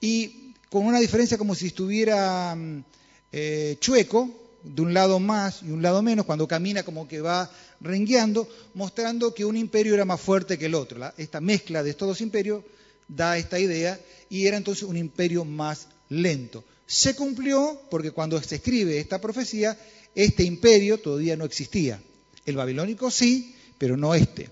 y 0.00 0.54
con 0.70 0.84
una 0.84 1.00
diferencia 1.00 1.38
como 1.38 1.54
si 1.54 1.68
estuviera 1.68 2.54
mm, 2.54 2.84
eh, 3.32 3.76
chueco, 3.80 4.45
de 4.74 4.82
un 4.82 4.92
lado 4.92 5.20
más 5.20 5.62
y 5.62 5.70
un 5.70 5.80
lado 5.80 6.02
menos, 6.02 6.26
cuando 6.26 6.48
camina 6.48 6.82
como 6.82 7.06
que 7.06 7.20
va 7.20 7.50
rengueando, 7.80 8.48
mostrando 8.74 9.32
que 9.32 9.44
un 9.44 9.56
imperio 9.56 9.94
era 9.94 10.04
más 10.04 10.20
fuerte 10.20 10.58
que 10.58 10.66
el 10.66 10.74
otro. 10.74 11.12
esta 11.16 11.40
mezcla 11.40 11.82
de 11.82 11.90
estos 11.90 12.08
dos 12.08 12.20
imperios 12.20 12.64
da 13.06 13.38
esta 13.38 13.58
idea 13.60 14.00
y 14.28 14.46
era 14.46 14.56
entonces 14.56 14.82
un 14.82 14.96
imperio 14.96 15.44
más 15.44 15.86
lento. 16.08 16.64
Se 16.86 17.14
cumplió 17.14 17.80
porque 17.90 18.10
cuando 18.10 18.42
se 18.42 18.56
escribe 18.56 18.98
esta 18.98 19.20
profecía, 19.20 19.78
este 20.14 20.42
imperio 20.42 20.98
todavía 20.98 21.36
no 21.36 21.44
existía. 21.44 22.00
El 22.44 22.56
babilónico 22.56 23.10
sí, 23.10 23.54
pero 23.78 23.96
no 23.96 24.14
este. 24.14 24.50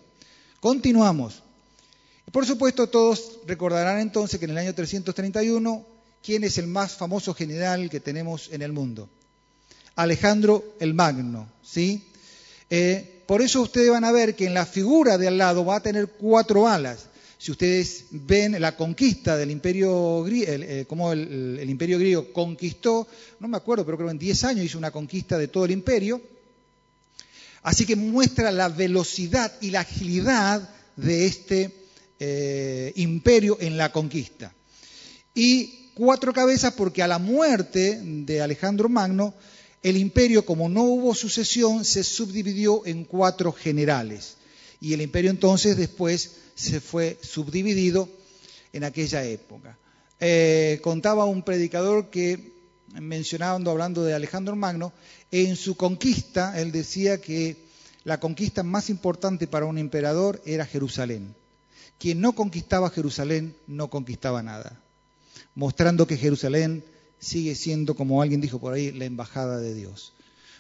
Continuamos. 0.61 1.43
Por 2.31 2.47
supuesto, 2.47 2.89
todos 2.89 3.41
recordarán 3.47 4.01
entonces 4.01 4.39
que 4.39 4.47
en 4.47 4.53
el 4.53 4.59
año 4.59 4.75
331, 4.75 5.87
¿quién 6.23 6.45
es 6.45 6.59
el 6.59 6.67
más 6.67 6.95
famoso 6.95 7.35
general 7.35 7.91
que 7.91 8.01
tenemos 8.01 8.49
en 8.53 8.63
el 8.63 8.73
mundo? 8.73 9.09
Alejandro 9.97 10.77
el 10.81 10.95
Magno, 10.95 11.49
¿sí? 11.63 12.05
Eh, 12.71 13.23
por 13.27 13.43
eso 13.43 13.63
ustedes 13.63 13.91
van 13.91 14.05
a 14.05 14.13
ver 14.13 14.35
que 14.35 14.47
en 14.47 14.55
la 14.55 14.67
figura 14.67 15.19
de 15.19 15.29
al 15.29 15.39
lado 15.39 15.65
va 15.65 15.77
a 15.77 15.83
tener 15.83 16.09
cuatro 16.09 16.69
alas. 16.69 17.07
Si 17.39 17.51
ustedes 17.51 18.07
ven 18.11 18.61
la 18.61 18.77
conquista 18.77 19.37
del 19.37 19.51
imperio 19.51 20.23
griego, 20.23 20.53
eh, 20.53 20.85
cómo 20.89 21.13
el, 21.13 21.59
el, 21.61 21.71
imperio 21.71 21.99
griego 21.99 22.33
conquistó, 22.33 23.07
no 23.41 23.49
me 23.49 23.57
acuerdo, 23.57 23.85
pero 23.85 23.99
creo 23.99 24.09
que 24.09 24.13
en 24.13 24.19
10 24.19 24.45
años 24.45 24.65
hizo 24.65 24.79
una 24.79 24.91
conquista 24.91 25.37
de 25.37 25.49
todo 25.49 25.65
el 25.67 25.71
imperio. 25.71 26.23
Así 27.63 27.87
que 27.87 27.97
muestra 27.97 28.51
la 28.51 28.69
velocidad 28.69 29.53
y 29.61 29.71
la 29.71 29.81
agilidad 29.81 30.69
de 30.97 31.27
este 31.27 31.75
eh, 32.19 32.93
imperio 32.97 33.57
en 33.61 33.77
la 33.77 33.91
conquista. 33.91 34.53
Y 35.35 35.91
cuatro 35.95 36.33
cabezas 36.33 36.75
porque 36.75 37.03
a 37.03 37.09
la 37.09 37.19
muerte 37.19 38.01
de 38.03 38.41
Alejandro 38.41 38.89
Magno, 38.89 39.35
el 39.85 39.99
imperio, 39.99 40.47
como 40.47 40.71
no 40.71 40.83
hubo 40.83 41.15
sucesión, 41.15 41.85
se 41.85 42.03
subdividió 42.05 42.87
en 42.87 43.05
cuatro 43.05 43.53
generales. 43.53 44.39
Y 44.81 44.95
el 44.95 45.03
imperio 45.03 45.31
entonces 45.31 45.77
después 45.77 46.37
se 46.55 46.81
fue 46.81 47.19
subdividido 47.23 48.09
en 48.73 48.85
aquella 48.85 49.23
época. 49.25 49.77
Eh, 50.21 50.81
contaba 50.83 51.27
un 51.27 51.43
predicador 51.43 52.09
que, 52.09 52.55
mencionando, 52.95 53.71
hablando 53.71 54.03
de 54.05 54.15
Alejandro 54.15 54.57
Magno, 54.57 54.95
en 55.31 55.55
su 55.55 55.77
conquista, 55.77 56.59
él 56.59 56.73
decía 56.73 57.21
que 57.21 57.59
la 58.05 58.19
conquista 58.19 58.63
más 58.63 58.89
importante 58.89 59.47
para 59.47 59.67
un 59.67 59.77
emperador 59.77 60.41
era 60.47 60.65
Jerusalén. 60.65 61.35
Quien 61.99 62.23
no 62.23 62.33
conquistaba 62.33 62.89
Jerusalén 62.89 63.55
no 63.67 63.91
conquistaba 63.91 64.43
nada, 64.43 64.81
mostrando 65.55 66.07
que 66.07 66.17
Jerusalén 66.17 66.83
sigue 67.19 67.55
siendo, 67.55 67.95
como 67.95 68.23
alguien 68.23 68.41
dijo 68.41 68.59
por 68.59 68.75
ahí, 68.75 68.93
la 68.93 69.05
embajada 69.05 69.59
de 69.59 69.75
Dios. 69.75 70.13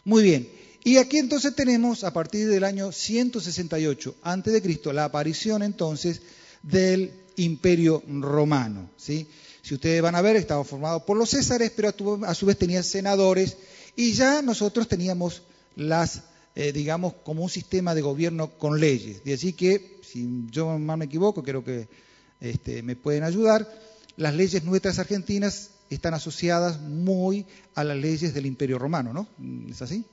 Muy 0.04 0.22
bien, 0.22 0.48
y 0.84 0.98
aquí 0.98 1.16
entonces 1.16 1.56
tenemos, 1.56 2.04
a 2.04 2.12
partir 2.12 2.46
del 2.46 2.62
año 2.62 2.92
168 2.92 4.16
a.C., 4.22 4.92
la 4.92 5.04
aparición 5.04 5.62
entonces 5.62 6.20
del 6.62 7.10
imperio 7.36 8.02
romano. 8.06 8.90
¿sí? 8.98 9.26
Si 9.62 9.74
ustedes 9.74 10.02
van 10.02 10.14
a 10.14 10.20
ver, 10.20 10.36
estaba 10.36 10.62
formado 10.62 11.06
por 11.06 11.16
los 11.16 11.30
césares, 11.30 11.72
pero 11.74 11.94
a 12.26 12.34
su 12.34 12.44
vez 12.44 12.58
tenía 12.58 12.82
senadores 12.82 13.56
y 13.96 14.12
ya 14.12 14.42
nosotros 14.42 14.86
teníamos 14.86 15.42
las, 15.74 16.24
eh, 16.54 16.70
digamos, 16.70 17.14
como 17.24 17.42
un 17.42 17.50
sistema 17.50 17.94
de 17.94 18.02
gobierno 18.02 18.50
con 18.58 18.78
leyes. 18.78 19.24
De 19.24 19.32
así 19.32 19.54
que, 19.54 20.00
si 20.02 20.44
yo 20.50 20.78
más 20.78 20.98
me 20.98 21.06
equivoco, 21.06 21.42
creo 21.42 21.64
que 21.64 21.88
este, 22.40 22.82
me 22.82 22.94
pueden 22.94 23.24
ayudar, 23.24 23.66
las 24.18 24.34
leyes 24.34 24.64
nuestras 24.64 24.98
argentinas 24.98 25.70
están 25.94 26.14
asociadas 26.14 26.80
muy 26.80 27.46
a 27.74 27.84
las 27.84 27.96
leyes 27.96 28.34
del 28.34 28.46
Imperio 28.46 28.78
Romano, 28.78 29.12
¿no? 29.12 29.28
¿Es 29.68 29.82
así? 29.82 30.04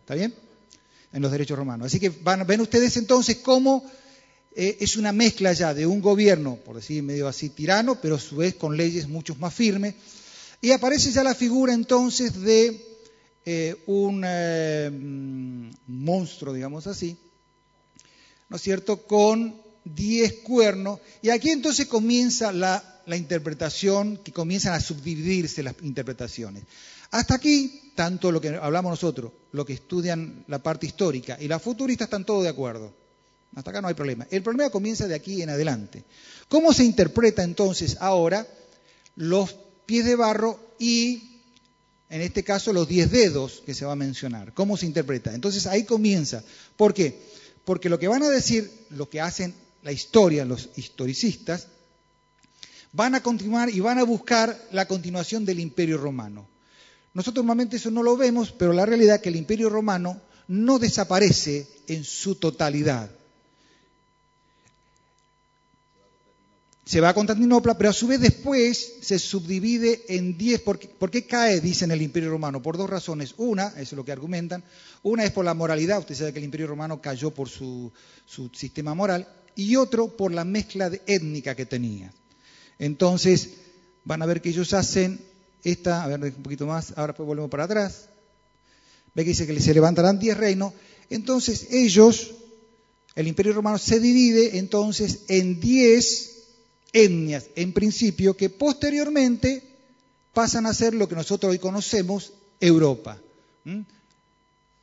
¿Está 0.00 0.14
bien? 0.14 0.34
En 1.12 1.22
los 1.22 1.30
derechos 1.30 1.58
romanos. 1.58 1.86
Así 1.86 2.00
que 2.00 2.10
ven 2.10 2.60
ustedes 2.60 2.96
entonces 2.96 3.36
cómo 3.36 3.84
eh, 4.54 4.78
es 4.80 4.96
una 4.96 5.12
mezcla 5.12 5.52
ya 5.52 5.74
de 5.74 5.86
un 5.86 6.00
gobierno, 6.00 6.56
por 6.56 6.76
decir 6.76 7.02
medio 7.02 7.28
así, 7.28 7.50
tirano, 7.50 8.00
pero 8.00 8.14
a 8.14 8.18
su 8.18 8.36
vez 8.36 8.54
con 8.54 8.76
leyes 8.76 9.06
mucho 9.08 9.34
más 9.34 9.52
firmes. 9.52 9.94
Y 10.62 10.70
aparece 10.72 11.12
ya 11.12 11.22
la 11.22 11.34
figura 11.34 11.74
entonces 11.74 12.40
de 12.40 12.82
eh, 13.44 13.76
un 13.86 14.22
eh, 14.26 14.90
monstruo, 15.86 16.54
digamos 16.54 16.86
así, 16.86 17.16
¿no 18.48 18.56
es 18.56 18.62
cierto?, 18.62 19.02
con 19.06 19.60
diez 19.84 20.38
cuernos. 20.42 21.00
Y 21.20 21.30
aquí 21.30 21.50
entonces 21.50 21.86
comienza 21.86 22.50
la, 22.50 22.95
la 23.06 23.16
interpretación, 23.16 24.18
que 24.18 24.32
comienzan 24.32 24.74
a 24.74 24.80
subdividirse 24.80 25.62
las 25.62 25.74
interpretaciones. 25.82 26.64
Hasta 27.10 27.34
aquí, 27.36 27.92
tanto 27.94 28.32
lo 28.32 28.40
que 28.40 28.48
hablamos 28.48 28.90
nosotros, 28.90 29.32
lo 29.52 29.64
que 29.64 29.74
estudian 29.74 30.44
la 30.48 30.62
parte 30.62 30.86
histórica 30.86 31.38
y 31.40 31.48
la 31.48 31.58
futurista 31.58 32.04
están 32.04 32.24
todos 32.24 32.42
de 32.42 32.50
acuerdo. 32.50 32.92
Hasta 33.54 33.70
acá 33.70 33.80
no 33.80 33.88
hay 33.88 33.94
problema. 33.94 34.26
El 34.30 34.42
problema 34.42 34.70
comienza 34.70 35.06
de 35.06 35.14
aquí 35.14 35.40
en 35.40 35.50
adelante. 35.50 36.04
¿Cómo 36.48 36.72
se 36.72 36.84
interpreta 36.84 37.42
entonces 37.42 37.96
ahora 38.00 38.46
los 39.14 39.56
pies 39.86 40.04
de 40.04 40.16
barro 40.16 40.74
y, 40.78 41.40
en 42.10 42.20
este 42.20 42.42
caso, 42.42 42.72
los 42.72 42.88
diez 42.88 43.10
dedos 43.10 43.62
que 43.64 43.72
se 43.72 43.86
va 43.86 43.92
a 43.92 43.96
mencionar? 43.96 44.52
¿Cómo 44.52 44.76
se 44.76 44.86
interpreta? 44.86 45.32
Entonces 45.32 45.66
ahí 45.66 45.84
comienza. 45.84 46.42
¿Por 46.76 46.92
qué? 46.92 47.18
Porque 47.64 47.88
lo 47.88 47.98
que 47.98 48.08
van 48.08 48.24
a 48.24 48.28
decir, 48.28 48.70
lo 48.90 49.08
que 49.08 49.20
hacen 49.20 49.54
la 49.82 49.92
historia, 49.92 50.44
los 50.44 50.70
historicistas, 50.76 51.68
van 52.96 53.14
a 53.14 53.22
continuar 53.22 53.68
y 53.70 53.80
van 53.80 53.98
a 53.98 54.04
buscar 54.04 54.58
la 54.72 54.88
continuación 54.88 55.44
del 55.44 55.60
imperio 55.60 55.98
romano. 55.98 56.48
Nosotros 57.14 57.44
normalmente 57.44 57.76
eso 57.76 57.90
no 57.90 58.02
lo 58.02 58.16
vemos, 58.16 58.52
pero 58.52 58.72
la 58.72 58.86
realidad 58.86 59.16
es 59.16 59.22
que 59.22 59.28
el 59.28 59.36
imperio 59.36 59.68
romano 59.68 60.20
no 60.48 60.78
desaparece 60.78 61.68
en 61.86 62.02
su 62.02 62.34
totalidad. 62.34 63.10
se 66.86 67.00
va 67.00 67.08
a 67.08 67.14
Constantinopla, 67.14 67.76
pero 67.76 67.90
a 67.90 67.92
su 67.92 68.06
vez 68.06 68.20
después 68.20 68.94
se 69.02 69.18
subdivide 69.18 70.04
en 70.08 70.38
diez. 70.38 70.60
¿Por 70.60 70.78
qué, 70.78 71.26
cae, 71.26 71.60
dicen 71.60 71.90
el 71.90 72.00
Imperio 72.00 72.30
Romano? 72.30 72.62
Por 72.62 72.76
dos 72.76 72.88
razones. 72.88 73.34
Una, 73.38 73.66
eso 73.70 73.80
es 73.80 73.92
lo 73.92 74.04
que 74.04 74.12
argumentan, 74.12 74.62
una 75.02 75.24
es 75.24 75.32
por 75.32 75.44
la 75.44 75.52
moralidad, 75.52 75.98
usted 75.98 76.14
sabe 76.14 76.32
que 76.32 76.38
el 76.38 76.44
Imperio 76.44 76.68
Romano 76.68 77.00
cayó 77.00 77.32
por 77.32 77.48
su, 77.48 77.92
sistema 78.52 78.94
moral, 78.94 79.26
y 79.56 79.74
otro 79.74 80.16
por 80.16 80.32
la 80.32 80.44
mezcla 80.44 80.88
étnica 81.06 81.56
que 81.56 81.66
tenía. 81.66 82.12
Entonces, 82.78 83.50
van 84.04 84.22
a 84.22 84.26
ver 84.26 84.40
que 84.40 84.50
ellos 84.50 84.72
hacen 84.72 85.20
esta, 85.64 86.04
a 86.04 86.06
ver 86.06 86.20
un 86.20 86.42
poquito 86.42 86.66
más, 86.66 86.92
ahora 86.96 87.14
pues 87.14 87.26
volvemos 87.26 87.50
para 87.50 87.64
atrás. 87.64 88.08
Ve 89.14 89.24
que 89.24 89.30
dice 89.30 89.46
que 89.46 89.60
se 89.60 89.74
levantarán 89.74 90.18
diez 90.18 90.36
reinos. 90.36 90.72
Entonces, 91.10 91.68
ellos, 91.70 92.34
el 93.14 93.26
Imperio 93.28 93.52
Romano 93.52 93.78
se 93.78 93.98
divide 93.98 94.58
entonces 94.58 95.20
en 95.28 95.60
diez 95.60 96.36
etnias, 96.92 97.46
en 97.56 97.72
principio, 97.72 98.36
que 98.36 98.50
posteriormente 98.50 99.62
pasan 100.32 100.66
a 100.66 100.74
ser 100.74 100.94
lo 100.94 101.08
que 101.08 101.14
nosotros 101.14 101.50
hoy 101.50 101.58
conocemos 101.58 102.32
Europa. 102.60 103.18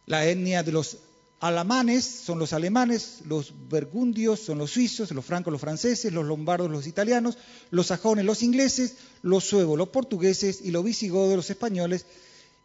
La 0.05 0.27
etnia 0.27 0.63
de 0.63 0.71
los 0.71 0.97
alamanes 1.43 2.05
son 2.05 2.39
los 2.39 2.53
alemanes, 2.53 3.19
los 3.25 3.53
burgundios 3.67 4.39
son 4.39 4.59
los 4.59 4.71
suizos, 4.71 5.11
los 5.11 5.25
francos 5.25 5.51
los 5.51 5.59
franceses, 5.59 6.13
los 6.13 6.25
lombardos 6.25 6.71
los 6.71 6.87
italianos, 6.87 7.37
los 7.69 7.87
sajones 7.87 8.23
los 8.23 8.43
ingleses, 8.43 8.95
los 9.23 9.43
suevos 9.43 9.77
los 9.77 9.89
portugueses 9.89 10.61
y 10.63 10.71
los 10.71 10.85
visigodos 10.85 11.35
los 11.35 11.49
españoles. 11.49 12.05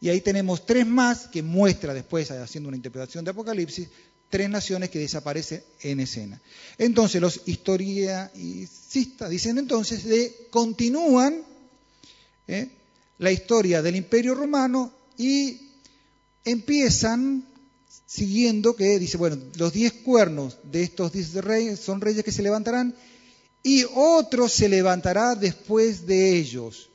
Y 0.01 0.11
ahí 0.11 0.21
tenemos 0.21 0.65
tres 0.65 0.87
más 0.87 1.27
que 1.27 1.43
muestra 1.43 1.93
después, 1.93 2.31
haciendo 2.31 2.69
una 2.69 2.77
interpretación 2.77 3.25
de 3.25 3.33
Apocalipsis, 3.33 3.89
tres 4.31 4.49
naciones 4.49 4.91
que 4.91 5.01
desaparecen 5.01 5.65
en 5.81 5.99
escena. 5.99 6.41
Entonces 6.79 7.21
los 7.21 7.41
historicistas 7.47 9.29
dicen 9.29 9.59
entonces 9.59 10.05
de 10.05 10.47
continúan 10.51 11.43
¿eh? 12.47 12.69
la 13.19 13.33
historia 13.33 13.83
del 13.83 13.97
Imperio 13.97 14.37
Romano 14.37 14.93
y 15.17 15.63
empiezan 16.45 17.48
siguiendo 18.09 18.75
que 18.75 18.99
dice, 18.99 19.19
bueno, 19.19 19.37
los 19.57 19.75
diez 19.75 19.93
cuernos 19.93 20.57
de 20.65 20.83
estos 20.83 21.13
diez 21.13 21.35
reyes 21.35 21.79
son 21.79 22.01
reyes 22.01 22.25
que 22.25 22.33
se 22.33 22.43
levantarán 22.43 22.95
y 23.63 23.85
otro 23.95 24.49
se 24.49 24.71
levantará 24.71 25.35
después 25.35 26.07
de 26.07 26.39
ellos. 26.39 26.89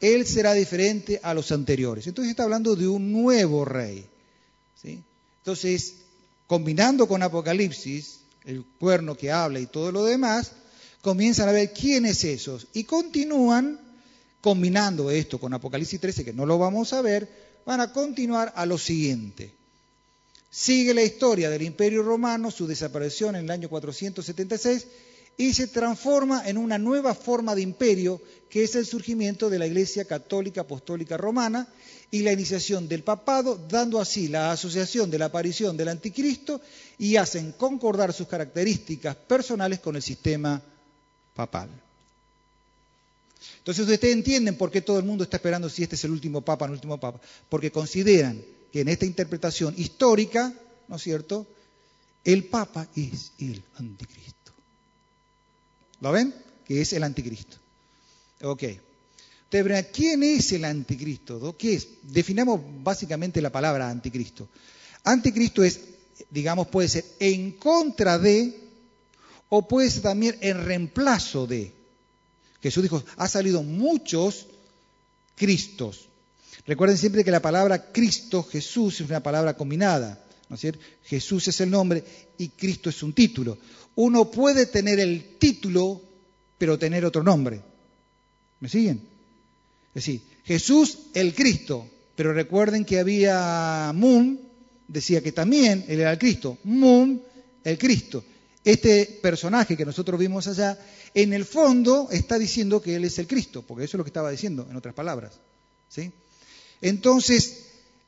Él 0.00 0.26
será 0.26 0.54
diferente 0.54 1.20
a 1.22 1.34
los 1.34 1.52
anteriores. 1.52 2.06
Entonces 2.06 2.30
está 2.30 2.44
hablando 2.44 2.74
de 2.74 2.88
un 2.88 3.12
nuevo 3.12 3.66
rey. 3.66 4.06
¿sí? 4.82 5.02
Entonces, 5.40 5.96
combinando 6.46 7.06
con 7.06 7.22
Apocalipsis, 7.22 8.20
el 8.46 8.64
cuerno 8.78 9.14
que 9.14 9.30
habla 9.30 9.60
y 9.60 9.66
todo 9.66 9.92
lo 9.92 10.04
demás, 10.04 10.52
comienzan 11.02 11.50
a 11.50 11.52
ver 11.52 11.74
quién 11.74 12.06
es 12.06 12.24
esos 12.24 12.66
y 12.72 12.84
continúan 12.84 13.78
combinando 14.40 15.10
esto 15.10 15.38
con 15.38 15.52
Apocalipsis 15.52 16.00
13, 16.00 16.24
que 16.24 16.32
no 16.32 16.46
lo 16.46 16.56
vamos 16.56 16.94
a 16.94 17.02
ver, 17.02 17.28
van 17.66 17.82
a 17.82 17.92
continuar 17.92 18.54
a 18.56 18.64
lo 18.64 18.78
siguiente. 18.78 19.59
Sigue 20.50 20.94
la 20.94 21.02
historia 21.02 21.48
del 21.48 21.62
Imperio 21.62 22.02
Romano, 22.02 22.50
su 22.50 22.66
desaparición 22.66 23.36
en 23.36 23.44
el 23.44 23.50
año 23.50 23.68
476, 23.68 24.86
y 25.36 25.54
se 25.54 25.68
transforma 25.68 26.46
en 26.46 26.58
una 26.58 26.76
nueva 26.76 27.14
forma 27.14 27.54
de 27.54 27.62
imperio 27.62 28.20
que 28.50 28.64
es 28.64 28.74
el 28.74 28.84
surgimiento 28.84 29.48
de 29.48 29.58
la 29.58 29.66
Iglesia 29.66 30.04
Católica 30.04 30.62
Apostólica 30.62 31.16
Romana 31.16 31.68
y 32.10 32.22
la 32.22 32.32
iniciación 32.32 32.88
del 32.88 33.04
papado, 33.04 33.56
dando 33.70 34.00
así 34.00 34.28
la 34.28 34.50
asociación 34.50 35.08
de 35.10 35.18
la 35.18 35.26
aparición 35.26 35.76
del 35.76 35.88
anticristo 35.88 36.60
y 36.98 37.16
hacen 37.16 37.52
concordar 37.52 38.12
sus 38.12 38.26
características 38.26 39.14
personales 39.14 39.78
con 39.78 39.94
el 39.94 40.02
sistema 40.02 40.60
papal. 41.34 41.70
Entonces 43.58 43.88
ustedes 43.88 44.14
entienden 44.14 44.56
por 44.56 44.70
qué 44.70 44.82
todo 44.82 44.98
el 44.98 45.04
mundo 45.04 45.24
está 45.24 45.36
esperando 45.36 45.68
si 45.68 45.84
este 45.84 45.94
es 45.94 46.04
el 46.04 46.10
último 46.10 46.40
papa 46.40 46.66
el 46.66 46.72
último 46.72 46.98
papa, 46.98 47.20
porque 47.48 47.70
consideran 47.70 48.42
que 48.72 48.80
en 48.80 48.88
esta 48.88 49.06
interpretación 49.06 49.74
histórica, 49.76 50.52
¿no 50.88 50.96
es 50.96 51.02
cierto?, 51.02 51.46
el 52.24 52.44
papa 52.44 52.86
es 52.94 53.32
el 53.38 53.62
anticristo. 53.76 54.52
¿Lo 56.00 56.12
ven? 56.12 56.34
Que 56.66 56.82
es 56.82 56.92
el 56.92 57.02
anticristo. 57.02 57.56
Ok. 58.42 58.64
Ustedes 59.44 59.86
¿quién 59.92 60.22
es 60.22 60.52
el 60.52 60.64
anticristo? 60.64 61.56
¿Qué 61.56 61.74
es? 61.74 61.88
Definamos 62.02 62.60
básicamente 62.82 63.40
la 63.40 63.50
palabra 63.50 63.90
anticristo. 63.90 64.48
Anticristo 65.04 65.64
es, 65.64 65.80
digamos, 66.30 66.68
puede 66.68 66.88
ser 66.88 67.04
en 67.18 67.52
contra 67.52 68.18
de 68.18 68.60
o 69.48 69.66
puede 69.66 69.90
ser 69.90 70.02
también 70.02 70.36
en 70.40 70.64
reemplazo 70.64 71.46
de. 71.46 71.72
Jesús 72.62 72.82
dijo, 72.82 73.02
ha 73.16 73.28
salido 73.28 73.62
muchos 73.62 74.46
Cristos. 75.34 76.09
Recuerden 76.66 76.98
siempre 76.98 77.24
que 77.24 77.30
la 77.30 77.42
palabra 77.42 77.90
Cristo, 77.92 78.42
Jesús, 78.42 79.00
es 79.00 79.08
una 79.08 79.22
palabra 79.22 79.56
combinada. 79.56 80.24
¿no 80.50 80.56
es 80.56 80.60
cierto? 80.60 80.80
Jesús 81.04 81.48
es 81.48 81.60
el 81.60 81.70
nombre 81.70 82.04
y 82.36 82.48
Cristo 82.48 82.90
es 82.90 83.02
un 83.02 83.12
título. 83.12 83.56
Uno 83.94 84.30
puede 84.30 84.66
tener 84.66 84.98
el 84.98 85.38
título, 85.38 86.02
pero 86.58 86.78
tener 86.78 87.04
otro 87.04 87.22
nombre. 87.22 87.60
¿Me 88.58 88.68
siguen? 88.68 89.00
Es 89.94 90.04
decir, 90.04 90.22
Jesús 90.44 90.98
el 91.14 91.34
Cristo, 91.34 91.88
pero 92.16 92.32
recuerden 92.32 92.84
que 92.84 92.98
había 92.98 93.92
Moon, 93.94 94.40
decía 94.88 95.22
que 95.22 95.32
también 95.32 95.84
él 95.86 96.00
era 96.00 96.12
el 96.12 96.18
Cristo, 96.18 96.58
Moon 96.64 97.22
el 97.62 97.78
Cristo. 97.78 98.24
Este 98.64 99.20
personaje 99.22 99.76
que 99.76 99.86
nosotros 99.86 100.18
vimos 100.18 100.48
allá, 100.48 100.78
en 101.14 101.32
el 101.32 101.44
fondo 101.44 102.08
está 102.10 102.38
diciendo 102.38 102.82
que 102.82 102.96
él 102.96 103.04
es 103.04 103.18
el 103.20 103.28
Cristo, 103.28 103.62
porque 103.62 103.84
eso 103.84 103.96
es 103.96 103.98
lo 103.98 104.04
que 104.04 104.10
estaba 104.10 104.30
diciendo, 104.30 104.66
en 104.68 104.76
otras 104.76 104.94
palabras. 104.94 105.38
¿sí? 105.88 106.10
Entonces, 106.82 107.60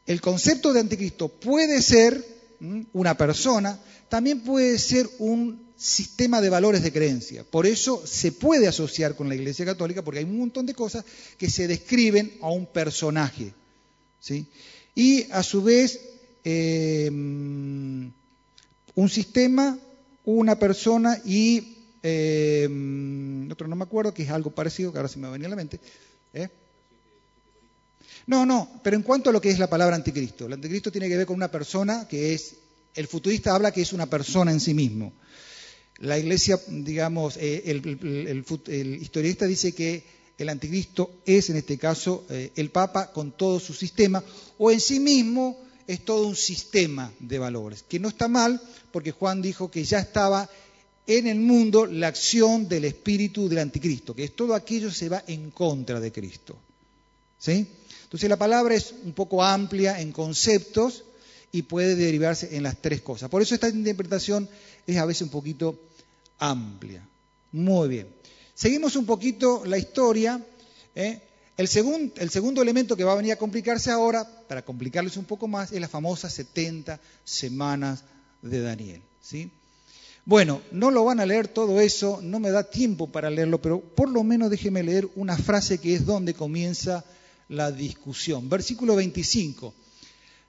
el 0.06 0.20
concepto 0.20 0.72
de 0.72 0.80
anticristo 0.80 1.28
puede 1.28 1.82
ser 1.82 2.24
una 2.92 3.16
persona, 3.16 3.78
también 4.08 4.40
puede 4.40 4.78
ser 4.78 5.08
un 5.18 5.72
sistema 5.76 6.40
de 6.40 6.48
valores 6.48 6.82
de 6.82 6.92
creencia. 6.92 7.44
Por 7.44 7.66
eso 7.66 8.02
se 8.06 8.30
puede 8.30 8.68
asociar 8.68 9.16
con 9.16 9.28
la 9.28 9.34
Iglesia 9.34 9.64
Católica, 9.64 10.02
porque 10.02 10.20
hay 10.20 10.24
un 10.24 10.38
montón 10.38 10.64
de 10.64 10.74
cosas 10.74 11.04
que 11.36 11.50
se 11.50 11.66
describen 11.66 12.32
a 12.40 12.50
un 12.50 12.66
personaje. 12.66 13.52
¿sí? 14.20 14.46
Y 14.94 15.30
a 15.32 15.42
su 15.42 15.62
vez, 15.62 15.98
em, 16.44 18.12
un 18.94 19.08
sistema, 19.08 19.78
una 20.24 20.58
persona 20.58 21.20
y 21.24 21.78
em, 22.04 23.50
otro 23.50 23.68
no 23.68 23.76
me 23.76 23.84
acuerdo, 23.84 24.12
que 24.12 24.24
es 24.24 24.30
algo 24.30 24.50
parecido, 24.50 24.92
que 24.92 24.98
ahora 24.98 25.08
se 25.08 25.18
me 25.18 25.28
va 25.28 25.34
a 25.34 25.36
a 25.36 25.48
la 25.48 25.56
mente. 25.56 25.78
¿eh? 26.34 26.48
No, 28.26 28.46
no, 28.46 28.80
pero 28.82 28.96
en 28.96 29.02
cuanto 29.02 29.30
a 29.30 29.32
lo 29.32 29.40
que 29.40 29.50
es 29.50 29.58
la 29.58 29.68
palabra 29.68 29.96
anticristo, 29.96 30.46
el 30.46 30.52
anticristo 30.52 30.92
tiene 30.92 31.08
que 31.08 31.16
ver 31.16 31.26
con 31.26 31.36
una 31.36 31.50
persona 31.50 32.06
que 32.08 32.34
es, 32.34 32.54
el 32.94 33.06
futurista 33.06 33.54
habla 33.54 33.72
que 33.72 33.82
es 33.82 33.92
una 33.92 34.06
persona 34.06 34.52
en 34.52 34.60
sí 34.60 34.74
mismo. 34.74 35.12
La 35.98 36.18
iglesia, 36.18 36.58
digamos, 36.68 37.36
eh, 37.36 37.62
el, 37.66 38.98
historista 39.00 39.46
dice 39.46 39.72
que 39.72 40.04
el 40.38 40.48
anticristo 40.48 41.22
es 41.24 41.50
en 41.50 41.56
este 41.56 41.78
caso 41.78 42.24
eh, 42.28 42.52
el 42.56 42.70
Papa 42.70 43.12
con 43.12 43.32
todo 43.32 43.60
su 43.60 43.74
sistema, 43.74 44.22
o 44.58 44.70
en 44.70 44.80
sí 44.80 45.00
mismo 45.00 45.58
es 45.86 46.04
todo 46.04 46.26
un 46.26 46.36
sistema 46.36 47.12
de 47.18 47.38
valores, 47.38 47.84
que 47.88 47.98
no 47.98 48.08
está 48.08 48.28
mal 48.28 48.60
porque 48.92 49.12
Juan 49.12 49.42
dijo 49.42 49.70
que 49.70 49.84
ya 49.84 50.00
estaba 50.00 50.48
en 51.06 51.26
el 51.26 51.40
mundo 51.40 51.86
la 51.86 52.08
acción 52.08 52.68
del 52.68 52.84
espíritu 52.84 53.48
del 53.48 53.58
anticristo, 53.58 54.14
que 54.14 54.24
es 54.24 54.36
todo 54.36 54.54
aquello 54.54 54.88
que 54.88 54.94
se 54.94 55.08
va 55.08 55.24
en 55.26 55.50
contra 55.50 56.00
de 56.00 56.12
Cristo. 56.12 56.56
¿Sí? 57.38 57.66
Entonces 58.12 58.28
la 58.28 58.36
palabra 58.36 58.74
es 58.74 58.94
un 59.06 59.14
poco 59.14 59.42
amplia 59.42 59.98
en 59.98 60.12
conceptos 60.12 61.04
y 61.50 61.62
puede 61.62 61.96
derivarse 61.96 62.54
en 62.54 62.62
las 62.62 62.76
tres 62.76 63.00
cosas. 63.00 63.30
Por 63.30 63.40
eso 63.40 63.54
esta 63.54 63.70
interpretación 63.70 64.50
es 64.86 64.98
a 64.98 65.06
veces 65.06 65.22
un 65.22 65.30
poquito 65.30 65.80
amplia. 66.38 67.08
Muy 67.52 67.88
bien. 67.88 68.08
Seguimos 68.52 68.96
un 68.96 69.06
poquito 69.06 69.64
la 69.64 69.78
historia. 69.78 70.44
¿eh? 70.94 71.22
El, 71.56 71.68
segundo 71.68 72.60
elemento 72.60 72.98
que 72.98 73.04
va 73.04 73.12
a 73.12 73.16
venir 73.16 73.32
a 73.32 73.36
complicarse 73.36 73.90
ahora, 73.90 74.28
para 74.46 74.62
complicarles 74.62 75.16
un 75.16 75.24
poco 75.24 75.48
más, 75.48 75.72
es 75.72 75.80
las 75.80 75.90
famosas 75.90 76.34
70 76.34 77.00
semanas 77.24 78.04
de 78.42 78.60
Daniel. 78.60 79.00
¿sí? 79.22 79.50
Bueno, 80.26 80.60
no 80.70 80.90
lo 80.90 81.06
van 81.06 81.20
a 81.20 81.24
leer 81.24 81.48
todo 81.48 81.80
eso, 81.80 82.20
no 82.22 82.40
me 82.40 82.50
da 82.50 82.64
tiempo 82.64 83.06
para 83.06 83.30
leerlo, 83.30 83.62
pero 83.62 83.80
por 83.80 84.10
lo 84.10 84.22
menos 84.22 84.50
déjeme 84.50 84.82
leer 84.82 85.08
una 85.16 85.38
frase 85.38 85.78
que 85.78 85.94
es 85.94 86.04
donde 86.04 86.34
comienza 86.34 87.06
la 87.52 87.70
discusión. 87.70 88.48
Versículo 88.48 88.96
25. 88.96 89.74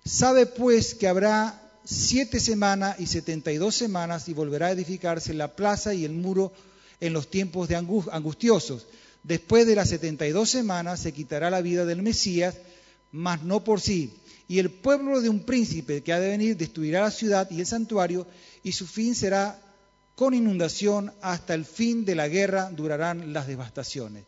Sabe 0.06 0.45
pues 0.45 0.95
que 0.95 1.08
habrá 1.08 1.62
siete 1.84 2.39
semanas 2.39 2.99
y 2.99 3.08
setenta 3.08 3.51
y 3.51 3.58
dos 3.58 3.76
semanas 3.76 4.30
y 4.30 4.34
volverá 4.34 4.68
a 4.68 4.72
edificarse 4.72 5.34
la 5.34 5.56
plaza 5.56 5.93
y 5.93 6.06
el 6.06 6.14
muro 6.14 6.54
en 7.01 7.14
los 7.14 7.30
tiempos 7.30 7.68
de 7.68 7.76
angustiosos. 7.76 8.88
Después 9.24 9.68
de 9.68 9.76
las 9.76 9.89
setenta 9.89 10.26
y 10.26 10.32
dos 10.32 10.49
semanas 10.49 11.01
se 11.01 11.12
quitará 11.12 11.49
la 11.49 11.62
vida 11.62 11.86
del 11.86 12.01
Mesías, 12.01 12.56
mas 13.12 13.43
no 13.43 13.64
por 13.64 13.82
sí. 13.82 14.14
Y 14.47 14.60
el 14.60 14.70
pueblo 14.70 15.20
de 15.22 15.30
un 15.30 15.41
príncipe 15.41 16.04
que 16.04 16.14
ha 16.14 16.20
de 16.20 16.30
venir 16.30 16.56
destruirá 16.56 17.01
la 17.01 17.12
ciudad 17.12 17.49
y 17.51 17.60
el 17.60 17.66
santuario, 17.66 18.28
y 18.64 18.72
su 18.72 18.88
fin 18.88 19.14
será 19.14 19.60
con 20.16 20.34
inundación 20.34 21.12
hasta 21.22 21.54
el 21.54 21.66
fin 21.66 22.06
de 22.06 22.16
la 22.16 22.30
guerra 22.30 22.70
durarán 22.72 23.34
las 23.34 23.47
devastaciones 23.47 24.24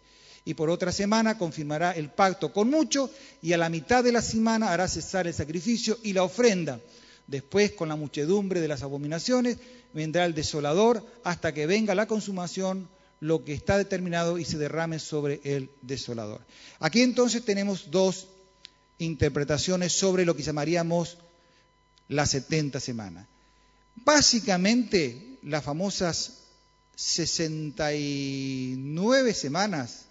y 0.45 0.53
por 0.53 0.69
otra 0.69 0.91
semana 0.91 1.39
confirmará 1.39 1.93
el 1.93 2.09
pacto 2.09 2.53
con 2.53 2.69
mucho 2.69 3.09
y 3.41 3.53
a 3.53 3.57
la 3.57 3.69
mitad 3.69 4.03
de 4.03 4.11
la 4.11 4.21
semana 4.21 4.71
hará 4.71 4.87
cesar 4.87 5.25
el 5.25 5.33
sacrificio 5.33 5.97
y 6.03 6.13
la 6.13 6.21
ofrenda. 6.23 6.79
Después, 7.25 7.71
con 7.71 7.89
la 7.89 7.95
muchedumbre 7.95 8.61
de 8.61 8.67
las 8.67 8.83
abominaciones, 8.83 9.57
vendrá 9.93 10.25
el 10.25 10.35
desolador 10.35 11.03
hasta 11.23 11.51
que 11.51 11.65
venga 11.65 11.95
la 11.95 12.05
consumación, 12.05 12.87
lo 13.19 13.43
que 13.43 13.53
está 13.53 13.79
determinado 13.79 14.37
y 14.37 14.45
se 14.45 14.59
derrame 14.59 14.99
sobre 14.99 15.41
el 15.43 15.71
desolador. 15.81 16.41
Aquí 16.79 17.01
entonces 17.01 17.43
tenemos 17.43 17.89
dos 17.89 18.27
interpretaciones 18.99 19.93
sobre 19.93 20.25
lo 20.25 20.35
que 20.35 20.43
llamaríamos 20.43 21.17
las 22.07 22.29
70 22.29 22.79
semanas. 22.79 23.25
Básicamente, 23.95 25.39
las 25.41 25.63
famosas 25.63 26.41
69 26.95 29.33
semanas 29.33 30.04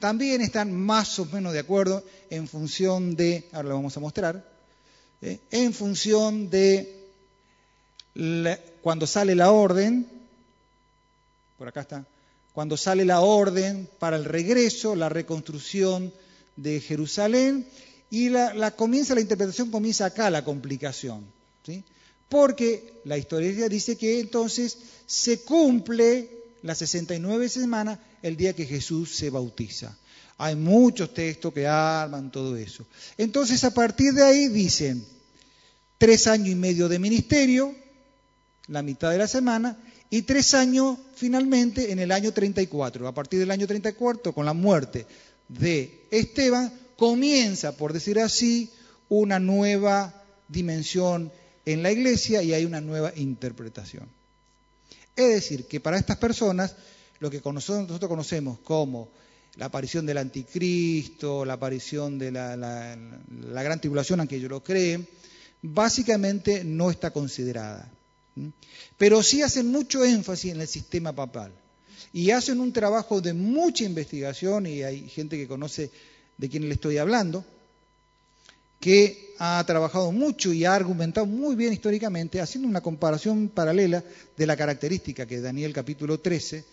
también 0.00 0.40
están 0.40 0.72
más 0.72 1.18
o 1.18 1.26
menos 1.26 1.52
de 1.52 1.60
acuerdo 1.60 2.02
en 2.30 2.48
función 2.48 3.14
de, 3.14 3.48
ahora 3.52 3.68
lo 3.68 3.74
vamos 3.76 3.96
a 3.96 4.00
mostrar, 4.00 4.50
¿eh? 5.20 5.38
en 5.50 5.72
función 5.72 6.50
de 6.50 6.96
cuando 8.82 9.06
sale 9.06 9.34
la 9.34 9.52
orden, 9.52 10.08
por 11.56 11.68
acá 11.68 11.82
está, 11.82 12.04
cuando 12.52 12.76
sale 12.76 13.04
la 13.04 13.20
orden 13.20 13.88
para 13.98 14.16
el 14.16 14.24
regreso, 14.24 14.96
la 14.96 15.08
reconstrucción 15.08 16.12
de 16.56 16.80
Jerusalén, 16.80 17.66
y 18.10 18.28
la, 18.30 18.72
comienza, 18.72 19.14
la 19.14 19.20
interpretación 19.20 19.70
comienza 19.70 20.06
acá 20.06 20.30
la 20.30 20.44
complicación, 20.44 21.24
¿sí? 21.64 21.84
porque 22.28 22.94
la 23.04 23.18
historia 23.18 23.68
dice 23.68 23.96
que 23.96 24.18
entonces 24.18 24.78
se 25.06 25.42
cumple 25.42 26.39
las 26.62 26.78
69 26.78 27.48
semanas 27.48 27.98
el 28.22 28.36
día 28.36 28.52
que 28.52 28.66
Jesús 28.66 29.14
se 29.14 29.30
bautiza. 29.30 29.96
Hay 30.38 30.56
muchos 30.56 31.12
textos 31.12 31.52
que 31.52 31.66
arman 31.66 32.30
todo 32.30 32.56
eso. 32.56 32.86
Entonces, 33.18 33.62
a 33.64 33.74
partir 33.74 34.12
de 34.14 34.22
ahí 34.22 34.48
dicen, 34.48 35.04
tres 35.98 36.26
años 36.26 36.48
y 36.48 36.54
medio 36.54 36.88
de 36.88 36.98
ministerio, 36.98 37.74
la 38.68 38.82
mitad 38.82 39.10
de 39.10 39.18
la 39.18 39.28
semana, 39.28 39.76
y 40.08 40.22
tres 40.22 40.54
años 40.54 40.98
finalmente 41.14 41.92
en 41.92 41.98
el 41.98 42.10
año 42.10 42.32
34. 42.32 43.06
A 43.06 43.14
partir 43.14 43.38
del 43.38 43.50
año 43.50 43.66
34, 43.66 44.32
con 44.32 44.46
la 44.46 44.54
muerte 44.54 45.06
de 45.48 46.06
Esteban, 46.10 46.72
comienza, 46.96 47.76
por 47.76 47.92
decir 47.92 48.18
así, 48.18 48.70
una 49.08 49.38
nueva 49.38 50.24
dimensión 50.48 51.30
en 51.64 51.82
la 51.82 51.92
iglesia 51.92 52.42
y 52.42 52.54
hay 52.54 52.64
una 52.64 52.80
nueva 52.80 53.12
interpretación. 53.14 54.08
Es 55.20 55.28
decir, 55.28 55.66
que 55.66 55.80
para 55.80 55.98
estas 55.98 56.16
personas, 56.16 56.74
lo 57.18 57.30
que 57.30 57.42
nosotros 57.44 58.00
conocemos 58.08 58.58
como 58.60 59.10
la 59.56 59.66
aparición 59.66 60.06
del 60.06 60.16
anticristo, 60.16 61.44
la 61.44 61.54
aparición 61.54 62.18
de 62.18 62.32
la, 62.32 62.96
gran 63.62 63.80
tribulación, 63.80 64.20
aunque 64.20 64.36
ellos 64.36 64.50
lo 64.50 64.64
creen, 64.64 65.06
básicamente 65.60 66.64
no 66.64 66.90
está 66.90 67.10
considerada. 67.10 67.86
Pero 68.96 69.22
sí 69.22 69.42
hacen 69.42 69.66
mucho 69.70 70.04
énfasis 70.04 70.52
en 70.52 70.62
el 70.62 70.68
sistema 70.68 71.12
papal. 71.12 71.52
y 72.12 72.30
hacen 72.30 72.58
un 72.58 72.72
trabajo 72.72 73.20
de 73.20 73.34
mucha 73.34 73.84
investigación, 73.84 74.66
y 74.66 74.82
hay 74.82 75.08
gente 75.08 75.36
que 75.36 75.46
conoce 75.46 75.90
de 76.38 76.48
quién 76.48 76.66
le 76.66 76.74
estoy 76.74 76.96
hablando, 76.96 77.44
que 78.80 79.34
ha 79.38 79.62
trabajado 79.66 80.10
mucho 80.10 80.52
y 80.52 80.64
ha 80.64 80.74
argumentado 80.74 81.26
muy 81.26 81.54
bien 81.54 81.72
históricamente, 81.72 82.40
haciendo 82.40 82.68
una 82.68 82.80
comparación 82.80 83.48
paralela 83.50 84.02
de 84.36 84.46
la 84.46 84.56
característica 84.56 85.26
que 85.26 85.40
Daniel 85.40 85.72
capítulo 85.72 86.18
13, 86.18 86.64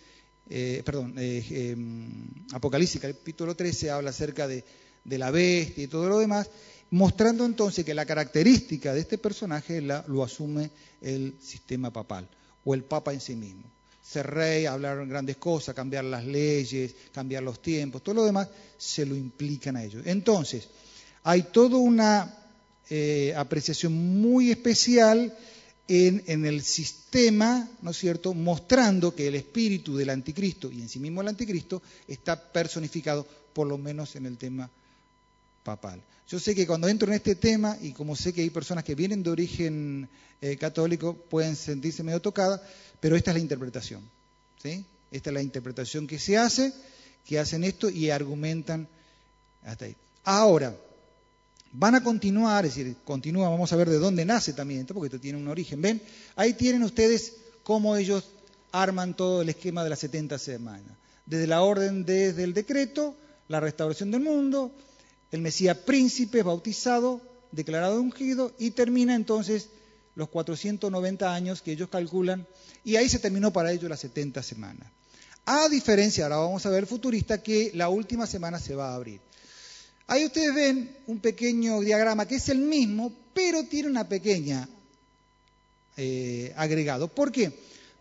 eh, 0.50 0.82
perdón, 0.84 1.14
eh, 1.18 1.44
em, 1.50 2.10
Apocalipsis 2.52 3.00
capítulo 3.00 3.54
13 3.54 3.90
habla 3.90 4.10
acerca 4.10 4.48
de, 4.48 4.64
la 5.04 5.30
bestia 5.30 5.84
y 5.84 5.86
todo 5.86 6.08
lo 6.08 6.18
demás, 6.18 6.50
mostrando 6.90 7.46
entonces 7.46 7.84
que 7.84 7.94
la 7.94 8.04
característica 8.04 8.92
de 8.92 9.00
este 9.00 9.16
personaje 9.16 9.80
la, 9.80 10.04
lo 10.06 10.22
asume 10.22 10.70
el 11.00 11.34
sistema 11.40 11.90
papal 11.90 12.28
o 12.64 12.74
el 12.74 12.84
papa 12.84 13.14
en 13.14 13.20
sí 13.20 13.34
mismo. 13.34 13.64
Ser 14.02 14.26
rey, 14.26 14.66
hablar 14.66 15.06
grandes 15.06 15.36
cosas, 15.36 15.74
cambiar 15.74 16.04
las 16.04 16.24
leyes, 16.24 16.94
cambiar 17.12 17.42
los 17.42 17.60
tiempos, 17.62 18.02
todo 18.02 18.16
lo 18.16 18.24
demás 18.24 18.48
se 18.76 19.06
lo 19.06 19.14
implican 19.16 19.76
a 19.76 19.84
ellos. 19.84 20.02
Entonces, 20.06 20.68
hay 21.28 21.42
toda 21.42 21.76
una 21.76 22.34
eh, 22.88 23.34
apreciación 23.36 23.92
muy 23.92 24.50
especial 24.50 25.36
en, 25.86 26.46
el 26.46 26.62
sistema, 26.62 27.68
¿no 27.82 27.90
es 27.90 27.98
cierto?, 27.98 28.32
mostrando 28.32 29.14
que 29.14 29.28
el 29.28 29.34
espíritu 29.34 29.94
del 29.94 30.08
anticristo 30.08 30.72
y 30.72 30.80
en 30.80 30.88
sí 30.88 30.98
mismo 30.98 31.20
el 31.20 31.28
anticristo 31.28 31.82
está 32.06 32.42
personificado, 32.50 33.26
por 33.52 33.66
lo 33.66 33.76
menos 33.76 34.16
en 34.16 34.24
el 34.24 34.38
tema 34.38 34.70
papal. 35.64 36.00
Yo 36.30 36.40
sé 36.40 36.54
que 36.54 36.66
cuando 36.66 36.88
entro 36.88 37.08
en 37.08 37.16
este 37.16 37.34
tema, 37.34 37.76
y 37.78 37.92
como 37.92 38.16
sé 38.16 38.32
que 38.32 38.40
hay 38.40 38.48
personas 38.48 38.82
que 38.82 38.94
vienen 38.94 39.22
de 39.22 39.28
origen 39.28 40.08
eh, 40.40 40.56
católico, 40.56 41.12
pueden 41.14 41.56
sentirse 41.56 42.02
medio 42.02 42.22
tocadas, 42.22 42.62
pero 43.00 43.16
esta 43.16 43.32
es 43.32 43.34
la 43.34 43.40
interpretación. 43.42 44.00
¿sí? 44.62 44.82
Esta 45.10 45.28
es 45.28 45.34
la 45.34 45.42
interpretación 45.42 46.06
que 46.06 46.18
se 46.18 46.38
hace, 46.38 46.72
que 47.26 47.38
hacen 47.38 47.64
esto 47.64 47.90
y 47.90 48.08
argumentan 48.08 48.88
hasta 49.62 49.84
ahí. 49.84 49.96
Ahora, 50.24 50.74
van 51.72 51.94
a 51.94 52.02
continuar, 52.02 52.64
es 52.64 52.74
decir, 52.74 52.96
continúa, 53.04 53.48
vamos 53.48 53.72
a 53.72 53.76
ver 53.76 53.88
de 53.88 53.98
dónde 53.98 54.24
nace 54.24 54.52
también 54.52 54.80
esto, 54.80 54.94
porque 54.94 55.06
esto 55.06 55.20
tiene 55.20 55.38
un 55.38 55.48
origen. 55.48 55.82
¿Ven? 55.82 56.00
Ahí 56.36 56.54
tienen 56.54 56.82
ustedes 56.82 57.34
cómo 57.62 57.96
ellos 57.96 58.30
arman 58.72 59.14
todo 59.14 59.42
el 59.42 59.48
esquema 59.48 59.84
de 59.84 59.90
las 59.90 59.98
70 60.00 60.38
semanas. 60.38 60.96
Desde 61.26 61.46
la 61.46 61.62
orden, 61.62 62.04
desde 62.04 62.44
el 62.44 62.54
decreto, 62.54 63.14
la 63.48 63.60
restauración 63.60 64.10
del 64.10 64.22
mundo, 64.22 64.72
el 65.30 65.40
Mesías 65.40 65.76
príncipe 65.78 66.42
bautizado, 66.42 67.20
declarado 67.52 68.00
ungido, 68.00 68.52
y 68.58 68.70
termina 68.70 69.14
entonces 69.14 69.68
los 70.14 70.28
490 70.28 71.32
años 71.32 71.62
que 71.62 71.72
ellos 71.72 71.88
calculan, 71.88 72.46
y 72.84 72.96
ahí 72.96 73.08
se 73.08 73.18
terminó 73.18 73.52
para 73.52 73.72
ellos 73.72 73.90
las 73.90 74.00
70 74.00 74.42
semanas. 74.42 74.90
A 75.44 75.68
diferencia, 75.68 76.24
ahora 76.24 76.36
vamos 76.38 76.66
a 76.66 76.70
ver 76.70 76.86
futurista, 76.86 77.42
que 77.42 77.70
la 77.74 77.88
última 77.88 78.26
semana 78.26 78.58
se 78.58 78.74
va 78.74 78.90
a 78.90 78.94
abrir. 78.94 79.20
Ahí 80.08 80.24
ustedes 80.24 80.54
ven 80.54 80.90
un 81.06 81.20
pequeño 81.20 81.80
diagrama 81.80 82.26
que 82.26 82.36
es 82.36 82.48
el 82.48 82.58
mismo, 82.58 83.12
pero 83.34 83.64
tiene 83.64 83.88
una 83.88 84.08
pequeña 84.08 84.68
eh, 85.96 86.52
agregado. 86.56 87.08
¿Por 87.08 87.30
qué? 87.30 87.52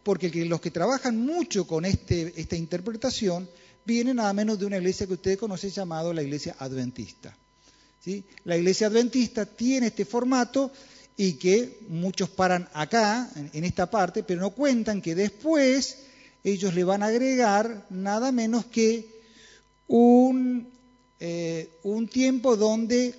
Porque 0.04 0.30
los 0.46 0.62
que 0.62 0.72
trabajan 0.72 1.18
mucho 1.18 1.68
con 1.68 1.84
este, 1.84 2.34
esta 2.38 2.56
interpretación 2.56 3.50
viene 3.86 4.14
nada 4.14 4.32
menos 4.34 4.58
de 4.58 4.66
una 4.66 4.78
iglesia 4.78 5.06
que 5.06 5.14
ustedes 5.14 5.38
conocen 5.38 5.70
llamado 5.70 6.14
la 6.14 6.24
iglesia 6.24 6.56
adventista. 6.60 7.36
¿sí? 8.04 8.24
La 8.46 8.56
iglesia 8.56 8.88
adventista 8.88 9.46
tiene 9.46 9.88
este 9.88 10.06
formato 10.06 10.72
y 11.18 11.34
que 11.34 11.80
muchos 11.90 12.30
paran 12.30 12.70
acá, 12.74 13.30
en, 13.36 13.64
esta 13.64 13.90
parte, 13.90 14.24
pero 14.24 14.40
no 14.40 14.52
cuentan 14.52 15.02
que 15.02 15.16
después 15.16 15.98
ellos 16.44 16.74
le 16.74 16.84
van 16.84 17.04
a 17.04 17.08
agregar 17.08 17.86
nada 17.90 18.32
menos 18.32 18.66
que 18.66 19.08
un, 19.88 20.70
eh, 21.20 21.70
un 21.84 22.08
tiempo 22.08 22.56
donde 22.56 23.16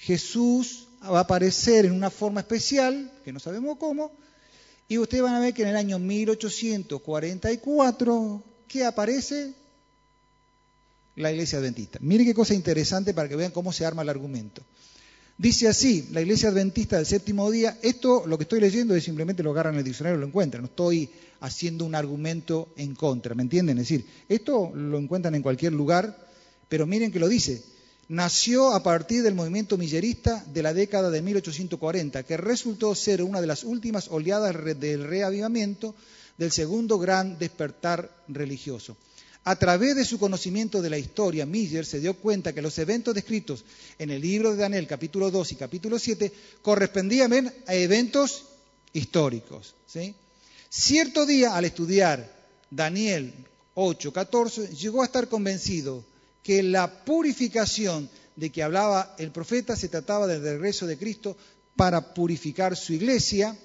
Jesús 0.00 0.86
va 1.02 1.18
a 1.18 1.22
aparecer 1.22 1.86
en 1.86 1.92
una 1.92 2.10
forma 2.10 2.40
especial, 2.40 3.10
que 3.24 3.32
no 3.32 3.40
sabemos 3.40 3.78
cómo, 3.78 4.12
y 4.88 4.98
ustedes 4.98 5.22
van 5.22 5.34
a 5.34 5.40
ver 5.40 5.54
que 5.54 5.62
en 5.62 5.68
el 5.68 5.76
año 5.76 5.98
1844, 5.98 8.42
¿qué 8.68 8.84
aparece? 8.84 9.54
la 11.20 11.30
iglesia 11.30 11.58
adventista. 11.58 11.98
Mire 12.02 12.24
qué 12.24 12.34
cosa 12.34 12.54
interesante 12.54 13.14
para 13.14 13.28
que 13.28 13.36
vean 13.36 13.52
cómo 13.52 13.72
se 13.72 13.84
arma 13.84 14.02
el 14.02 14.08
argumento. 14.08 14.62
Dice 15.38 15.68
así, 15.68 16.08
la 16.12 16.20
iglesia 16.20 16.50
adventista 16.50 16.96
del 16.96 17.06
séptimo 17.06 17.50
día, 17.50 17.78
esto 17.82 18.26
lo 18.26 18.36
que 18.36 18.44
estoy 18.44 18.60
leyendo 18.60 18.94
es 18.94 19.04
simplemente 19.04 19.42
lo 19.42 19.52
agarran 19.52 19.74
en 19.74 19.78
el 19.78 19.84
diccionario 19.84 20.18
y 20.18 20.20
lo 20.20 20.26
encuentran, 20.26 20.62
no 20.62 20.68
estoy 20.68 21.08
haciendo 21.40 21.86
un 21.86 21.94
argumento 21.94 22.68
en 22.76 22.94
contra, 22.94 23.34
¿me 23.34 23.42
entienden? 23.42 23.78
Es 23.78 23.88
decir, 23.88 24.04
esto 24.28 24.70
lo 24.74 24.98
encuentran 24.98 25.34
en 25.34 25.42
cualquier 25.42 25.72
lugar, 25.72 26.29
pero 26.70 26.86
miren 26.86 27.10
que 27.10 27.18
lo 27.18 27.28
dice, 27.28 27.64
nació 28.08 28.72
a 28.72 28.82
partir 28.82 29.24
del 29.24 29.34
movimiento 29.34 29.76
millerista 29.76 30.44
de 30.54 30.62
la 30.62 30.72
década 30.72 31.10
de 31.10 31.20
1840, 31.20 32.22
que 32.22 32.36
resultó 32.36 32.94
ser 32.94 33.24
una 33.24 33.40
de 33.40 33.48
las 33.48 33.64
últimas 33.64 34.06
oleadas 34.08 34.54
del 34.78 35.02
reavivamiento 35.02 35.96
del 36.38 36.52
segundo 36.52 36.96
gran 36.96 37.40
despertar 37.40 38.08
religioso. 38.28 38.96
A 39.42 39.56
través 39.56 39.96
de 39.96 40.04
su 40.04 40.20
conocimiento 40.20 40.80
de 40.80 40.90
la 40.90 40.98
historia, 40.98 41.44
Miller 41.44 41.84
se 41.84 41.98
dio 41.98 42.14
cuenta 42.14 42.52
que 42.52 42.62
los 42.62 42.78
eventos 42.78 43.16
descritos 43.16 43.64
en 43.98 44.10
el 44.10 44.20
libro 44.20 44.52
de 44.52 44.58
Daniel, 44.58 44.86
capítulo 44.86 45.28
2 45.28 45.52
y 45.52 45.54
capítulo 45.56 45.98
7, 45.98 46.32
correspondían 46.62 47.52
a 47.66 47.74
eventos 47.74 48.44
históricos. 48.92 49.74
Cierto 50.68 51.26
día, 51.26 51.56
al 51.56 51.64
estudiar 51.64 52.32
Daniel 52.70 53.34
8, 53.74 54.12
14, 54.12 54.68
llegó 54.68 55.02
a 55.02 55.06
estar 55.06 55.28
convencido 55.28 56.04
que 56.42 56.62
la 56.62 57.04
purificación 57.04 58.08
de 58.36 58.50
que 58.50 58.62
hablaba 58.62 59.14
el 59.18 59.30
profeta 59.30 59.76
se 59.76 59.88
trataba 59.88 60.26
del 60.26 60.42
regreso 60.42 60.86
de 60.86 60.96
Cristo 60.96 61.36
para 61.76 62.14
purificar 62.14 62.76
su 62.76 62.92
iglesia, 62.92 63.56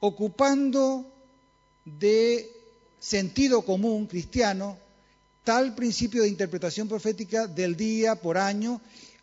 ocupando 0.00 1.06
de 1.84 2.50
sentido 2.98 3.62
común 3.62 4.06
cristiano 4.06 4.78
tal 5.44 5.74
principio 5.74 6.22
de 6.22 6.28
interpretación 6.28 6.88
profética 6.88 7.46
del 7.46 7.76
día 7.76 8.14
por 8.14 8.38
año 8.38 8.80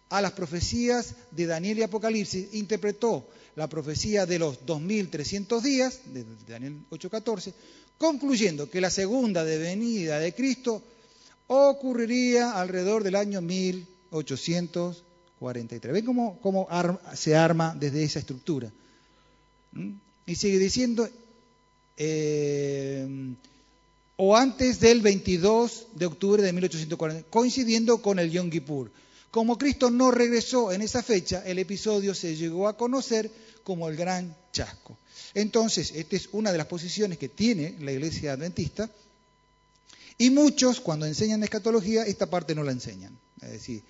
a 0.10 0.22
las 0.22 0.34
profecías 0.34 1.16
de 1.32 1.46
Daniel 1.46 1.80
y 1.80 1.84
Apocalipsis. 1.84 2.54
Interpretó 2.54 3.28
la 3.56 3.68
profecía 3.68 4.26
de 4.26 4.40
los 4.40 4.66
2300 4.66 5.64
días, 5.64 6.00
de 6.06 6.26
Daniel 6.48 6.82
8:14, 6.90 7.54
concluyendo 7.98 8.70
que 8.70 8.82
la 8.82 8.90
segunda 8.90 9.44
venida 9.44 10.20
de 10.20 10.34
Cristo 10.34 10.84
ocurriría 11.50 12.52
alrededor 12.52 13.04
del 13.04 13.16
año 13.16 13.42
1843. 13.42 15.94
¿Ven 15.94 16.06
cómo, 16.06 16.68
se 17.16 17.36
arma 17.36 17.76
desde 17.78 18.04
esa 18.04 18.20
estructura? 18.20 18.72
¿Mm? 19.72 19.94
Y 20.28 20.36
sigue 20.36 20.60
diciendo, 20.60 21.10
eh, 21.98 23.34
o 24.18 24.38
antes 24.38 24.80
del 24.80 25.02
22 25.02 25.88
de 25.96 26.06
octubre 26.06 26.44
de 26.44 26.54
1840, 26.54 27.30
coincidiendo 27.30 28.02
con 28.02 28.20
el 28.20 28.30
Yom. 28.30 28.52
Como 29.32 29.58
Cristo 29.58 29.90
no 29.90 30.12
regresó 30.12 30.72
en 30.72 30.82
esa 30.82 31.02
fecha, 31.02 31.44
el 31.46 31.58
episodio 31.58 32.14
se 32.14 32.36
llegó 32.36 32.68
a 32.68 32.78
conocer 32.78 33.32
como 33.64 33.90
el 33.90 33.96
Gran 33.96 34.36
Chasco. 34.52 34.98
Entonces, 35.34 35.92
esta 35.96 36.16
es 36.16 36.30
una 36.32 36.52
de 36.52 36.58
las 36.58 36.68
posiciones 36.68 37.18
que 37.18 37.30
tiene 37.30 37.76
la 37.80 37.92
Iglesia 37.92 38.34
Adventista, 38.34 38.90
y 40.22 40.30
muchos, 40.32 40.82
cuando 40.82 41.06
enseñan 41.06 41.44
escatología, 41.44 42.04
esta 42.04 42.30
parte 42.30 42.54
no 42.54 42.64
la 42.64 42.74
enseñan. 42.74 43.18
Es 43.42 43.52
decir, 43.52 43.82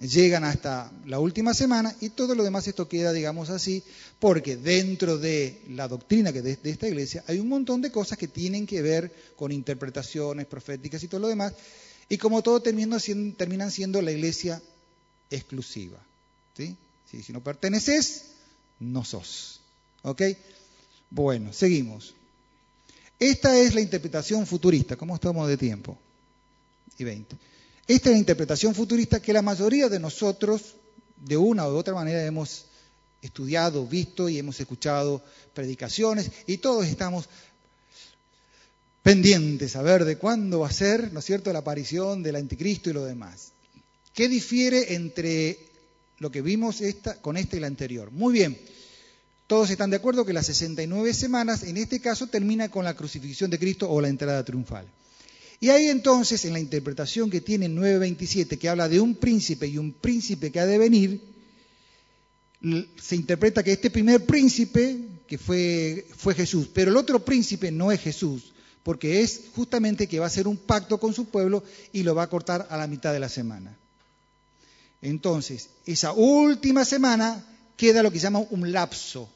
llegan 0.00 0.42
hasta 0.42 0.90
la 1.06 1.20
última 1.20 1.54
semana 1.54 1.94
y 2.00 2.08
todo 2.10 2.34
lo 2.34 2.42
demás 2.42 2.66
esto 2.66 2.88
queda, 2.88 3.12
digamos 3.12 3.50
así, 3.50 3.84
porque 4.18 4.56
dentro 4.56 5.16
de 5.16 5.62
la 5.68 5.86
doctrina 5.86 6.32
que 6.32 6.42
de, 6.42 6.58
esta 6.64 6.88
iglesia 6.88 7.22
hay 7.28 7.38
un 7.38 7.48
montón 7.48 7.82
de 7.82 7.92
cosas 7.92 8.18
que 8.18 8.26
tienen 8.26 8.66
que 8.66 8.82
ver 8.82 9.14
con 9.36 9.52
interpretaciones 9.52 10.46
proféticas 10.46 11.04
y 11.04 11.08
todo 11.08 11.20
lo 11.20 11.28
demás, 11.28 11.54
y 12.08 12.18
como 12.18 12.42
todo 12.42 12.60
siendo, 12.98 13.36
terminan 13.36 13.70
siendo 13.70 14.02
la 14.02 14.10
iglesia 14.10 14.60
exclusiva. 15.30 15.98
¿sí? 16.56 16.76
Si 17.06 17.32
no 17.32 17.44
perteneces, 17.44 18.32
no 18.80 19.04
sos. 19.04 19.60
¿Ok? 20.02 20.22
Bueno, 21.10 21.52
seguimos. 21.52 22.14
Esta 23.20 23.58
es 23.58 23.74
la 23.74 23.82
interpretación 23.82 24.46
futurista. 24.46 24.96
¿Cómo 24.96 25.14
estamos 25.14 25.46
de 25.46 25.58
tiempo? 25.58 25.98
Y 26.98 27.04
20. 27.04 27.36
Esta 27.86 28.08
es 28.08 28.14
la 28.14 28.18
interpretación 28.18 28.74
futurista 28.74 29.20
que 29.20 29.34
la 29.34 29.42
mayoría 29.42 29.90
de 29.90 30.00
nosotros, 30.00 30.74
de 31.16 31.36
una 31.36 31.68
u 31.68 31.76
otra 31.76 31.92
manera, 31.92 32.24
hemos 32.24 32.64
estudiado, 33.20 33.86
visto 33.86 34.30
y 34.30 34.38
hemos 34.38 34.58
escuchado 34.58 35.22
predicaciones 35.52 36.30
y 36.46 36.56
todos 36.56 36.86
estamos 36.86 37.28
pendientes 39.02 39.76
a 39.76 39.82
ver 39.82 40.06
de 40.06 40.16
cuándo 40.16 40.60
va 40.60 40.68
a 40.68 40.72
ser, 40.72 41.12
¿no 41.12 41.20
es 41.20 41.24
cierto?, 41.26 41.52
la 41.52 41.58
aparición 41.58 42.22
del 42.22 42.36
anticristo 42.36 42.88
y 42.88 42.94
lo 42.94 43.04
demás. 43.04 43.52
¿Qué 44.14 44.28
difiere 44.28 44.94
entre 44.94 45.58
lo 46.18 46.30
que 46.30 46.40
vimos 46.40 46.80
con 47.20 47.36
esta 47.36 47.56
y 47.56 47.60
la 47.60 47.66
anterior? 47.66 48.10
Muy 48.10 48.32
bien, 48.32 48.58
todos 49.50 49.68
están 49.68 49.90
de 49.90 49.96
acuerdo 49.96 50.24
que 50.24 50.32
las 50.32 50.46
69 50.46 51.12
semanas, 51.12 51.64
en 51.64 51.76
este 51.76 51.98
caso, 51.98 52.28
termina 52.28 52.68
con 52.68 52.84
la 52.84 52.94
crucifixión 52.94 53.50
de 53.50 53.58
Cristo 53.58 53.90
o 53.90 54.00
la 54.00 54.06
entrada 54.06 54.44
triunfal. 54.44 54.86
Y 55.58 55.70
ahí 55.70 55.88
entonces, 55.88 56.44
en 56.44 56.52
la 56.52 56.60
interpretación 56.60 57.28
que 57.28 57.40
tiene 57.40 57.68
9.27, 57.68 58.56
que 58.56 58.68
habla 58.68 58.88
de 58.88 59.00
un 59.00 59.16
príncipe 59.16 59.66
y 59.66 59.76
un 59.76 59.92
príncipe 59.92 60.52
que 60.52 60.60
ha 60.60 60.66
de 60.66 60.78
venir, 60.78 61.20
se 63.02 63.16
interpreta 63.16 63.64
que 63.64 63.72
este 63.72 63.90
primer 63.90 64.24
príncipe, 64.24 65.00
que 65.26 65.36
fue, 65.36 66.06
fue 66.16 66.36
Jesús, 66.36 66.68
pero 66.72 66.92
el 66.92 66.96
otro 66.96 67.24
príncipe 67.24 67.72
no 67.72 67.90
es 67.90 68.00
Jesús, 68.00 68.52
porque 68.84 69.20
es 69.20 69.46
justamente 69.56 70.06
que 70.06 70.20
va 70.20 70.26
a 70.26 70.28
hacer 70.28 70.46
un 70.46 70.58
pacto 70.58 71.00
con 71.00 71.12
su 71.12 71.24
pueblo 71.24 71.64
y 71.92 72.04
lo 72.04 72.14
va 72.14 72.22
a 72.22 72.30
cortar 72.30 72.68
a 72.70 72.76
la 72.76 72.86
mitad 72.86 73.12
de 73.12 73.18
la 73.18 73.28
semana. 73.28 73.76
Entonces, 75.02 75.70
esa 75.86 76.12
última 76.12 76.84
semana 76.84 77.44
queda 77.76 78.04
lo 78.04 78.12
que 78.12 78.20
se 78.20 78.24
llama 78.24 78.44
un 78.48 78.70
lapso, 78.70 79.28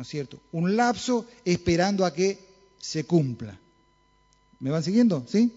¿no 0.00 0.04
es 0.04 0.08
cierto? 0.08 0.40
Un 0.52 0.76
lapso 0.76 1.26
esperando 1.44 2.06
a 2.06 2.14
que 2.14 2.38
se 2.80 3.04
cumpla. 3.04 3.60
¿Me 4.58 4.70
van 4.70 4.82
siguiendo? 4.82 5.26
¿Sí? 5.28 5.52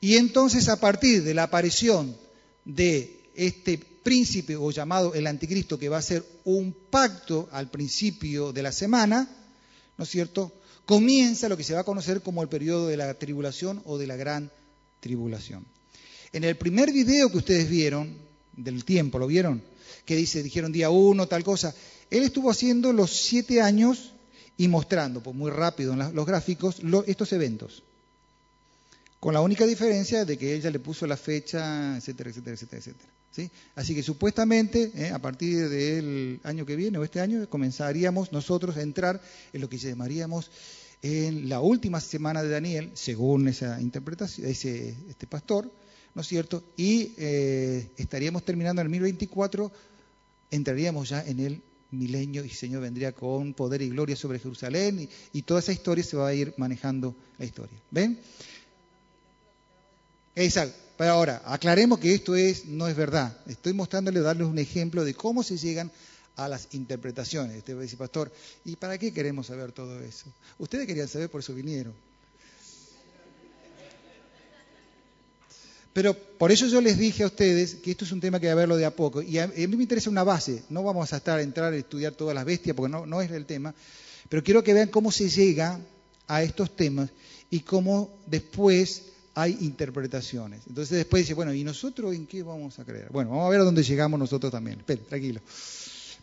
Y 0.00 0.16
entonces 0.16 0.68
a 0.68 0.80
partir 0.80 1.22
de 1.22 1.34
la 1.34 1.44
aparición 1.44 2.16
de 2.64 3.30
este 3.36 3.78
príncipe 3.78 4.56
o 4.56 4.72
llamado 4.72 5.14
el 5.14 5.28
anticristo 5.28 5.78
que 5.78 5.88
va 5.88 5.98
a 5.98 6.02
ser 6.02 6.24
un 6.42 6.74
pacto 6.90 7.48
al 7.52 7.70
principio 7.70 8.52
de 8.52 8.62
la 8.64 8.72
semana, 8.72 9.30
¿no 9.96 10.02
es 10.02 10.10
cierto? 10.10 10.50
Comienza 10.84 11.48
lo 11.48 11.56
que 11.56 11.62
se 11.62 11.74
va 11.74 11.82
a 11.82 11.84
conocer 11.84 12.22
como 12.22 12.42
el 12.42 12.48
periodo 12.48 12.88
de 12.88 12.96
la 12.96 13.14
tribulación 13.14 13.80
o 13.84 13.98
de 13.98 14.08
la 14.08 14.16
gran 14.16 14.50
tribulación. 14.98 15.64
En 16.32 16.42
el 16.42 16.56
primer 16.56 16.90
video 16.90 17.30
que 17.30 17.38
ustedes 17.38 17.70
vieron, 17.70 18.16
del 18.56 18.84
tiempo, 18.84 19.20
¿lo 19.20 19.28
vieron? 19.28 19.62
Que 20.04 20.16
dice, 20.16 20.42
dijeron 20.42 20.72
día 20.72 20.90
uno, 20.90 21.28
tal 21.28 21.44
cosa. 21.44 21.72
Él 22.10 22.22
estuvo 22.22 22.50
haciendo 22.50 22.92
los 22.92 23.10
siete 23.10 23.60
años 23.60 24.12
y 24.56 24.68
mostrando, 24.68 25.22
pues 25.22 25.34
muy 25.34 25.50
rápido 25.50 25.92
en 25.92 26.14
los 26.14 26.26
gráficos, 26.26 26.80
estos 27.06 27.32
eventos 27.32 27.82
con 29.24 29.32
la 29.32 29.40
única 29.40 29.64
diferencia 29.64 30.26
de 30.26 30.36
que 30.36 30.54
ella 30.54 30.70
le 30.70 30.80
puso 30.80 31.06
la 31.06 31.16
fecha, 31.16 31.96
etcétera, 31.96 32.28
etcétera, 32.28 32.56
etcétera, 32.56 32.78
etcétera. 32.78 33.10
¿sí? 33.30 33.50
Así 33.74 33.94
que 33.94 34.02
supuestamente 34.02 34.92
eh, 34.94 35.08
a 35.08 35.18
partir 35.18 35.70
del 35.70 36.40
año 36.44 36.66
que 36.66 36.76
viene 36.76 36.98
o 36.98 37.04
este 37.04 37.20
año 37.20 37.48
comenzaríamos 37.48 38.32
nosotros 38.32 38.76
a 38.76 38.82
entrar 38.82 39.18
en 39.54 39.62
lo 39.62 39.70
que 39.70 39.78
llamaríamos 39.78 40.50
en 41.00 41.48
la 41.48 41.60
última 41.60 42.02
semana 42.02 42.42
de 42.42 42.50
Daniel, 42.50 42.90
según 42.92 43.48
esa 43.48 43.80
interpretación, 43.80 44.46
ese 44.46 44.94
este 45.08 45.26
pastor, 45.26 45.72
¿no 46.14 46.20
es 46.20 46.28
cierto? 46.28 46.62
Y 46.76 47.14
eh, 47.16 47.88
estaríamos 47.96 48.44
terminando 48.44 48.82
en 48.82 48.88
el 48.88 48.90
1024, 48.90 49.72
entraríamos 50.50 51.08
ya 51.08 51.24
en 51.24 51.40
el 51.40 51.62
milenio 51.98 52.44
y 52.44 52.50
Señor 52.50 52.82
vendría 52.82 53.12
con 53.12 53.54
poder 53.54 53.82
y 53.82 53.88
gloria 53.88 54.16
sobre 54.16 54.38
Jerusalén 54.38 55.08
y, 55.32 55.42
toda 55.42 55.60
esa 55.60 55.72
historia 55.72 56.04
se 56.04 56.16
va 56.16 56.28
a 56.28 56.34
ir 56.34 56.54
manejando 56.56 57.14
la 57.38 57.44
historia. 57.44 57.78
¿Ven? 57.90 58.18
Exacto. 60.34 60.78
Pero 60.96 61.10
ahora, 61.10 61.42
aclaremos 61.44 61.98
que 61.98 62.14
esto 62.14 62.36
es, 62.36 62.66
no 62.66 62.86
es 62.86 62.96
verdad. 62.96 63.36
Estoy 63.46 63.72
mostrándole, 63.72 64.20
darles 64.20 64.46
un 64.46 64.58
ejemplo 64.58 65.04
de 65.04 65.14
cómo 65.14 65.42
se 65.42 65.56
llegan 65.56 65.90
a 66.36 66.48
las 66.48 66.68
interpretaciones. 66.72 67.58
Usted 67.58 67.76
va 67.76 67.98
pastor, 67.98 68.32
¿y 68.64 68.76
para 68.76 68.98
qué 68.98 69.12
queremos 69.12 69.46
saber 69.46 69.72
todo 69.72 70.00
eso? 70.00 70.26
Ustedes 70.58 70.86
querían 70.86 71.08
saber, 71.08 71.30
por 71.30 71.40
eso 71.40 71.54
vinieron. 71.54 71.94
Pero 75.94 76.12
por 76.12 76.50
eso 76.50 76.66
yo 76.66 76.80
les 76.80 76.98
dije 76.98 77.22
a 77.22 77.26
ustedes 77.26 77.76
que 77.76 77.92
esto 77.92 78.04
es 78.04 78.10
un 78.10 78.20
tema 78.20 78.40
que 78.40 78.48
hay 78.48 78.52
que 78.52 78.56
verlo 78.56 78.76
de 78.76 78.84
a 78.84 78.94
poco. 78.94 79.22
Y 79.22 79.38
a, 79.38 79.46
mí 79.46 79.68
me 79.68 79.84
interesa 79.84 80.10
una 80.10 80.24
base. 80.24 80.64
No 80.68 80.82
vamos 80.82 81.12
a 81.12 81.16
estar 81.18 81.40
entrar 81.40 81.72
a 81.72 81.76
estudiar 81.76 82.12
todas 82.12 82.34
las 82.34 82.44
bestias 82.44 82.74
porque 82.74 82.90
no, 82.90 83.06
no 83.06 83.22
es 83.22 83.30
el 83.30 83.46
tema. 83.46 83.72
Pero 84.28 84.42
quiero 84.42 84.64
que 84.64 84.74
vean 84.74 84.88
cómo 84.88 85.12
se 85.12 85.30
llega 85.30 85.78
a 86.26 86.42
estos 86.42 86.74
temas 86.74 87.10
y 87.48 87.60
cómo 87.60 88.10
después 88.26 89.02
hay 89.36 89.56
interpretaciones. 89.60 90.62
Entonces 90.68 90.98
después 90.98 91.22
dice, 91.22 91.34
bueno, 91.34 91.54
¿y 91.54 91.62
nosotros 91.62 92.12
en 92.12 92.26
qué 92.26 92.42
vamos 92.42 92.76
a 92.80 92.84
creer? 92.84 93.08
Bueno, 93.10 93.30
vamos 93.30 93.46
a 93.46 93.50
ver 93.50 93.60
a 93.60 93.64
dónde 93.64 93.84
llegamos 93.84 94.18
nosotros 94.18 94.50
también. 94.50 94.80
Espera, 94.80 95.02
tranquilo. 95.08 95.40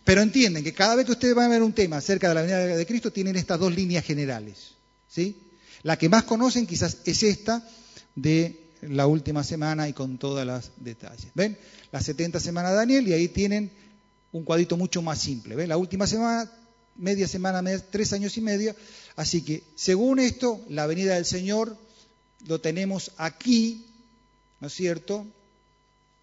Pero 0.04 0.22
entienden 0.22 0.66
que 0.66 0.74
cada 0.74 0.96
vez 0.96 1.06
que 1.06 1.14
ustedes 1.14 1.34
van 1.34 1.46
a 1.46 1.50
ver 1.50 1.64
un 1.64 1.72
tema 1.72 1.96
acerca 1.96 2.28
de 2.28 2.36
la 2.36 2.42
venida 2.42 2.76
de 2.76 2.86
Cristo, 2.86 3.12
tienen 3.12 3.38
estas 3.38 3.58
dos 3.58 3.74
líneas 3.74 4.04
generales. 4.04 4.72
¿sí? 5.08 5.38
La 5.84 5.98
que 5.98 6.10
más 6.10 6.24
conocen 6.24 6.68
quizás 6.68 6.98
es 7.06 7.24
esta 7.24 7.66
de 8.16 8.60
la 8.82 9.08
última 9.08 9.44
semana 9.44 9.88
y 9.88 9.94
con 9.94 10.18
todas 10.18 10.46
las 10.46 10.72
detalles. 10.78 11.32
¿Ven? 11.34 11.58
La 11.92 12.02
70 12.02 12.40
semana 12.40 12.70
de 12.72 12.76
Daniel 12.76 13.08
y 13.08 13.14
ahí 13.14 13.28
tienen 13.28 13.72
un 14.32 14.44
cuadrito 14.44 14.78
mucho 14.78 15.02
más 15.02 15.20
simple. 15.20 15.56
¿Ven? 15.56 15.70
La 15.70 15.78
última 15.78 16.08
semana, 16.08 16.50
media 16.96 17.28
semana, 17.28 17.62
tres 17.90 18.14
años 18.14 18.38
y 18.38 18.42
medio. 18.42 18.76
Así 19.16 19.42
que, 19.44 19.64
según 19.76 20.20
esto, 20.20 20.62
la 20.70 20.88
venida 20.88 21.16
del 21.16 21.26
Señor 21.26 21.76
lo 22.48 22.60
tenemos 22.60 23.12
aquí, 23.18 23.86
¿no 24.60 24.68
es 24.68 24.74
cierto?, 24.74 25.26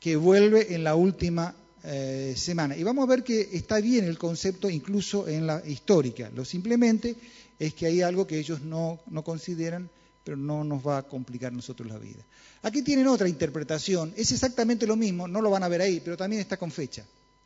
que 0.00 0.16
vuelve 0.16 0.74
en 0.74 0.84
la 0.84 0.94
última 0.94 1.54
eh, 1.84 2.34
semana. 2.36 2.76
Y 2.76 2.82
vamos 2.82 3.04
a 3.04 3.10
ver 3.10 3.24
que 3.24 3.48
está 3.52 3.80
bien 3.80 4.04
el 4.04 4.18
concepto 4.18 4.70
incluso 4.70 5.26
en 5.28 5.46
la 5.46 5.62
histórica. 5.66 6.30
Lo 6.34 6.44
simplemente 6.44 7.16
es 7.58 7.74
que 7.74 7.86
hay 7.86 8.02
algo 8.02 8.26
que 8.26 8.38
ellos 8.38 8.62
no, 8.62 9.00
no 9.10 9.24
consideran, 9.24 9.90
pero 10.28 10.36
no 10.36 10.62
nos 10.62 10.86
va 10.86 10.98
a 10.98 11.02
complicar 11.04 11.50
nosotros 11.54 11.88
la 11.88 11.96
vida. 11.96 12.22
Aquí 12.60 12.82
tienen 12.82 13.06
otra 13.06 13.26
interpretación, 13.30 14.12
es 14.14 14.30
exactamente 14.30 14.86
lo 14.86 14.94
mismo, 14.94 15.26
no 15.26 15.40
lo 15.40 15.48
van 15.48 15.62
a 15.62 15.68
ver 15.68 15.80
ahí, 15.80 16.00
pero 16.04 16.18
también 16.18 16.42
está 16.42 16.58
con 16.58 16.70
fecha. 16.70 17.02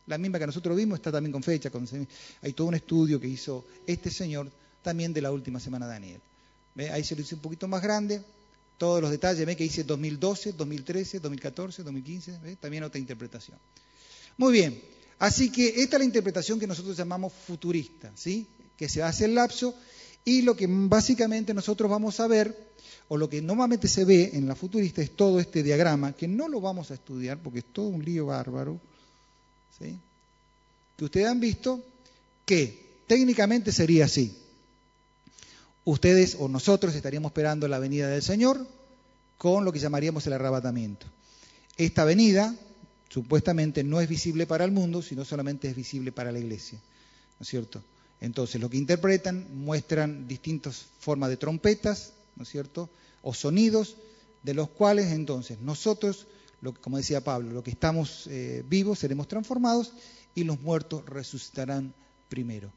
La 0.09 0.19
misma 0.19 0.41
que 0.41 0.47
nosotros 0.47 0.77
vimos 0.77 0.99
está 0.99 1.13
también 1.13 1.31
con 1.31 1.45
fecha. 1.45 1.71
hay 2.43 2.53
todo 2.55 2.67
un 2.67 2.75
estudio 2.75 3.21
que 3.21 3.29
hizo 3.29 3.65
este 3.87 4.11
señor 4.11 4.51
también 4.83 5.13
de 5.13 5.23
la 5.23 5.31
última 5.31 5.61
semana 5.61 5.87
de 5.87 5.93
Daniel. 5.93 6.21
Ahí 6.93 7.05
se 7.05 7.15
lo 7.15 7.23
hice 7.23 7.37
un 7.37 7.41
poquito 7.41 7.69
más 7.69 7.81
grande, 7.83 8.21
todos 8.79 9.01
los 9.01 9.13
detalles, 9.13 9.47
ve 9.47 9.55
que 9.55 9.63
dice 9.63 9.85
2012, 9.85 10.55
2013, 10.55 11.21
2014, 11.21 11.85
2015, 11.85 12.39
¿ve? 12.43 12.57
también 12.57 12.83
otra 12.83 12.99
interpretación. 12.99 13.59
Muy 14.39 14.55
bien, 14.55 14.83
así 15.21 15.53
que 15.53 15.69
esta 15.69 15.99
es 15.99 16.01
la 16.01 16.05
interpretación 16.05 16.59
que 16.59 16.67
nosotros 16.67 16.97
llamamos 16.97 17.33
futurista, 17.33 18.11
¿sí? 18.17 18.45
que 18.77 18.89
se 18.89 19.05
hace 19.05 19.27
el 19.27 19.37
lapso 19.37 19.73
y 20.25 20.43
lo 20.43 20.57
que 20.57 20.67
básicamente 20.69 21.55
nosotros 21.55 21.91
vamos 21.91 22.21
a 22.21 22.27
ver, 22.27 22.57
o 23.09 23.17
lo 23.17 23.29
que 23.29 23.43
normalmente 23.43 23.89
se 23.89 24.05
ve 24.05 24.31
en 24.35 24.47
la 24.47 24.55
futurista 24.55 25.03
es 25.03 25.11
todo 25.11 25.41
este 25.41 25.63
diagrama, 25.63 26.13
que 26.13 26.29
no 26.29 26.49
lo 26.49 26.61
vamos 26.61 26.91
a 26.91 26.95
estudiar 26.95 27.39
porque 27.39 27.61
es 27.61 27.65
todo 27.73 27.87
un 27.89 28.05
lío 28.05 28.27
bárbaro, 28.27 28.81
¿sí? 29.79 29.99
que 30.97 31.05
ustedes 31.05 31.27
han 31.27 31.41
visto 31.41 31.83
que 32.47 32.81
técnicamente 33.07 33.73
sería 33.73 34.05
así 34.05 34.37
ustedes 35.85 36.37
o 36.39 36.49
nosotros 36.49 36.95
estaríamos 36.95 37.31
esperando 37.31 37.67
la 37.69 37.79
venida 37.79 38.09
del 38.09 38.23
Señor 38.23 38.67
con 39.39 39.65
lo 39.65 39.73
que 39.73 39.79
llamaríamos 39.79 40.27
el 40.27 40.35
arrebatamiento. 40.35 41.07
Esta 41.77 42.05
venida 42.05 42.55
supuestamente 43.09 43.83
no 43.83 44.01
es 44.01 44.09
visible 44.09 44.47
para 44.47 44.65
el 44.65 44.71
mundo, 44.71 45.03
sino 45.03 45.25
solamente 45.25 45.69
es 45.69 45.75
visible 45.75 46.13
para 46.13 46.31
la 46.31 46.39
iglesia. 46.39 46.79
¿No 47.39 47.43
es 47.43 47.49
cierto? 47.49 47.83
Entonces, 48.23 48.61
lo 48.61 48.71
que 48.71 48.77
interpretan 48.77 49.49
muestran 49.53 50.29
distintas 50.29 50.87
formas 51.01 51.29
de 51.29 51.37
trompetas, 51.37 52.13
¿no 52.37 52.45
es 52.45 52.49
cierto? 52.49 52.89
O 53.21 53.35
sonidos, 53.35 53.97
de 54.45 54.55
los 54.55 54.69
cuales 54.69 55.11
entonces 55.11 55.59
nosotros, 55.61 56.29
lo, 56.61 56.73
como 56.73 56.99
decía 56.99 57.25
Pablo, 57.25 57.51
lo 57.51 57.65
que 57.65 57.73
estamos 57.73 58.29
eh, 58.29 58.63
vivos 58.69 59.01
seremos 59.01 59.27
transformados 59.27 59.93
y 60.37 60.45
los 60.45 60.61
muertos 60.61 61.05
resucitarán 61.05 61.93
primero. 62.29 62.71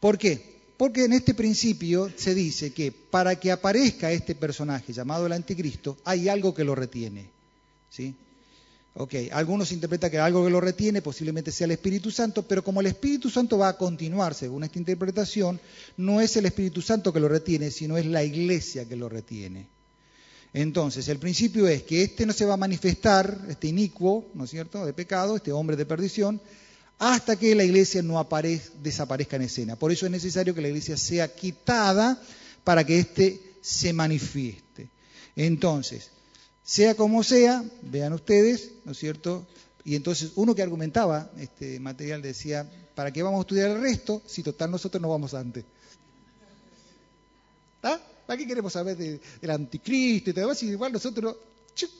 ¿Por 0.00 0.18
qué? 0.18 0.60
Porque 0.76 1.06
en 1.06 1.14
este 1.14 1.32
principio 1.32 2.12
se 2.14 2.34
dice 2.34 2.74
que 2.74 2.92
para 2.92 3.40
que 3.40 3.52
aparezca 3.52 4.12
este 4.12 4.34
personaje 4.34 4.92
llamado 4.92 5.24
el 5.24 5.32
anticristo, 5.32 5.96
hay 6.04 6.28
algo 6.28 6.52
que 6.52 6.64
lo 6.64 6.74
retiene. 6.74 7.30
¿sí? 7.88 8.14
Ok, 8.94 9.14
algunos 9.32 9.70
interpretan 9.70 10.10
que 10.10 10.18
algo 10.18 10.44
que 10.44 10.50
lo 10.50 10.60
retiene 10.60 11.00
posiblemente 11.00 11.52
sea 11.52 11.66
el 11.66 11.70
Espíritu 11.70 12.10
Santo, 12.10 12.42
pero 12.42 12.64
como 12.64 12.80
el 12.80 12.88
Espíritu 12.88 13.30
Santo 13.30 13.56
va 13.56 13.68
a 13.68 13.76
continuar 13.76 14.34
según 14.34 14.64
esta 14.64 14.78
interpretación, 14.78 15.60
no 15.96 16.20
es 16.20 16.36
el 16.36 16.46
Espíritu 16.46 16.82
Santo 16.82 17.12
que 17.12 17.20
lo 17.20 17.28
retiene, 17.28 17.70
sino 17.70 17.96
es 17.96 18.06
la 18.06 18.24
iglesia 18.24 18.86
que 18.86 18.96
lo 18.96 19.08
retiene. 19.08 19.68
Entonces, 20.52 21.06
el 21.08 21.18
principio 21.18 21.68
es 21.68 21.84
que 21.84 22.02
este 22.02 22.26
no 22.26 22.32
se 22.32 22.44
va 22.44 22.54
a 22.54 22.56
manifestar, 22.56 23.46
este 23.48 23.68
inicuo, 23.68 24.28
¿no 24.34 24.44
es 24.44 24.50
cierto?, 24.50 24.84
de 24.84 24.92
pecado, 24.92 25.36
este 25.36 25.52
hombre 25.52 25.76
de 25.76 25.86
perdición, 25.86 26.40
hasta 26.98 27.36
que 27.36 27.54
la 27.54 27.64
iglesia 27.64 28.02
no 28.02 28.26
desaparezca 28.82 29.36
en 29.36 29.42
escena. 29.42 29.76
Por 29.76 29.92
eso 29.92 30.06
es 30.06 30.12
necesario 30.12 30.54
que 30.54 30.60
la 30.60 30.68
iglesia 30.68 30.96
sea 30.96 31.32
quitada 31.32 32.20
para 32.64 32.84
que 32.84 32.98
éste 32.98 33.40
se 33.62 33.92
manifieste. 33.92 34.88
Entonces, 35.36 36.10
sea 36.70 36.94
como 36.94 37.24
sea, 37.24 37.64
vean 37.82 38.12
ustedes, 38.12 38.70
¿no 38.84 38.92
es 38.92 38.98
cierto? 38.98 39.44
Y 39.84 39.96
entonces 39.96 40.30
uno 40.36 40.54
que 40.54 40.62
argumentaba 40.62 41.28
este 41.36 41.80
material 41.80 42.22
decía, 42.22 42.64
¿para 42.94 43.12
qué 43.12 43.24
vamos 43.24 43.38
a 43.38 43.40
estudiar 43.40 43.70
el 43.70 43.80
resto 43.80 44.22
si 44.24 44.44
total 44.44 44.70
nosotros 44.70 45.02
no 45.02 45.08
vamos 45.08 45.34
antes? 45.34 45.64
¿Ah? 47.82 47.98
¿Para 48.24 48.38
qué 48.38 48.46
queremos 48.46 48.72
saber 48.72 48.96
del 48.96 49.50
anticristo 49.50 50.30
y 50.30 50.32
todo 50.32 50.52
eso? 50.52 50.64
igual 50.64 50.92
nosotros 50.92 51.34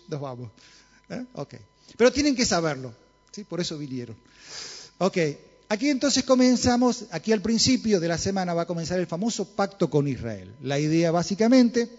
nos 0.06 0.20
vamos. 0.20 0.52
¿Eh? 1.08 1.24
Pero 1.96 2.12
tienen 2.12 2.36
que 2.36 2.46
saberlo, 2.46 2.94
¿sí? 3.32 3.42
Por 3.42 3.60
eso 3.60 3.76
vinieron. 3.76 4.14
Ok, 4.98 5.18
aquí 5.68 5.88
entonces 5.88 6.22
comenzamos, 6.22 7.06
aquí 7.10 7.32
al 7.32 7.42
principio 7.42 7.98
de 7.98 8.06
la 8.06 8.18
semana 8.18 8.54
va 8.54 8.62
a 8.62 8.66
comenzar 8.66 9.00
el 9.00 9.08
famoso 9.08 9.46
pacto 9.46 9.90
con 9.90 10.06
Israel. 10.06 10.54
La 10.62 10.78
idea 10.78 11.10
básicamente 11.10 11.90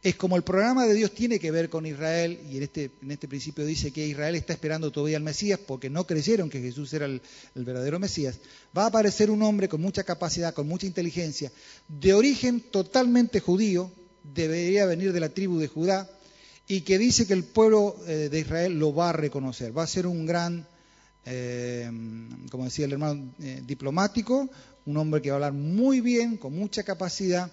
Es 0.00 0.14
como 0.14 0.36
el 0.36 0.44
programa 0.44 0.86
de 0.86 0.94
Dios 0.94 1.12
tiene 1.12 1.40
que 1.40 1.50
ver 1.50 1.68
con 1.68 1.84
Israel, 1.84 2.38
y 2.48 2.58
en 2.58 2.62
este, 2.62 2.92
en 3.02 3.10
este 3.10 3.26
principio 3.26 3.66
dice 3.66 3.90
que 3.90 4.06
Israel 4.06 4.36
está 4.36 4.52
esperando 4.52 4.92
todavía 4.92 5.16
al 5.16 5.24
Mesías 5.24 5.58
porque 5.58 5.90
no 5.90 6.06
creyeron 6.06 6.48
que 6.48 6.60
Jesús 6.60 6.92
era 6.92 7.06
el, 7.06 7.20
el 7.56 7.64
verdadero 7.64 7.98
Mesías, 7.98 8.38
va 8.76 8.84
a 8.84 8.86
aparecer 8.86 9.28
un 9.28 9.42
hombre 9.42 9.68
con 9.68 9.80
mucha 9.80 10.04
capacidad, 10.04 10.54
con 10.54 10.68
mucha 10.68 10.86
inteligencia, 10.86 11.50
de 11.88 12.14
origen 12.14 12.60
totalmente 12.60 13.40
judío, 13.40 13.90
debería 14.34 14.86
venir 14.86 15.12
de 15.12 15.20
la 15.20 15.30
tribu 15.30 15.58
de 15.58 15.66
Judá, 15.66 16.08
y 16.68 16.82
que 16.82 16.98
dice 16.98 17.26
que 17.26 17.32
el 17.32 17.44
pueblo 17.44 17.96
eh, 18.06 18.28
de 18.30 18.38
Israel 18.38 18.78
lo 18.78 18.94
va 18.94 19.08
a 19.08 19.14
reconocer. 19.14 19.76
Va 19.76 19.82
a 19.82 19.86
ser 19.86 20.06
un 20.06 20.26
gran, 20.26 20.66
eh, 21.24 21.90
como 22.50 22.64
decía 22.64 22.84
el 22.84 22.92
hermano, 22.92 23.32
eh, 23.40 23.62
diplomático, 23.66 24.48
un 24.84 24.96
hombre 24.98 25.22
que 25.22 25.30
va 25.30 25.34
a 25.34 25.38
hablar 25.38 25.54
muy 25.54 26.00
bien, 26.02 26.36
con 26.36 26.52
mucha 26.54 26.82
capacidad, 26.82 27.50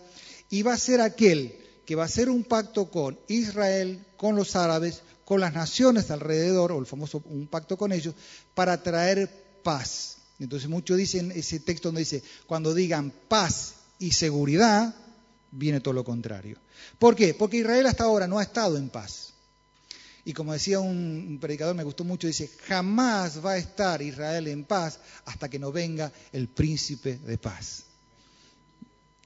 y 0.50 0.62
va 0.62 0.74
a 0.74 0.78
ser 0.78 1.00
aquel 1.02 1.56
que 1.86 1.96
va 1.96 2.04
a 2.04 2.08
hacer 2.08 2.30
un 2.30 2.44
pacto 2.44 2.90
con 2.90 3.18
Israel, 3.28 4.04
con 4.18 4.36
los 4.36 4.56
árabes, 4.56 5.02
con 5.24 5.40
las 5.40 5.54
naciones 5.54 6.12
alrededor, 6.12 6.72
o 6.72 6.80
el 6.80 6.86
famoso 6.86 7.24
un 7.26 7.48
pacto 7.48 7.78
con 7.78 7.92
ellos, 7.92 8.16
para 8.54 8.82
traer 8.82 9.30
paz. 9.64 10.18
Entonces 10.40 10.70
muchos 10.70 10.98
dicen 10.98 11.32
ese 11.32 11.60
texto 11.60 11.90
donde 11.90 12.02
dice, 12.02 12.24
cuando 12.48 12.74
digan 12.74 13.12
paz 13.28 13.76
y 14.00 14.12
seguridad, 14.12 14.94
viene 15.52 15.80
todo 15.80 15.94
lo 15.94 16.04
contrario. 16.04 16.58
¿Por 17.00 17.16
qué? 17.16 17.34
Porque 17.34 17.58
Israel 17.58 17.86
hasta 17.88 18.04
ahora 18.04 18.28
no 18.28 18.40
ha 18.40 18.44
estado 18.44 18.78
en 18.78 18.90
paz. 18.90 19.34
Y 20.26 20.34
como 20.34 20.54
decía 20.54 20.80
un 20.80 21.38
predicador, 21.40 21.76
me 21.76 21.84
gustó 21.84 22.04
mucho, 22.04 22.26
dice, 22.26 22.50
jamás 22.68 23.46
va 23.46 23.52
a 23.52 23.58
estar 23.58 24.02
Israel 24.02 24.48
en 24.48 24.64
paz 24.64 25.00
hasta 25.26 25.50
que 25.50 25.60
no 25.60 25.72
venga 25.72 26.12
el 26.32 26.48
príncipe 26.48 27.18
de 27.18 27.38
paz. 27.38 27.84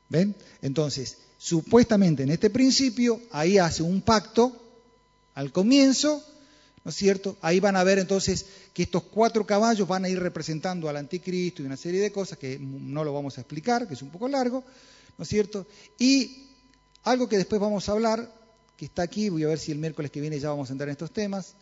¿Ven? 0.09 0.35
Entonces, 0.61 1.17
supuestamente 1.39 2.23
en 2.23 2.31
este 2.31 2.49
principio, 2.49 3.19
ahí 3.31 3.57
hace 3.57 3.81
un 3.81 4.01
pacto 4.01 4.53
al 5.35 5.53
comienzo, 5.53 6.21
¿no 6.83 6.89
es 6.89 6.95
cierto? 6.95 7.37
Ahí 7.41 7.61
van 7.61 7.77
a 7.77 7.83
ver 7.83 7.97
entonces 7.97 8.45
que 8.73 8.83
estos 8.83 9.03
cuatro 9.03 9.45
caballos 9.45 9.87
van 9.87 10.03
a 10.03 10.09
ir 10.09 10.19
representando 10.19 10.89
al 10.89 10.97
anticristo 10.97 11.61
y 11.63 11.65
una 11.65 11.77
serie 11.77 12.01
de 12.01 12.11
cosas 12.11 12.37
que 12.37 12.59
no 12.59 13.05
lo 13.05 13.13
vamos 13.13 13.37
a 13.37 13.41
explicar, 13.41 13.87
que 13.87 13.93
es 13.93 14.01
un 14.01 14.09
poco 14.09 14.27
largo, 14.27 14.65
¿no 15.17 15.23
es 15.23 15.29
cierto? 15.29 15.65
Y 15.97 16.45
algo 17.03 17.29
que 17.29 17.37
después 17.37 17.61
vamos 17.61 17.87
a 17.87 17.93
hablar, 17.93 18.29
que 18.75 18.85
está 18.85 19.03
aquí, 19.03 19.29
voy 19.29 19.43
a 19.43 19.47
ver 19.47 19.59
si 19.59 19.71
el 19.71 19.77
miércoles 19.77 20.11
que 20.11 20.19
viene 20.19 20.39
ya 20.39 20.49
vamos 20.49 20.69
a 20.69 20.73
entrar 20.73 20.89
en 20.89 20.93
estos 20.93 21.11
temas, 21.11 21.53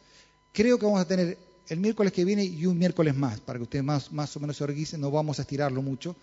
creo 0.54 0.80
que 0.80 0.86
vamos 0.86 1.02
a 1.02 1.08
tener 1.08 1.38
el 1.68 1.80
miércoles 1.80 2.12
que 2.12 2.26
viene 2.26 2.44
y 2.44 2.66
un 2.66 2.80
miércoles 2.80 3.16
más, 3.16 3.40
para 3.42 3.60
que 3.60 3.64
ustedes 3.64 3.86
más, 3.86 4.12
más 4.12 4.36
o 4.36 4.40
menos 4.40 4.58
se 4.58 4.64
organicen, 4.64 5.02
no 5.02 5.12
vamos 5.12 5.38
a 5.38 5.44
estirarlo 5.44 5.84
mucho, 5.84 6.16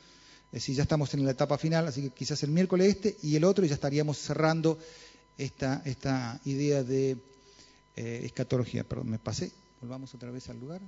es 0.54 0.60
decir, 0.60 0.76
ya 0.76 0.84
estamos 0.84 1.12
en 1.14 1.24
la 1.24 1.32
etapa 1.32 1.58
final, 1.58 1.88
así 1.88 2.00
que 2.00 2.10
quizás 2.10 2.40
el 2.44 2.50
miércoles 2.50 2.86
este 2.86 3.16
y 3.24 3.34
el 3.34 3.42
otro 3.42 3.64
y 3.64 3.68
ya 3.68 3.74
estaríamos 3.74 4.18
cerrando 4.18 4.78
esta, 5.36 5.82
idea 6.44 6.84
de 6.84 7.16
eh, 7.96 8.20
escatología. 8.22 8.84
Perdón, 8.84 9.10
me 9.10 9.18
pasé. 9.18 9.50
Volvamos 9.80 10.14
otra 10.14 10.30
vez 10.30 10.48
al 10.50 10.60
lugar. 10.60 10.80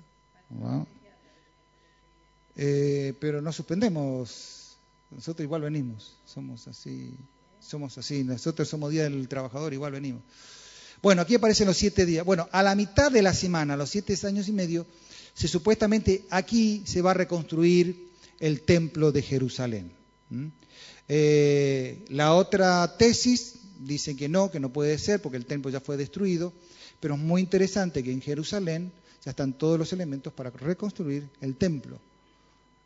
Eh, 2.55 3.13
pero 3.19 3.43
no 3.43 3.53
suspendemos. 3.53 4.77
Nosotros 5.11 5.43
igual 5.43 5.63
venimos. 5.63 6.15
Somos 6.27 6.69
así. 6.69 7.13
Somos 7.61 7.99
así. 7.99 8.23
Nosotros 8.23 8.69
somos 8.69 8.93
Día 8.93 9.03
del 9.03 9.27
Trabajador, 9.27 9.73
igual 9.73 9.91
venimos. 9.91 10.23
Bueno, 11.03 11.23
aquí 11.23 11.35
aparecen 11.35 11.67
los 11.67 11.77
siete 11.77 12.07
días. 12.07 12.25
Bueno, 12.25 12.49
a 12.53 12.63
la 12.63 12.77
mitad 12.77 13.11
de 13.11 13.21
la 13.21 13.35
semana, 13.35 13.77
los 13.77 13.91
siete 13.91 14.17
años 14.29 14.47
y 14.47 14.53
medio, 14.53 14.87
se 15.35 15.49
supuestamente 15.49 16.25
aquí 16.31 16.85
se 16.87 17.03
va 17.03 17.11
a 17.11 17.15
reconstruir 17.15 18.06
el 18.41 18.63
templo 18.63 19.13
de 19.13 19.23
Jerusalén. 19.23 19.91
Eh, 21.09 22.05
la 22.09 22.35
otra 22.35 22.97
tesis 22.97 23.55
dice 23.81 24.17
que 24.17 24.29
no, 24.29 24.51
que 24.51 24.61
no 24.61 24.73
puede 24.73 24.99
ser 24.99 25.21
porque 25.21 25.37
el 25.37 25.47
templo 25.47 25.71
ya 25.71 25.81
fue 25.81 25.97
destruido, 25.97 26.53
pero 27.01 27.15
es 27.15 27.21
muy 27.21 27.41
interesante 27.41 28.03
que 28.03 28.13
en 28.13 28.21
Jerusalén 28.21 28.93
ya 29.25 29.31
están 29.31 29.53
todos 29.53 29.79
los 29.79 29.93
elementos 29.93 30.33
para 30.33 30.51
reconstruir 30.51 31.29
el 31.41 31.57
templo. 31.57 31.99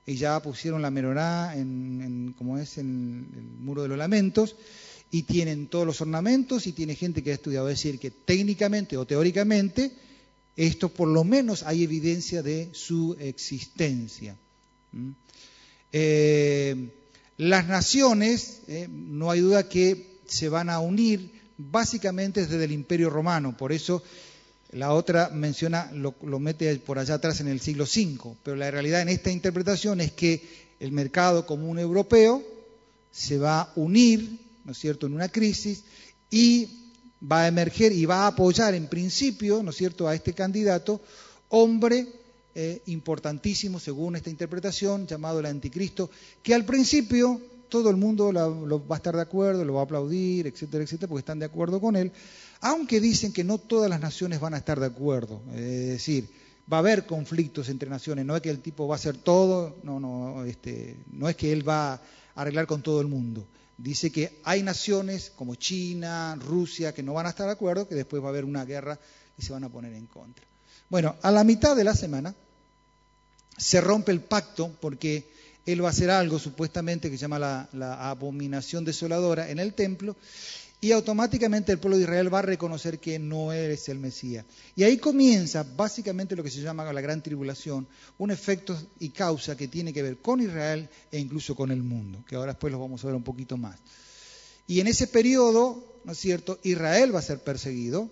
Y 0.06 0.16
ya 0.16 0.40
pusieron 0.42 0.82
la 0.82 0.90
menorá 0.90 1.56
en, 1.56 2.34
como 2.36 2.58
es 2.58 2.78
en 2.78 3.28
el 3.34 3.64
muro 3.64 3.82
de 3.82 3.88
los 3.88 3.98
lamentos, 3.98 4.56
y 5.12 5.24
tienen 5.24 5.66
todos 5.66 5.86
los 5.86 6.00
ornamentos 6.00 6.66
y 6.66 6.72
tiene 6.72 6.94
gente 6.94 7.22
que 7.22 7.32
ha 7.32 7.34
estudiado. 7.34 7.66
decir, 7.66 7.98
que 7.98 8.10
técnicamente 8.10 8.96
o 8.96 9.06
teóricamente, 9.06 9.90
esto 10.56 10.88
por 10.88 11.08
lo 11.08 11.24
menos 11.24 11.62
hay 11.64 11.82
evidencia 11.82 12.42
de 12.42 12.68
su 12.72 13.16
existencia. 13.18 14.36
Eh, 15.92 16.88
las 17.36 17.66
naciones, 17.66 18.60
eh, 18.68 18.86
no 18.90 19.30
hay 19.30 19.40
duda 19.40 19.68
que 19.68 20.18
se 20.26 20.48
van 20.48 20.70
a 20.70 20.80
unir 20.80 21.30
básicamente 21.56 22.46
desde 22.46 22.64
el 22.64 22.72
Imperio 22.72 23.10
Romano, 23.10 23.56
por 23.56 23.72
eso 23.72 24.02
la 24.72 24.92
otra 24.92 25.30
menciona, 25.30 25.90
lo, 25.92 26.14
lo, 26.22 26.38
mete 26.38 26.76
por 26.76 26.98
allá 26.98 27.14
atrás 27.14 27.40
en 27.40 27.48
el 27.48 27.60
siglo 27.60 27.84
V, 27.84 28.36
pero 28.42 28.56
la 28.56 28.70
realidad 28.70 29.02
en 29.02 29.08
esta 29.08 29.30
interpretación 29.30 30.00
es 30.00 30.12
que 30.12 30.42
el 30.78 30.92
mercado 30.92 31.44
común 31.44 31.78
europeo 31.78 32.42
se 33.10 33.38
va 33.38 33.62
a 33.62 33.72
unir, 33.74 34.38
¿no 34.64 34.72
es 34.72 34.78
cierto?, 34.78 35.06
en 35.06 35.14
una 35.14 35.28
crisis 35.28 35.82
y 36.30 36.68
va 37.20 37.42
a 37.42 37.48
emerger 37.48 37.92
y 37.92 38.06
va 38.06 38.24
a 38.24 38.28
apoyar 38.28 38.74
en 38.74 38.86
principio, 38.86 39.62
¿no 39.62 39.70
es 39.70 39.76
cierto?, 39.76 40.06
a 40.06 40.14
este 40.14 40.32
candidato, 40.32 41.00
hombre 41.48 42.19
eh, 42.62 42.82
importantísimo, 42.86 43.80
según 43.80 44.16
esta 44.16 44.28
interpretación, 44.28 45.06
llamado 45.06 45.40
el 45.40 45.46
anticristo, 45.46 46.10
que 46.42 46.54
al 46.54 46.66
principio 46.66 47.40
todo 47.70 47.88
el 47.88 47.96
mundo 47.96 48.32
lo 48.32 48.86
va 48.86 48.96
a 48.96 48.98
estar 48.98 49.16
de 49.16 49.22
acuerdo, 49.22 49.64
lo 49.64 49.74
va 49.74 49.80
a 49.80 49.84
aplaudir, 49.84 50.46
etcétera, 50.46 50.84
etcétera, 50.84 51.08
porque 51.08 51.20
están 51.20 51.38
de 51.38 51.46
acuerdo 51.46 51.80
con 51.80 51.96
él, 51.96 52.12
aunque 52.60 53.00
dicen 53.00 53.32
que 53.32 53.44
no 53.44 53.56
todas 53.56 53.88
las 53.88 53.98
naciones 53.98 54.40
van 54.40 54.52
a 54.52 54.58
estar 54.58 54.78
de 54.78 54.84
acuerdo. 54.84 55.40
Es 55.54 55.88
decir, 55.88 56.28
va 56.70 56.76
a 56.76 56.80
haber 56.80 57.06
conflictos 57.06 57.70
entre 57.70 57.88
naciones, 57.88 58.26
no 58.26 58.36
es 58.36 58.42
que 58.42 58.50
el 58.50 58.60
tipo 58.60 58.86
va 58.86 58.96
a 58.96 58.98
hacer 58.98 59.16
todo, 59.16 59.78
no, 59.82 59.98
no, 59.98 60.44
este, 60.44 60.98
no 61.12 61.30
es 61.30 61.36
que 61.36 61.52
él 61.52 61.66
va 61.66 61.94
a 61.94 62.00
arreglar 62.34 62.66
con 62.66 62.82
todo 62.82 63.00
el 63.00 63.06
mundo. 63.06 63.46
Dice 63.78 64.12
que 64.12 64.38
hay 64.44 64.62
naciones 64.62 65.32
como 65.34 65.54
China, 65.54 66.36
Rusia, 66.36 66.92
que 66.92 67.02
no 67.02 67.14
van 67.14 67.24
a 67.24 67.30
estar 67.30 67.46
de 67.46 67.52
acuerdo, 67.52 67.88
que 67.88 67.94
después 67.94 68.22
va 68.22 68.26
a 68.26 68.30
haber 68.30 68.44
una 68.44 68.66
guerra 68.66 68.98
y 69.38 69.42
se 69.42 69.50
van 69.50 69.64
a 69.64 69.70
poner 69.70 69.94
en 69.94 70.06
contra. 70.06 70.44
Bueno, 70.90 71.14
a 71.22 71.30
la 71.30 71.44
mitad 71.44 71.76
de 71.76 71.84
la 71.84 71.94
semana 71.94 72.34
se 73.60 73.80
rompe 73.80 74.10
el 74.10 74.20
pacto 74.20 74.74
porque 74.80 75.28
él 75.66 75.84
va 75.84 75.88
a 75.88 75.90
hacer 75.90 76.10
algo 76.10 76.38
supuestamente 76.38 77.10
que 77.10 77.18
se 77.18 77.22
llama 77.22 77.38
la, 77.38 78.10
abominación 78.10 78.84
desoladora 78.84 79.50
en 79.50 79.58
el 79.58 79.74
templo 79.74 80.16
y 80.80 80.92
automáticamente 80.92 81.70
el 81.70 81.78
pueblo 81.78 81.98
de 81.98 82.04
Israel 82.04 82.32
va 82.32 82.38
a 82.38 82.42
reconocer 82.42 82.98
que 82.98 83.18
no 83.18 83.52
eres 83.52 83.90
el 83.90 83.98
Mesías. 83.98 84.46
Y 84.74 84.82
ahí 84.82 84.96
comienza 84.96 85.62
básicamente 85.76 86.34
lo 86.34 86.42
que 86.42 86.50
se 86.50 86.62
llama 86.62 86.90
la 86.90 87.02
gran 87.02 87.22
tribulación, 87.22 87.86
un 88.16 88.30
efecto 88.30 88.80
y 88.98 89.10
causa 89.10 89.58
que 89.58 89.68
tiene 89.68 89.92
que 89.92 90.02
ver 90.02 90.16
con 90.16 90.40
Israel 90.40 90.88
e 91.12 91.18
incluso 91.18 91.54
con 91.54 91.70
el 91.70 91.82
mundo, 91.82 92.24
que 92.26 92.36
ahora 92.36 92.52
después 92.52 92.72
lo 92.72 92.80
vamos 92.80 93.04
a 93.04 93.08
ver 93.08 93.16
un 93.16 93.22
poquito 93.22 93.58
más. 93.58 93.78
Y 94.66 94.80
en 94.80 94.86
ese 94.86 95.06
periodo, 95.06 96.00
¿no 96.04 96.12
es 96.12 96.18
cierto?, 96.18 96.58
Israel 96.62 97.14
va 97.14 97.18
a 97.18 97.22
ser 97.22 97.40
perseguido, 97.40 98.08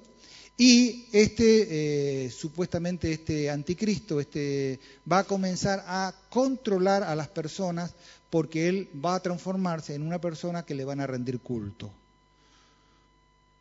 y 0.61 1.07
este, 1.13 2.25
eh, 2.25 2.31
supuestamente 2.31 3.13
este 3.13 3.49
anticristo 3.49 4.19
este, 4.19 4.81
va 5.11 5.21
a 5.21 5.25
comenzar 5.25 5.85
a 5.87 6.13
controlar 6.31 7.05
a 7.05 7.15
las 7.15 7.29
personas 7.29 7.95
porque 8.29 8.69
él 8.69 8.89
va 9.03 9.15
a 9.15 9.23
transformarse 9.23 9.95
en 9.95 10.03
una 10.03 10.21
persona 10.21 10.65
que 10.65 10.75
le 10.75 10.85
van 10.85 10.99
a 10.99 11.07
rendir 11.07 11.39
culto. 11.39 11.93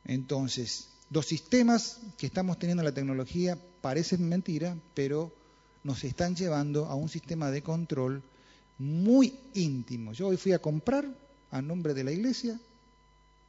Entonces, 0.06 0.88
los 1.12 1.28
sistemas 1.28 2.00
que 2.18 2.26
estamos 2.26 2.58
teniendo 2.58 2.82
en 2.82 2.88
la 2.88 2.96
tecnología 2.96 3.60
parecen 3.82 4.28
mentira, 4.28 4.76
pero 4.96 5.32
nos 5.84 6.04
están 6.04 6.36
llevando 6.36 6.88
a 6.88 6.96
un 6.96 7.10
sistema 7.10 7.52
de 7.52 7.62
control 7.62 8.24
muy 8.80 9.36
íntimo. 9.54 10.14
Yo 10.14 10.30
hoy 10.30 10.38
fui 10.38 10.54
a 10.54 10.60
comprar 10.60 11.06
a 11.52 11.62
nombre 11.62 11.94
de 11.94 12.04
la 12.04 12.12
iglesia 12.12 12.60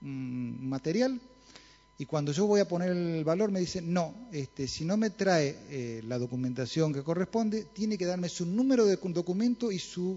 material 0.00 1.18
y 2.00 2.06
cuando 2.06 2.30
yo 2.30 2.46
voy 2.46 2.60
a 2.60 2.68
poner 2.68 2.90
el 2.90 3.24
valor 3.24 3.50
me 3.50 3.58
dice, 3.58 3.82
no, 3.82 4.14
este, 4.30 4.68
si 4.68 4.84
no 4.84 4.96
me 4.96 5.10
trae 5.10 5.58
eh, 5.68 6.02
la 6.06 6.16
documentación 6.16 6.94
que 6.94 7.02
corresponde, 7.02 7.66
tiene 7.72 7.98
que 7.98 8.06
darme 8.06 8.28
su 8.28 8.46
número 8.46 8.86
de 8.86 8.96
documento 8.96 9.72
y 9.72 9.80
su 9.80 10.16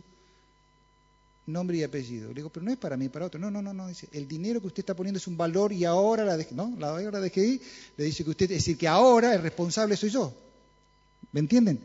nombre 1.48 1.78
y 1.78 1.84
apellido. 1.84 2.30
Le 2.30 2.36
digo, 2.36 2.50
pero 2.50 2.64
no 2.64 2.72
es 2.72 2.78
para 2.78 2.98
mí, 2.98 3.10
para 3.10 3.26
otro. 3.26 3.40
No, 3.40 3.50
no, 3.50 3.64
no, 3.64 3.74
no. 3.74 3.88
Dice, 3.88 4.08
el 4.12 4.28
dinero 4.28 4.62
que 4.62 4.68
usted 4.68 4.82
está 4.82 4.96
poniendo 4.96 5.18
es 5.18 5.26
un 5.26 5.36
valor 5.36 5.74
y 5.74 5.84
ahora 5.84 6.24
la 6.24 6.38
DGI, 6.38 6.54
¿no? 6.54 6.76
La 6.78 6.94
hora 6.94 7.20
DGI 7.20 7.60
le 7.98 8.04
dice 8.04 8.24
que 8.24 8.30
usted, 8.30 8.46
es 8.52 8.60
decir, 8.60 8.78
que 8.78 8.88
ahora 8.88 9.34
el 9.34 9.42
responsable 9.42 9.98
soy 9.98 10.12
yo. 10.12 10.32
¿Me 11.32 11.40
entienden? 11.40 11.80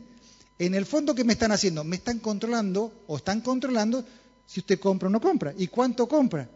En 0.59 0.75
el 0.75 0.85
fondo, 0.85 1.15
¿qué 1.15 1.23
me 1.23 1.33
están 1.33 1.51
haciendo? 1.51 1.83
Me 1.83 1.95
están 1.95 2.19
controlando 2.19 2.91
o 3.07 3.17
están 3.17 3.41
controlando 3.41 4.05
si 4.45 4.59
usted 4.59 4.79
compra 4.79 5.07
o 5.07 5.11
no 5.11 5.19
compra 5.19 5.55
y 5.57 5.67
cuánto 5.67 6.07
compra. 6.07 6.47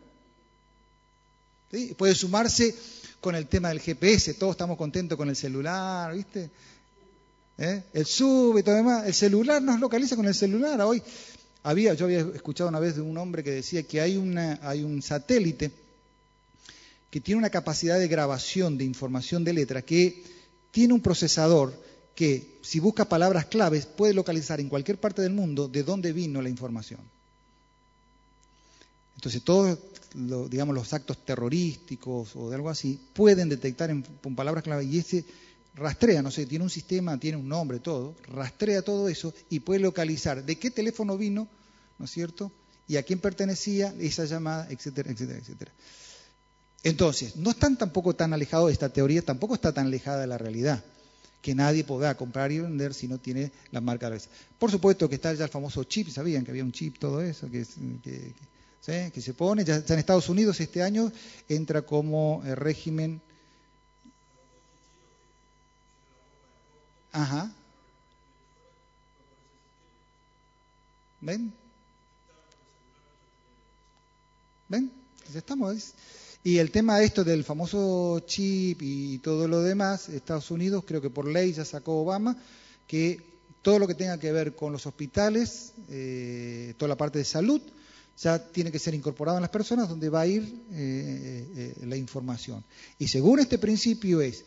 ¿Sí? 1.72 1.96
Puede 1.98 2.14
sumarse 2.14 2.76
con 3.22 3.36
el 3.36 3.47
tema 3.47 3.69
del 3.69 3.80
GPS, 3.80 4.34
todos 4.34 4.51
estamos 4.51 4.78
contentos 4.78 5.17
con 5.17 5.30
el 5.30 5.36
celular, 5.36 6.13
¿viste? 6.13 6.49
¿Eh? 7.57 7.84
El 7.93 8.05
sub 8.07 8.57
y 8.57 8.63
todo 8.63 8.76
demás. 8.76 9.05
El 9.05 9.13
celular 9.13 9.61
nos 9.61 9.80
localiza 9.80 10.15
con 10.15 10.26
el 10.26 10.34
celular. 10.34 10.82
Hoy 10.82 11.01
había, 11.61 11.93
yo 11.93 12.05
había 12.05 12.22
escuchado 12.22 12.69
una 12.69 12.80
vez 12.80 12.95
de 12.95 13.01
un 13.01 13.15
hombre 13.19 13.43
que 13.43 13.51
decía 13.51 13.84
que 13.84 14.01
hay, 14.01 14.17
una, 14.17 14.59
hay 14.63 14.84
un 14.84 15.03
satélite 15.03 15.72
que 17.11 17.22
tiene 17.22 17.38
una 17.38 17.51
capacidad 17.51 17.99
de 17.99 18.07
grabación 18.07 18.78
de 18.78 18.86
información 18.86 19.43
de 19.43 19.53
letra, 19.53 19.84
que 19.84 20.24
tiene 20.72 20.93
un 20.93 21.01
procesador 21.01 21.74
que, 22.15 22.57
si 22.63 22.80
busca 22.80 23.05
palabras 23.05 23.45
claves, 23.45 23.86
puede 23.86 24.13
localizar 24.15 24.59
en 24.59 24.69
cualquier 24.69 24.97
parte 24.97 25.22
del 25.22 25.34
mundo 25.34 25.67
de 25.67 25.84
dónde 25.84 26.13
vino 26.13 26.41
la 26.41 26.49
información. 26.49 27.01
Entonces, 29.22 29.43
todos 29.43 29.78
digamos, 30.49 30.74
los 30.74 30.91
actos 30.93 31.24
terrorísticos 31.24 32.36
o 32.36 32.49
de 32.49 32.55
algo 32.55 32.72
así 32.72 32.99
pueden 33.13 33.49
detectar 33.49 33.91
en, 33.91 34.01
con 34.01 34.36
palabras 34.36 34.63
claves 34.63 34.88
y 34.88 34.97
ese 34.97 35.24
rastrea, 35.76 36.24
no 36.24 36.32
sé, 36.32 36.47
tiene 36.47 36.63
un 36.63 36.72
sistema, 36.72 37.19
tiene 37.19 37.38
un 37.38 37.47
nombre, 37.47 37.80
todo, 37.80 38.15
rastrea 38.30 38.82
todo 38.82 39.07
eso 39.09 39.32
y 39.51 39.59
puede 39.59 39.80
localizar 39.80 40.43
de 40.43 40.55
qué 40.55 40.72
teléfono 40.72 41.19
vino, 41.19 41.47
¿no 41.99 42.05
es 42.05 42.11
cierto? 42.11 42.51
Y 42.88 42.97
a 42.97 43.03
quién 43.03 43.19
pertenecía 43.19 43.93
esa 43.99 44.26
llamada, 44.26 44.67
etcétera, 44.72 45.11
etcétera, 45.11 45.38
etcétera. 45.38 45.72
Entonces, 46.84 47.36
no 47.36 47.51
están 47.51 47.78
tampoco 47.78 48.15
tan 48.15 48.34
alejados, 48.34 48.72
esta 48.72 48.89
teoría 48.89 49.22
tampoco 49.22 49.53
está 49.53 49.72
tan 49.72 49.86
alejada 49.86 50.22
de 50.22 50.28
la 50.28 50.39
realidad, 50.39 50.84
que 51.43 51.53
nadie 51.53 51.84
podrá 51.84 52.17
comprar 52.17 52.51
y 52.51 52.57
vender 52.57 52.95
si 52.95 53.07
no 53.07 53.19
tiene 53.19 53.51
la 53.69 53.82
marca 53.82 54.09
de 54.09 54.17
la 54.17 54.24
Por 54.57 54.72
supuesto 54.72 55.07
que 55.07 55.15
está 55.15 55.32
ya 55.36 55.45
el 55.45 55.51
famoso 55.51 55.84
chip, 55.84 56.09
sabían 56.09 56.43
que 56.43 56.49
había 56.49 56.63
un 56.63 56.72
chip, 56.72 56.97
todo 56.97 57.22
eso, 57.22 57.49
que, 57.51 57.63
que, 58.03 58.34
se 58.82 59.34
pone, 59.34 59.63
ya, 59.63 59.75
en 59.75 59.99
Estados 59.99 60.27
Unidos 60.29 60.59
este 60.59 60.82
año 60.82 61.11
entra 61.47 61.84
como 61.84 62.41
eh, 62.45 62.55
régimen... 62.55 63.21
Ajá. 67.13 67.51
¿Ven? 71.19 71.53
¿Ven? 74.69 74.91
Estamos. 75.36 75.93
Y 76.43 76.57
el 76.57 76.71
tema 76.71 76.97
de 76.97 77.05
esto 77.05 77.23
del 77.23 77.43
famoso 77.43 78.21
chip 78.25 78.82
y 78.82 79.19
todo 79.19 79.47
lo 79.47 79.61
demás, 79.61 80.09
Estados 80.09 80.49
Unidos 80.49 80.86
creo 80.88 81.01
que 81.01 81.09
por 81.09 81.27
ley 81.27 81.53
ya 81.53 81.65
sacó 81.65 82.01
Obama 82.01 82.36
que 82.88 83.21
todo 83.61 83.77
lo 83.77 83.88
que 83.88 83.93
tenga 83.93 84.17
que 84.17 84.32
ver 84.32 84.55
con 84.55 84.71
los 84.71 84.88
hospitales, 84.88 85.73
eh, 85.89 86.73
toda 86.77 86.89
la 86.89 86.97
parte 86.97 87.19
de 87.19 87.25
salud, 87.25 87.61
ya 88.18 88.39
tiene 88.39 88.72
que 88.72 88.80
ser 88.80 88.93
incorporado 88.93 89.38
en 89.38 89.41
las 89.41 89.49
personas 89.49 89.89
donde 89.89 90.09
va 90.09 90.22
a 90.22 90.28
ir 90.28 90.43
eh, 90.72 91.47
eh, 91.55 91.86
la 91.86 91.95
información. 91.95 92.64
Y 92.99 93.07
según 93.07 93.39
este 93.39 93.57
principio 93.57 94.22
es, 94.22 94.43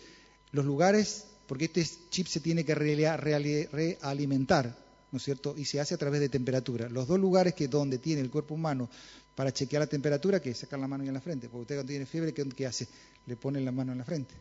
los 0.53 0.65
lugares, 0.65 1.25
porque 1.47 1.67
este 1.67 1.87
chip 2.11 2.27
se 2.27 2.41
tiene 2.41 2.65
que 2.65 2.75
realimentar, 2.75 4.77
¿no 5.11 5.19
es 5.19 5.25
cierto? 5.25 5.55
Y 5.57 5.65
se 5.65 5.81
hace 5.81 5.95
a 5.95 5.99
través 5.99 6.21
de 6.21 6.29
temperatura. 6.29 6.89
Los 6.89 7.09
dos 7.09 7.19
lugares 7.19 7.55
que 7.55 7.69
donde 7.69 7.99
tiene 7.99 8.21
el 8.21 8.31
cuerpo 8.31 8.55
humano 8.55 8.89
para 9.35 9.53
chequear 9.53 9.81
la 9.81 9.87
temperatura, 9.87 10.41
que 10.41 10.51
es 10.51 10.59
sacar 10.59 10.79
la 10.79 10.87
mano 10.87 11.05
en 11.05 11.13
la 11.13 11.21
frente. 11.21 11.49
Porque 11.49 11.63
usted 11.63 11.75
cuando 11.77 11.91
tiene 11.91 12.07
fiebre, 12.07 12.33
¿qué, 12.33 12.67
hace? 12.67 12.87
Le 13.27 13.37
pone 13.37 13.61
la 13.61 13.73
mano 13.73 13.93
en 13.93 13.99
la 13.99 14.05
frente. 14.05 14.35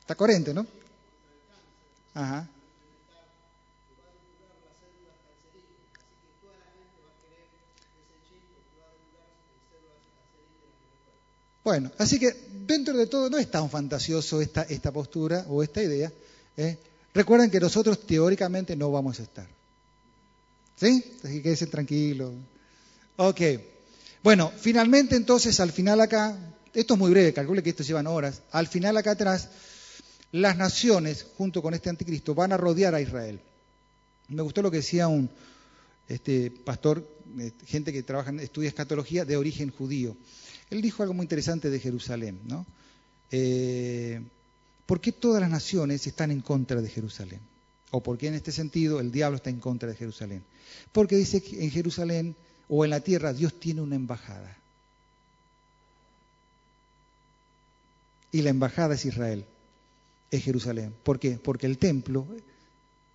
Está 0.00 0.16
coherente, 0.16 0.52
¿no? 0.52 0.66
Ajá. 2.14 2.48
Bueno, 11.64 11.92
así 11.98 12.18
que 12.18 12.34
dentro 12.66 12.96
de 12.96 13.06
todo 13.06 13.30
no 13.30 13.38
es 13.38 13.50
tan 13.50 13.70
fantasioso 13.70 14.40
esta, 14.40 14.62
esta 14.62 14.90
postura 14.90 15.46
o 15.48 15.62
esta 15.62 15.82
idea. 15.82 16.12
¿eh? 16.56 16.76
Recuerden 17.14 17.50
que 17.50 17.60
nosotros 17.60 18.06
teóricamente 18.06 18.74
no 18.74 18.90
vamos 18.90 19.20
a 19.20 19.22
estar. 19.22 19.46
¿Sí? 20.76 21.04
Así 21.22 21.34
que 21.34 21.42
quédense 21.42 21.66
tranquilos. 21.66 22.32
Ok. 23.16 23.40
Bueno, 24.22 24.52
finalmente 24.56 25.16
entonces 25.16 25.60
al 25.60 25.72
final 25.72 26.00
acá, 26.00 26.36
esto 26.72 26.94
es 26.94 27.00
muy 27.00 27.10
breve, 27.10 27.32
calcule 27.32 27.62
que 27.62 27.70
esto 27.70 27.82
llevan 27.82 28.06
horas, 28.06 28.42
al 28.52 28.66
final 28.66 28.96
acá 28.96 29.12
atrás, 29.12 29.48
las 30.32 30.56
naciones 30.56 31.26
junto 31.36 31.60
con 31.60 31.74
este 31.74 31.90
anticristo 31.90 32.34
van 32.34 32.52
a 32.52 32.56
rodear 32.56 32.94
a 32.94 33.00
Israel. 33.00 33.40
Me 34.28 34.42
gustó 34.42 34.62
lo 34.62 34.70
que 34.70 34.78
decía 34.78 35.08
un 35.08 35.28
este, 36.08 36.50
pastor, 36.50 37.06
eh, 37.38 37.52
gente 37.66 37.92
que 37.92 38.02
trabaja, 38.02 38.32
estudia 38.40 38.68
escatología 38.68 39.24
de 39.24 39.36
origen 39.36 39.70
judío. 39.70 40.16
Él 40.72 40.80
dijo 40.80 41.02
algo 41.02 41.12
muy 41.12 41.24
interesante 41.24 41.68
de 41.68 41.78
Jerusalén, 41.78 42.40
¿no? 42.46 42.64
Eh, 43.30 44.22
¿Por 44.86 45.02
qué 45.02 45.12
todas 45.12 45.42
las 45.42 45.50
naciones 45.50 46.06
están 46.06 46.30
en 46.30 46.40
contra 46.40 46.80
de 46.80 46.88
Jerusalén? 46.88 47.40
¿O 47.90 48.02
por 48.02 48.16
qué 48.16 48.28
en 48.28 48.34
este 48.34 48.52
sentido 48.52 48.98
el 48.98 49.12
diablo 49.12 49.36
está 49.36 49.50
en 49.50 49.60
contra 49.60 49.90
de 49.90 49.96
Jerusalén? 49.96 50.42
Porque 50.90 51.16
dice 51.16 51.42
que 51.42 51.62
en 51.62 51.70
Jerusalén 51.70 52.34
o 52.70 52.86
en 52.86 52.90
la 52.90 53.00
tierra 53.00 53.34
Dios 53.34 53.60
tiene 53.60 53.82
una 53.82 53.96
embajada. 53.96 54.56
Y 58.32 58.40
la 58.40 58.48
embajada 58.48 58.94
es 58.94 59.04
Israel, 59.04 59.44
es 60.30 60.42
Jerusalén. 60.42 60.94
¿Por 61.02 61.20
qué? 61.20 61.32
Porque 61.32 61.66
el 61.66 61.76
templo, 61.76 62.26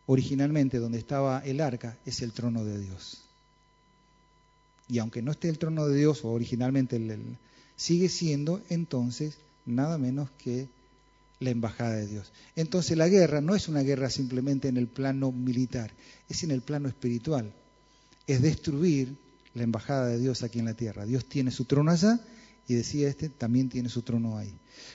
originalmente 0.05 0.78
donde 0.78 0.99
estaba 0.99 1.39
el 1.39 1.60
arca, 1.62 1.97
es 2.05 2.22
el 2.22 2.34
trono 2.34 2.64
de 2.64 2.78
Dios. 2.78 3.24
Y 4.88 4.99
aunque 4.99 5.24
no 5.24 5.32
esté 5.32 5.49
el 5.49 5.58
trono 5.58 5.88
de 5.88 5.97
Dios, 5.97 6.24
o 6.24 6.30
originalmente 6.30 6.99
sigue 7.78 8.09
siendo 8.09 8.61
entonces 8.69 9.38
nada 9.65 9.97
menos 9.97 10.30
que 10.38 10.67
la 11.39 11.51
embajada 11.51 11.95
de 11.95 12.07
Dios. 12.07 12.34
Entonces 12.55 12.97
la 12.97 13.07
guerra 13.07 13.39
no 13.39 13.55
es 13.55 13.69
una 13.69 13.82
guerra 13.82 14.09
simplemente 14.09 14.67
en 14.67 14.75
el 14.75 14.88
plano 14.88 15.32
militar, 15.32 15.91
es 16.28 16.43
en 16.43 16.51
el 16.51 16.61
plano 16.61 16.89
espiritual. 16.89 17.53
Es 18.25 18.41
destruir 18.41 19.15
la 19.53 19.63
embajada 19.63 20.07
de 20.07 20.19
Dios 20.19 20.43
aquí 20.43 20.59
en 20.59 20.65
la 20.65 20.73
tierra. 20.73 21.05
Dios 21.05 21.25
tiene 21.25 21.51
su 21.51 21.63
trono 21.65 21.91
allá 21.91 22.19
y 22.68 22.76
decía 22.76 23.07
este, 23.07 23.30
también 23.30 23.70
tiene 23.70 23.89
su 23.89 24.01
trono 24.01 24.38
ahí. 24.38 24.53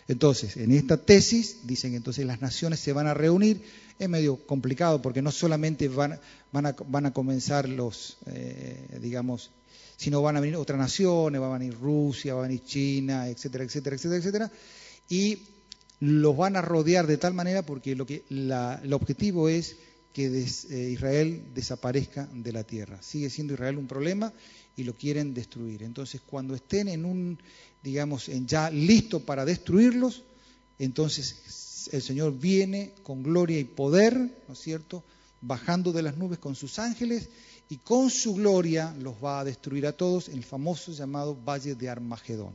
Entonces, 0.09 0.57
en 0.57 0.73
esta 0.73 0.97
tesis 0.97 1.59
dicen 1.65 1.93
que 1.93 1.97
entonces 1.97 2.27
las 2.27 2.41
naciones 2.41 2.81
se 2.81 2.93
van 2.93 3.07
a 3.07 3.15
reunir. 3.15 3.63
Es 3.99 4.09
medio 4.09 4.37
complicado 4.47 5.01
porque 5.01 5.23
no 5.23 5.31
solamente 5.31 5.89
van, 5.89 6.19
van, 6.53 6.67
a, 6.67 6.77
van 6.87 7.07
a, 7.07 7.13
comenzar 7.13 7.69
los, 7.69 8.19
eh, 8.27 8.99
digamos, 9.01 9.51
sino 9.97 10.23
van 10.23 10.37
a 10.37 10.41
venir 10.41 10.57
otras 10.57 10.79
naciones, 10.79 11.41
va 11.41 11.55
a 11.55 11.59
venir 11.59 11.75
Rusia, 11.79 12.35
va 12.35 12.41
a 12.41 12.49
venir 12.49 12.63
China, 12.65 13.29
etcétera, 13.29 13.65
etcétera, 13.65 13.97
etcétera, 13.97 14.19
etcétera. 14.19 14.53
Y 15.09 15.39
los 16.01 16.37
van 16.37 16.57
a 16.57 16.63
rodear 16.63 17.07
de 17.07 17.17
tal 17.17 17.33
manera 17.33 17.63
porque 17.63 17.95
lo 17.95 18.07
que 18.07 18.25
la, 18.29 18.81
el 18.83 18.93
objetivo 18.93 19.49
es 19.49 19.77
que 20.13 20.27
eh, 20.27 20.91
Israel 20.91 21.43
desaparezca 21.55 22.29
de 22.33 22.53
la 22.53 22.65
tierra. 22.65 23.01
Sigue 23.03 23.31
siendo 23.31 23.55
Israel 23.55 23.79
un 23.79 23.87
problema 23.87 24.33
y 24.77 24.85
lo 24.85 24.95
quieren 24.95 25.35
destruir. 25.35 25.83
Entonces, 25.83 26.21
cuando 26.25 26.55
estén 26.55 26.89
en 26.89 27.05
un, 27.05 27.39
digamos, 27.83 28.31
ya 28.47 28.71
listo 28.71 29.21
para 29.21 29.45
destruirlos, 29.45 30.23
entonces 30.79 31.89
el 31.93 32.03
Señor 32.03 32.39
viene 32.39 32.93
con 33.03 33.23
gloria 33.23 33.59
y 33.59 33.65
poder, 33.65 34.17
¿no 34.17 34.55
es 34.55 34.59
cierto?, 34.59 35.03
bajando 35.41 35.93
de 35.93 36.03
las 36.03 36.17
nubes 36.17 36.39
con 36.39 36.55
sus 36.55 36.79
ángeles 36.79 37.29
y 37.69 37.79
con 37.79 38.11
su 38.11 38.35
gloria 38.35 38.95
los 39.01 39.15
va 39.23 39.41
a 39.41 39.45
destruir 39.45 39.87
a 39.87 39.93
todos 39.93 40.29
en 40.29 40.39
el 40.39 40.45
famoso 40.45 40.93
llamado 40.93 41.35
Valle 41.35 41.75
de 41.75 41.89
Armagedón. 41.89 42.55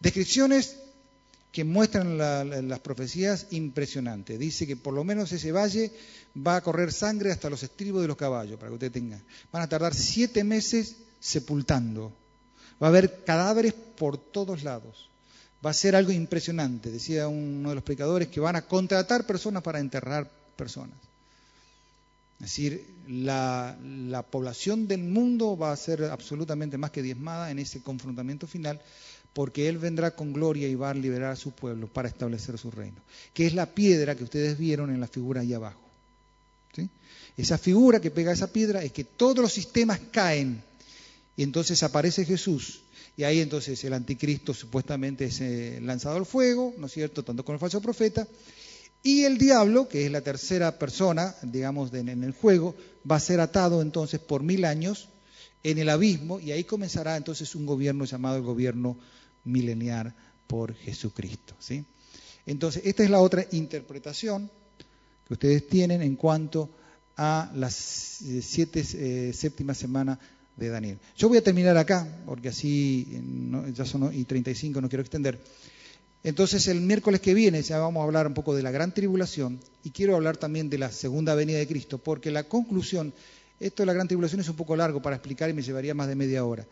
Descripciones 0.00 0.76
que 1.50 1.62
muestran 1.64 2.18
las 2.18 2.80
profecías 2.80 3.46
impresionantes. 3.52 4.38
Dice 4.38 4.66
que 4.66 4.76
por 4.76 4.92
lo 4.92 5.04
menos 5.04 5.30
ese 5.30 5.52
valle 5.52 5.92
va 6.36 6.56
a 6.56 6.60
correr 6.62 6.92
sangre 6.92 7.30
hasta 7.30 7.48
los 7.48 7.62
estribos 7.62 8.02
de 8.02 8.08
los 8.08 8.16
caballos, 8.16 8.58
para 8.58 8.70
que 8.70 8.74
usted 8.74 8.90
tenga. 8.90 9.22
Van 9.52 9.62
a 9.62 9.68
tardar 9.68 9.94
siete 9.94 10.42
meses 10.42 10.96
sepultando. 11.24 12.12
Va 12.82 12.88
a 12.88 12.90
haber 12.90 13.24
cadáveres 13.24 13.72
por 13.72 14.18
todos 14.18 14.62
lados. 14.62 15.08
Va 15.64 15.70
a 15.70 15.74
ser 15.74 15.96
algo 15.96 16.12
impresionante. 16.12 16.90
Decía 16.90 17.28
uno 17.28 17.70
de 17.70 17.76
los 17.76 17.84
predicadores 17.84 18.28
que 18.28 18.40
van 18.40 18.56
a 18.56 18.66
contratar 18.66 19.26
personas 19.26 19.62
para 19.62 19.80
enterrar 19.80 20.30
personas. 20.54 20.98
Es 22.40 22.50
decir, 22.50 22.84
la, 23.08 23.74
la 23.80 24.22
población 24.22 24.86
del 24.86 25.00
mundo 25.00 25.56
va 25.56 25.72
a 25.72 25.76
ser 25.76 26.04
absolutamente 26.04 26.76
más 26.76 26.90
que 26.90 27.00
diezmada 27.00 27.50
en 27.50 27.58
ese 27.58 27.80
confrontamiento 27.80 28.46
final 28.46 28.78
porque 29.32 29.68
Él 29.68 29.78
vendrá 29.78 30.10
con 30.10 30.32
gloria 30.32 30.68
y 30.68 30.74
va 30.74 30.90
a 30.90 30.94
liberar 30.94 31.32
a 31.32 31.36
su 31.36 31.52
pueblo 31.52 31.88
para 31.88 32.08
establecer 32.08 32.58
su 32.58 32.70
reino, 32.70 32.98
que 33.32 33.46
es 33.46 33.54
la 33.54 33.66
piedra 33.66 34.14
que 34.14 34.24
ustedes 34.24 34.58
vieron 34.58 34.90
en 34.90 35.00
la 35.00 35.08
figura 35.08 35.40
ahí 35.40 35.54
abajo. 35.54 35.80
Esa 37.36 37.58
figura 37.58 38.00
que 38.00 38.12
pega 38.12 38.30
esa 38.30 38.52
piedra 38.52 38.84
es 38.84 38.92
que 38.92 39.02
todos 39.02 39.38
los 39.38 39.52
sistemas 39.52 39.98
caen 40.12 40.62
y 41.36 41.42
entonces 41.42 41.82
aparece 41.82 42.24
Jesús 42.24 42.82
y 43.16 43.24
ahí 43.24 43.40
entonces 43.40 43.82
el 43.84 43.92
anticristo 43.92 44.54
supuestamente 44.54 45.26
es 45.26 45.40
eh, 45.40 45.78
lanzado 45.82 46.16
al 46.16 46.26
fuego, 46.26 46.74
¿no 46.78 46.86
es 46.86 46.92
cierto?, 46.92 47.22
tanto 47.22 47.44
con 47.44 47.54
el 47.54 47.60
falso 47.60 47.80
profeta, 47.80 48.26
y 49.02 49.24
el 49.24 49.36
diablo, 49.38 49.86
que 49.86 50.06
es 50.06 50.10
la 50.10 50.22
tercera 50.22 50.78
persona, 50.78 51.34
digamos, 51.42 51.92
en 51.92 52.24
el 52.24 52.32
juego, 52.32 52.74
va 53.08 53.16
a 53.16 53.20
ser 53.20 53.38
atado 53.38 53.82
entonces 53.82 54.18
por 54.18 54.42
mil 54.42 54.64
años 54.64 55.10
en 55.62 55.78
el 55.78 55.90
abismo 55.90 56.40
y 56.40 56.52
ahí 56.52 56.64
comenzará 56.64 57.16
entonces 57.16 57.54
un 57.54 57.66
gobierno 57.66 58.06
llamado 58.06 58.36
el 58.36 58.42
gobierno 58.42 58.96
mileniar 59.44 60.14
por 60.46 60.74
Jesucristo. 60.74 61.54
¿sí? 61.58 61.84
Entonces, 62.46 62.82
esta 62.86 63.04
es 63.04 63.10
la 63.10 63.20
otra 63.20 63.46
interpretación 63.52 64.50
que 65.26 65.34
ustedes 65.34 65.68
tienen 65.68 66.00
en 66.00 66.16
cuanto 66.16 66.70
a 67.16 67.50
las 67.54 68.22
eh, 68.22 68.42
siete 68.42 68.84
eh, 68.94 69.32
séptimas 69.34 69.76
semanas 69.76 70.18
de 70.56 70.68
Daniel. 70.68 70.98
Yo 71.16 71.28
voy 71.28 71.38
a 71.38 71.42
terminar 71.42 71.76
acá, 71.76 72.06
porque 72.26 72.48
así 72.48 73.20
ya 73.74 73.84
son 73.84 74.14
y 74.14 74.24
35, 74.24 74.80
no 74.80 74.88
quiero 74.88 75.02
extender. 75.02 75.38
Entonces 76.22 76.68
el 76.68 76.80
miércoles 76.80 77.20
que 77.20 77.34
viene 77.34 77.62
ya 77.62 77.78
vamos 77.78 78.00
a 78.00 78.04
hablar 78.04 78.26
un 78.26 78.34
poco 78.34 78.54
de 78.54 78.62
la 78.62 78.70
gran 78.70 78.94
tribulación 78.94 79.60
y 79.82 79.90
quiero 79.90 80.16
hablar 80.16 80.38
también 80.38 80.70
de 80.70 80.78
la 80.78 80.90
segunda 80.90 81.34
venida 81.34 81.58
de 81.58 81.66
Cristo, 81.66 81.98
porque 81.98 82.30
la 82.30 82.44
conclusión, 82.44 83.12
esto 83.60 83.82
de 83.82 83.86
la 83.86 83.92
gran 83.92 84.08
tribulación 84.08 84.40
es 84.40 84.48
un 84.48 84.56
poco 84.56 84.74
largo 84.74 85.02
para 85.02 85.16
explicar 85.16 85.50
y 85.50 85.52
me 85.52 85.62
llevaría 85.62 85.92
más 85.94 86.08
de 86.08 86.14
media 86.14 86.44
hora. 86.44 86.66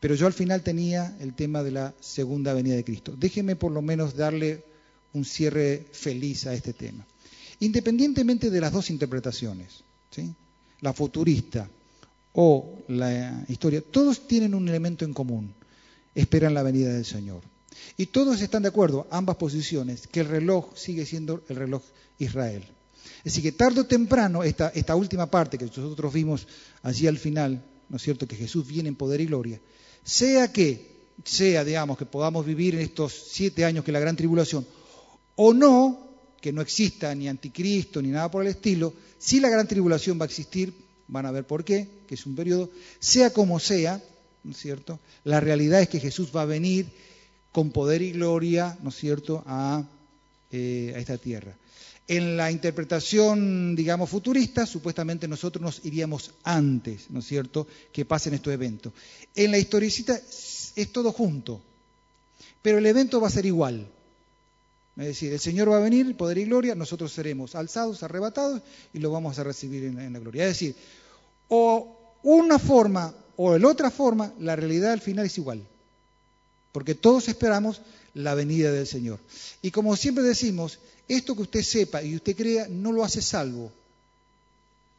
Pero 0.00 0.14
yo 0.14 0.26
al 0.26 0.32
final 0.32 0.62
tenía 0.62 1.16
el 1.20 1.34
tema 1.34 1.62
de 1.62 1.70
la 1.70 1.94
segunda 2.00 2.52
venida 2.54 2.74
de 2.74 2.84
Cristo. 2.84 3.14
Déjeme 3.16 3.54
por 3.54 3.70
lo 3.70 3.82
menos 3.82 4.16
darle 4.16 4.64
un 5.12 5.24
cierre 5.24 5.86
feliz 5.92 6.46
a 6.46 6.54
este 6.54 6.72
tema. 6.72 7.06
Independientemente 7.60 8.50
de 8.50 8.60
las 8.60 8.72
dos 8.72 8.90
interpretaciones, 8.90 9.84
¿sí? 10.10 10.34
la 10.80 10.92
futurista 10.92 11.68
o 12.32 12.78
la 12.88 13.44
historia, 13.48 13.82
todos 13.82 14.26
tienen 14.26 14.54
un 14.54 14.68
elemento 14.68 15.04
en 15.04 15.14
común, 15.14 15.54
esperan 16.14 16.54
la 16.54 16.62
venida 16.62 16.92
del 16.92 17.04
Señor. 17.04 17.42
Y 17.96 18.06
todos 18.06 18.40
están 18.40 18.62
de 18.62 18.68
acuerdo, 18.68 19.06
ambas 19.10 19.36
posiciones, 19.36 20.06
que 20.06 20.20
el 20.20 20.28
reloj 20.28 20.76
sigue 20.76 21.06
siendo 21.06 21.42
el 21.48 21.56
reloj 21.56 21.82
Israel. 22.18 22.64
Decir, 23.24 23.42
que 23.42 23.52
tarde 23.52 23.80
o 23.80 23.86
temprano, 23.86 24.42
esta, 24.42 24.68
esta 24.68 24.96
última 24.96 25.26
parte 25.26 25.58
que 25.58 25.66
nosotros 25.66 26.12
vimos 26.12 26.46
allí 26.82 27.06
al 27.06 27.18
final, 27.18 27.62
¿no 27.88 27.96
es 27.96 28.02
cierto?, 28.02 28.26
que 28.26 28.36
Jesús 28.36 28.66
viene 28.66 28.88
en 28.88 28.96
poder 28.96 29.20
y 29.20 29.26
gloria, 29.26 29.60
sea 30.04 30.52
que, 30.52 30.88
sea, 31.24 31.64
digamos, 31.64 31.98
que 31.98 32.06
podamos 32.06 32.46
vivir 32.46 32.74
en 32.74 32.80
estos 32.80 33.12
siete 33.30 33.64
años 33.64 33.84
que 33.84 33.92
la 33.92 34.00
gran 34.00 34.16
tribulación, 34.16 34.66
o 35.36 35.52
no, 35.52 36.08
que 36.40 36.52
no 36.52 36.62
exista 36.62 37.14
ni 37.14 37.28
anticristo 37.28 38.00
ni 38.00 38.08
nada 38.08 38.30
por 38.30 38.42
el 38.42 38.48
estilo, 38.48 38.94
si 39.18 39.40
la 39.40 39.50
gran 39.50 39.68
tribulación 39.68 40.18
va 40.18 40.24
a 40.24 40.28
existir, 40.28 40.72
van 41.10 41.26
a 41.26 41.30
ver 41.30 41.44
por 41.44 41.64
qué, 41.64 41.88
que 42.06 42.14
es 42.14 42.24
un 42.26 42.34
periodo, 42.34 42.70
sea 42.98 43.30
como 43.32 43.58
sea, 43.58 44.02
¿no 44.44 44.52
es 44.52 44.56
cierto? 44.56 44.98
La 45.24 45.40
realidad 45.40 45.82
es 45.82 45.88
que 45.88 46.00
Jesús 46.00 46.30
va 46.34 46.42
a 46.42 46.46
venir 46.46 46.86
con 47.52 47.70
poder 47.70 48.00
y 48.00 48.12
gloria, 48.12 48.78
¿no 48.82 48.90
es 48.90 48.96
cierto?, 48.96 49.42
a, 49.46 49.84
eh, 50.52 50.92
a 50.94 50.98
esta 50.98 51.18
tierra. 51.18 51.54
En 52.06 52.36
la 52.36 52.50
interpretación, 52.50 53.76
digamos, 53.76 54.10
futurista, 54.10 54.66
supuestamente 54.66 55.28
nosotros 55.28 55.62
nos 55.62 55.84
iríamos 55.84 56.32
antes, 56.44 57.10
¿no 57.10 57.20
es 57.20 57.26
cierto?, 57.26 57.66
que 57.92 58.04
pasen 58.04 58.34
estos 58.34 58.52
eventos. 58.52 58.92
En 59.34 59.50
la 59.50 59.58
historicista 59.58 60.20
es 60.76 60.92
todo 60.92 61.12
junto, 61.12 61.60
pero 62.62 62.78
el 62.78 62.86
evento 62.86 63.20
va 63.20 63.28
a 63.28 63.32
ser 63.32 63.46
igual. 63.46 63.88
Es 64.96 65.06
decir, 65.06 65.32
el 65.32 65.40
Señor 65.40 65.70
va 65.70 65.78
a 65.78 65.80
venir, 65.80 66.14
poder 66.14 66.36
y 66.38 66.44
gloria, 66.44 66.74
nosotros 66.74 67.12
seremos 67.12 67.54
alzados, 67.54 68.02
arrebatados 68.02 68.60
y 68.92 68.98
lo 68.98 69.10
vamos 69.10 69.38
a 69.38 69.44
recibir 69.44 69.84
en, 69.84 70.12
la 70.12 70.18
gloria. 70.18 70.42
Es 70.44 70.50
decir, 70.50 70.74
o 71.50 72.18
una 72.22 72.58
forma 72.58 73.14
o 73.36 73.56
la 73.58 73.68
otra 73.68 73.90
forma, 73.90 74.32
la 74.38 74.56
realidad 74.56 74.92
al 74.92 75.00
final 75.00 75.26
es 75.26 75.36
igual. 75.38 75.62
Porque 76.72 76.94
todos 76.94 77.28
esperamos 77.28 77.82
la 78.14 78.34
venida 78.34 78.72
del 78.72 78.86
Señor. 78.86 79.18
Y 79.62 79.70
como 79.70 79.96
siempre 79.96 80.24
decimos, 80.24 80.78
esto 81.08 81.34
que 81.34 81.42
usted 81.42 81.62
sepa 81.62 82.02
y 82.02 82.16
usted 82.16 82.36
crea 82.36 82.66
no 82.68 82.92
lo 82.92 83.04
hace 83.04 83.22
salvo. 83.22 83.72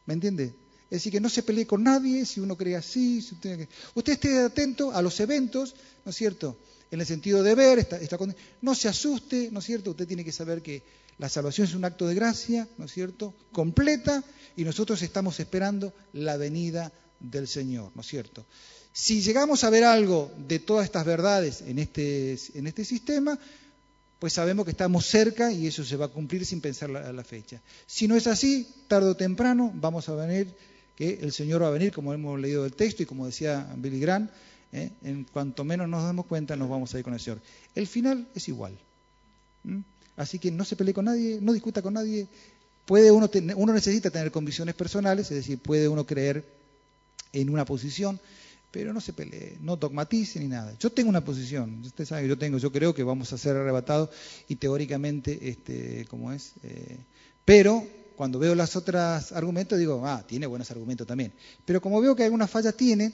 ¿Me 0.05 0.13
entiende? 0.13 0.53
Es 0.85 0.97
decir, 0.97 1.11
que 1.11 1.21
no 1.21 1.29
se 1.29 1.43
pelee 1.43 1.65
con 1.65 1.83
nadie 1.83 2.25
si 2.25 2.39
uno 2.39 2.55
cree 2.55 2.75
así. 2.75 3.19
usted... 3.19 3.67
usted 3.95 4.13
esté 4.13 4.39
atento 4.39 4.91
a 4.91 5.01
los 5.01 5.19
eventos, 5.19 5.75
¿no 6.03 6.11
es 6.11 6.15
cierto? 6.15 6.57
en 6.91 6.99
el 6.99 7.07
sentido 7.07 7.41
de 7.41 7.55
ver, 7.55 7.87
no 8.61 8.75
se 8.75 8.89
asuste, 8.89 9.49
¿no 9.51 9.59
es 9.59 9.65
cierto? 9.65 9.91
Usted 9.91 10.05
tiene 10.05 10.25
que 10.25 10.33
saber 10.33 10.61
que 10.61 10.83
la 11.21 11.29
salvación 11.29 11.67
es 11.67 11.75
un 11.75 11.85
acto 11.85 12.07
de 12.07 12.15
gracia, 12.15 12.67
¿no 12.79 12.85
es 12.85 12.91
cierto? 12.91 13.35
Completa, 13.51 14.23
y 14.55 14.63
nosotros 14.63 15.03
estamos 15.03 15.39
esperando 15.39 15.93
la 16.13 16.35
venida 16.35 16.91
del 17.19 17.47
Señor, 17.47 17.91
¿no 17.93 18.01
es 18.01 18.07
cierto? 18.07 18.43
Si 18.91 19.21
llegamos 19.21 19.63
a 19.63 19.69
ver 19.69 19.83
algo 19.83 20.31
de 20.47 20.57
todas 20.57 20.85
estas 20.85 21.05
verdades 21.05 21.61
en 21.61 21.77
este, 21.77 22.39
en 22.55 22.65
este 22.65 22.83
sistema, 22.83 23.37
pues 24.17 24.33
sabemos 24.33 24.65
que 24.65 24.71
estamos 24.71 25.05
cerca 25.05 25.53
y 25.53 25.67
eso 25.67 25.85
se 25.85 25.95
va 25.95 26.05
a 26.05 26.09
cumplir 26.09 26.43
sin 26.43 26.59
pensar 26.59 26.89
la, 26.89 27.13
la 27.13 27.23
fecha. 27.23 27.61
Si 27.85 28.07
no 28.07 28.15
es 28.15 28.25
así, 28.25 28.67
tarde 28.87 29.11
o 29.11 29.15
temprano 29.15 29.71
vamos 29.75 30.09
a 30.09 30.15
venir, 30.15 30.51
que 30.95 31.19
el 31.21 31.31
Señor 31.31 31.61
va 31.61 31.67
a 31.67 31.71
venir, 31.71 31.93
como 31.93 32.15
hemos 32.15 32.39
leído 32.39 32.65
el 32.65 32.73
texto 32.73 33.03
y 33.03 33.05
como 33.05 33.27
decía 33.27 33.71
Billy 33.77 33.99
Grant, 33.99 34.31
¿eh? 34.71 34.89
En 35.03 35.25
cuanto 35.25 35.63
menos 35.63 35.87
nos 35.87 36.03
damos 36.03 36.25
cuenta, 36.25 36.55
nos 36.55 36.67
vamos 36.67 36.95
a 36.95 36.97
ir 36.97 37.03
con 37.03 37.13
el 37.13 37.19
Señor. 37.19 37.39
El 37.75 37.85
final 37.85 38.27
es 38.33 38.47
igual. 38.47 38.75
Así 40.17 40.39
que 40.39 40.51
no 40.51 40.65
se 40.65 40.75
pelee 40.75 40.93
con 40.93 41.05
nadie, 41.05 41.39
no 41.41 41.53
discuta 41.53 41.81
con 41.81 41.93
nadie. 41.93 42.27
Puede 42.85 43.11
uno, 43.11 43.29
uno 43.55 43.73
necesita 43.73 44.09
tener 44.09 44.31
convicciones 44.31 44.75
personales, 44.75 45.29
es 45.31 45.37
decir, 45.37 45.59
puede 45.59 45.87
uno 45.87 46.05
creer 46.05 46.43
en 47.33 47.49
una 47.49 47.65
posición, 47.65 48.19
pero 48.71 48.93
no 48.93 49.01
se 49.01 49.13
pelee, 49.13 49.57
no 49.61 49.75
dogmatice 49.75 50.39
ni 50.39 50.47
nada. 50.47 50.73
Yo 50.79 50.89
tengo 50.91 51.09
una 51.09 51.23
posición, 51.23 51.81
usted 51.83 52.05
sabe 52.05 52.23
que 52.23 52.29
yo 52.29 52.37
tengo, 52.37 52.57
yo 52.57 52.71
creo 52.71 52.93
que 52.93 53.03
vamos 53.03 53.31
a 53.33 53.37
ser 53.37 53.55
arrebatados 53.55 54.09
y 54.47 54.55
teóricamente, 54.55 55.49
este, 55.49 56.05
como 56.09 56.31
es, 56.31 56.53
eh, 56.63 56.97
pero 57.45 57.85
cuando 58.15 58.39
veo 58.39 58.55
las 58.55 58.75
otras 58.75 59.31
argumentos 59.31 59.79
digo, 59.79 60.05
ah, 60.05 60.23
tiene 60.27 60.45
buenos 60.45 60.69
argumentos 60.71 61.07
también. 61.07 61.33
Pero 61.65 61.81
como 61.81 61.99
veo 62.01 62.15
que 62.15 62.23
alguna 62.23 62.47
falla 62.47 62.71
tiene, 62.71 63.13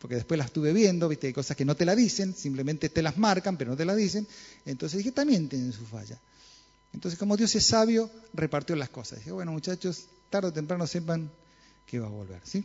porque 0.00 0.14
después 0.14 0.38
las 0.38 0.46
estuve 0.46 0.72
viendo, 0.72 1.08
viste, 1.08 1.26
hay 1.26 1.32
cosas 1.34 1.56
que 1.56 1.66
no 1.66 1.76
te 1.76 1.84
la 1.84 1.94
dicen, 1.94 2.34
simplemente 2.34 2.88
te 2.88 3.02
las 3.02 3.18
marcan, 3.18 3.58
pero 3.58 3.72
no 3.72 3.76
te 3.76 3.84
las 3.84 3.96
dicen. 3.98 4.26
Entonces 4.64 4.96
dije, 4.98 5.12
también 5.12 5.46
tienen 5.46 5.72
su 5.72 5.84
falla. 5.84 6.18
Entonces, 6.94 7.18
como 7.18 7.36
Dios 7.36 7.54
es 7.54 7.66
sabio, 7.66 8.10
repartió 8.32 8.74
las 8.76 8.88
cosas. 8.88 9.18
Dije, 9.18 9.30
bueno, 9.30 9.52
muchachos, 9.52 10.06
tarde 10.30 10.48
o 10.48 10.52
temprano 10.54 10.86
sepan 10.86 11.30
que 11.86 11.98
va 11.98 12.06
a 12.06 12.10
volver, 12.10 12.40
¿sí? 12.44 12.64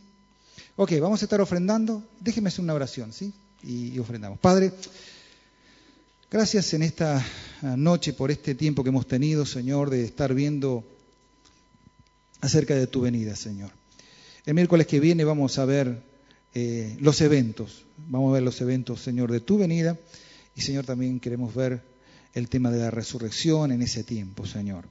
Ok, 0.76 0.92
vamos 0.98 1.20
a 1.20 1.26
estar 1.26 1.38
ofrendando. 1.42 2.02
Déjenme 2.20 2.48
hacer 2.48 2.62
una 2.62 2.72
oración, 2.72 3.12
¿sí? 3.12 3.34
Y, 3.62 3.88
y 3.92 3.98
ofrendamos. 3.98 4.38
Padre, 4.38 4.72
gracias 6.30 6.72
en 6.72 6.84
esta 6.84 7.22
noche 7.76 8.14
por 8.14 8.30
este 8.30 8.54
tiempo 8.54 8.82
que 8.82 8.88
hemos 8.88 9.06
tenido, 9.06 9.44
Señor, 9.44 9.90
de 9.90 10.06
estar 10.06 10.32
viendo 10.32 10.84
acerca 12.40 12.74
de 12.74 12.86
tu 12.86 13.02
venida, 13.02 13.36
Señor. 13.36 13.70
El 14.46 14.54
miércoles 14.54 14.86
que 14.86 15.00
viene 15.00 15.22
vamos 15.24 15.58
a 15.58 15.66
ver 15.66 16.15
eh, 16.58 16.96
los 17.00 17.20
eventos. 17.20 17.84
Vamos 18.08 18.30
a 18.30 18.32
ver 18.32 18.42
los 18.42 18.58
eventos, 18.62 19.02
Señor, 19.02 19.30
de 19.30 19.40
tu 19.40 19.58
venida. 19.58 19.98
Y, 20.54 20.62
Señor, 20.62 20.86
también 20.86 21.20
queremos 21.20 21.54
ver 21.54 21.82
el 22.32 22.48
tema 22.48 22.70
de 22.70 22.78
la 22.78 22.90
resurrección 22.90 23.72
en 23.72 23.82
ese 23.82 24.04
tiempo, 24.04 24.46
Señor. 24.46 24.88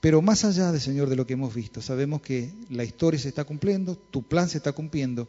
Pero 0.00 0.20
más 0.20 0.44
allá 0.44 0.72
de, 0.72 0.80
Señor, 0.80 1.08
de 1.08 1.14
lo 1.14 1.24
que 1.24 1.34
hemos 1.34 1.54
visto, 1.54 1.80
sabemos 1.80 2.22
que 2.22 2.52
la 2.70 2.82
historia 2.82 3.20
se 3.20 3.28
está 3.28 3.44
cumpliendo, 3.44 3.94
tu 3.96 4.24
plan 4.24 4.48
se 4.48 4.58
está 4.58 4.72
cumpliendo, 4.72 5.28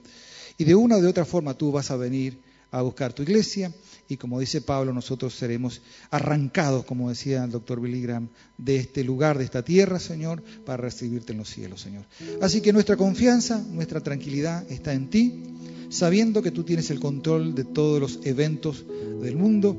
y 0.57 0.63
de 0.63 0.73
una 0.73 0.95
o 0.97 1.01
de 1.01 1.09
otra 1.09 1.25
forma 1.25 1.53
tú 1.53 1.71
vas 1.71 1.91
a 1.91 1.95
venir 1.95 2.39
a 2.71 2.81
buscar 2.81 3.13
tu 3.13 3.23
iglesia 3.23 3.71
y 4.09 4.17
como 4.17 4.39
dice 4.39 4.61
Pablo, 4.61 4.93
nosotros 4.93 5.33
seremos 5.35 5.81
arrancados, 6.11 6.85
como 6.85 7.09
decía 7.09 7.43
el 7.43 7.51
doctor 7.51 7.81
Billy 7.81 8.01
Graham, 8.01 8.29
de 8.57 8.77
este 8.77 9.03
lugar, 9.03 9.37
de 9.37 9.43
esta 9.43 9.63
tierra, 9.63 9.99
Señor, 9.99 10.41
para 10.65 10.77
recibirte 10.77 11.33
en 11.33 11.39
los 11.39 11.49
cielos, 11.49 11.81
Señor. 11.81 12.05
Así 12.41 12.61
que 12.61 12.71
nuestra 12.71 12.95
confianza, 12.95 13.61
nuestra 13.71 14.01
tranquilidad 14.01 14.69
está 14.71 14.93
en 14.93 15.09
ti, 15.09 15.43
sabiendo 15.89 16.41
que 16.41 16.51
tú 16.51 16.63
tienes 16.63 16.89
el 16.89 16.99
control 16.99 17.53
de 17.53 17.65
todos 17.65 17.99
los 17.99 18.19
eventos 18.23 18.85
del 19.21 19.35
mundo 19.35 19.75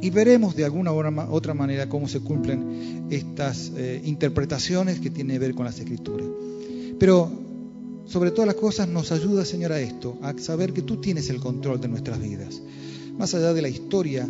y 0.00 0.10
veremos 0.10 0.54
de 0.54 0.64
alguna 0.64 0.92
otra 0.92 1.54
manera 1.54 1.88
cómo 1.88 2.08
se 2.08 2.20
cumplen 2.20 3.06
estas 3.10 3.72
eh, 3.76 4.00
interpretaciones 4.04 5.00
que 5.00 5.10
tienen 5.10 5.36
que 5.36 5.40
ver 5.40 5.54
con 5.54 5.64
las 5.64 5.78
escrituras. 5.78 6.26
Pero 6.98 7.41
sobre 8.06 8.30
todas 8.30 8.46
las 8.46 8.56
cosas 8.56 8.88
nos 8.88 9.12
ayuda, 9.12 9.44
Señor, 9.44 9.72
a 9.72 9.80
esto, 9.80 10.18
a 10.22 10.36
saber 10.38 10.72
que 10.72 10.82
tú 10.82 10.96
tienes 11.00 11.30
el 11.30 11.40
control 11.40 11.80
de 11.80 11.88
nuestras 11.88 12.20
vidas 12.20 12.60
más 13.16 13.34
allá 13.34 13.52
de 13.52 13.62
la 13.62 13.68
historia 13.68 14.28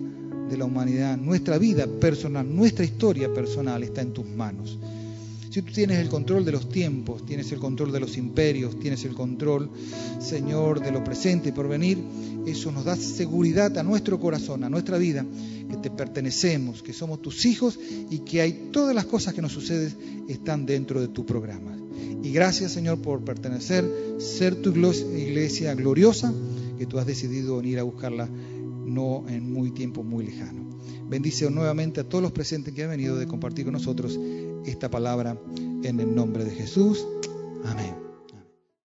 de 0.50 0.56
la 0.56 0.64
humanidad, 0.64 1.16
nuestra 1.16 1.58
vida 1.58 1.86
personal, 1.86 2.54
nuestra 2.54 2.84
historia 2.84 3.32
personal 3.32 3.82
está 3.82 4.02
en 4.02 4.12
tus 4.12 4.26
manos. 4.26 4.78
Si 5.50 5.60
tú 5.62 5.72
tienes 5.72 5.98
el 5.98 6.08
control 6.08 6.44
de 6.44 6.52
los 6.52 6.68
tiempos, 6.68 7.24
tienes 7.26 7.52
el 7.52 7.58
control 7.58 7.92
de 7.92 8.00
los 8.00 8.16
imperios, 8.16 8.78
tienes 8.78 9.04
el 9.04 9.14
control, 9.14 9.70
Señor, 10.18 10.80
de 10.80 10.90
lo 10.90 11.04
presente 11.04 11.50
y 11.50 11.52
por 11.52 11.68
venir, 11.68 11.98
eso 12.46 12.72
nos 12.72 12.84
da 12.84 12.96
seguridad 12.96 13.76
a 13.78 13.82
nuestro 13.82 14.18
corazón, 14.18 14.64
a 14.64 14.70
nuestra 14.70 14.96
vida, 14.98 15.26
que 15.68 15.76
te 15.76 15.90
pertenecemos, 15.90 16.82
que 16.82 16.92
somos 16.92 17.20
tus 17.20 17.44
hijos 17.44 17.78
y 18.10 18.20
que 18.20 18.40
hay 18.40 18.70
todas 18.72 18.94
las 18.94 19.04
cosas 19.04 19.34
que 19.34 19.42
nos 19.42 19.52
suceden 19.52 20.24
están 20.28 20.64
dentro 20.64 21.00
de 21.00 21.08
tu 21.08 21.24
programa. 21.26 21.81
Y 22.22 22.32
gracias, 22.32 22.72
Señor, 22.72 23.00
por 23.00 23.24
pertenecer, 23.24 23.84
ser 24.18 24.56
tu 24.56 24.70
iglesia 24.70 25.74
gloriosa, 25.74 26.32
que 26.78 26.86
tú 26.86 26.98
has 26.98 27.06
decidido 27.06 27.56
venir 27.56 27.78
a 27.78 27.82
buscarla 27.82 28.28
no 28.28 29.24
en 29.28 29.52
muy 29.52 29.70
tiempo 29.70 30.02
muy 30.02 30.26
lejano. 30.26 30.62
Bendice 31.08 31.50
nuevamente 31.50 32.00
a 32.00 32.08
todos 32.08 32.22
los 32.22 32.32
presentes 32.32 32.72
que 32.74 32.84
han 32.84 32.90
venido 32.90 33.16
de 33.18 33.26
compartir 33.26 33.64
con 33.64 33.74
nosotros 33.74 34.18
esta 34.64 34.90
palabra 34.90 35.38
en 35.82 36.00
el 36.00 36.14
nombre 36.14 36.44
de 36.44 36.52
Jesús. 36.52 37.06
Amén. 37.64 38.01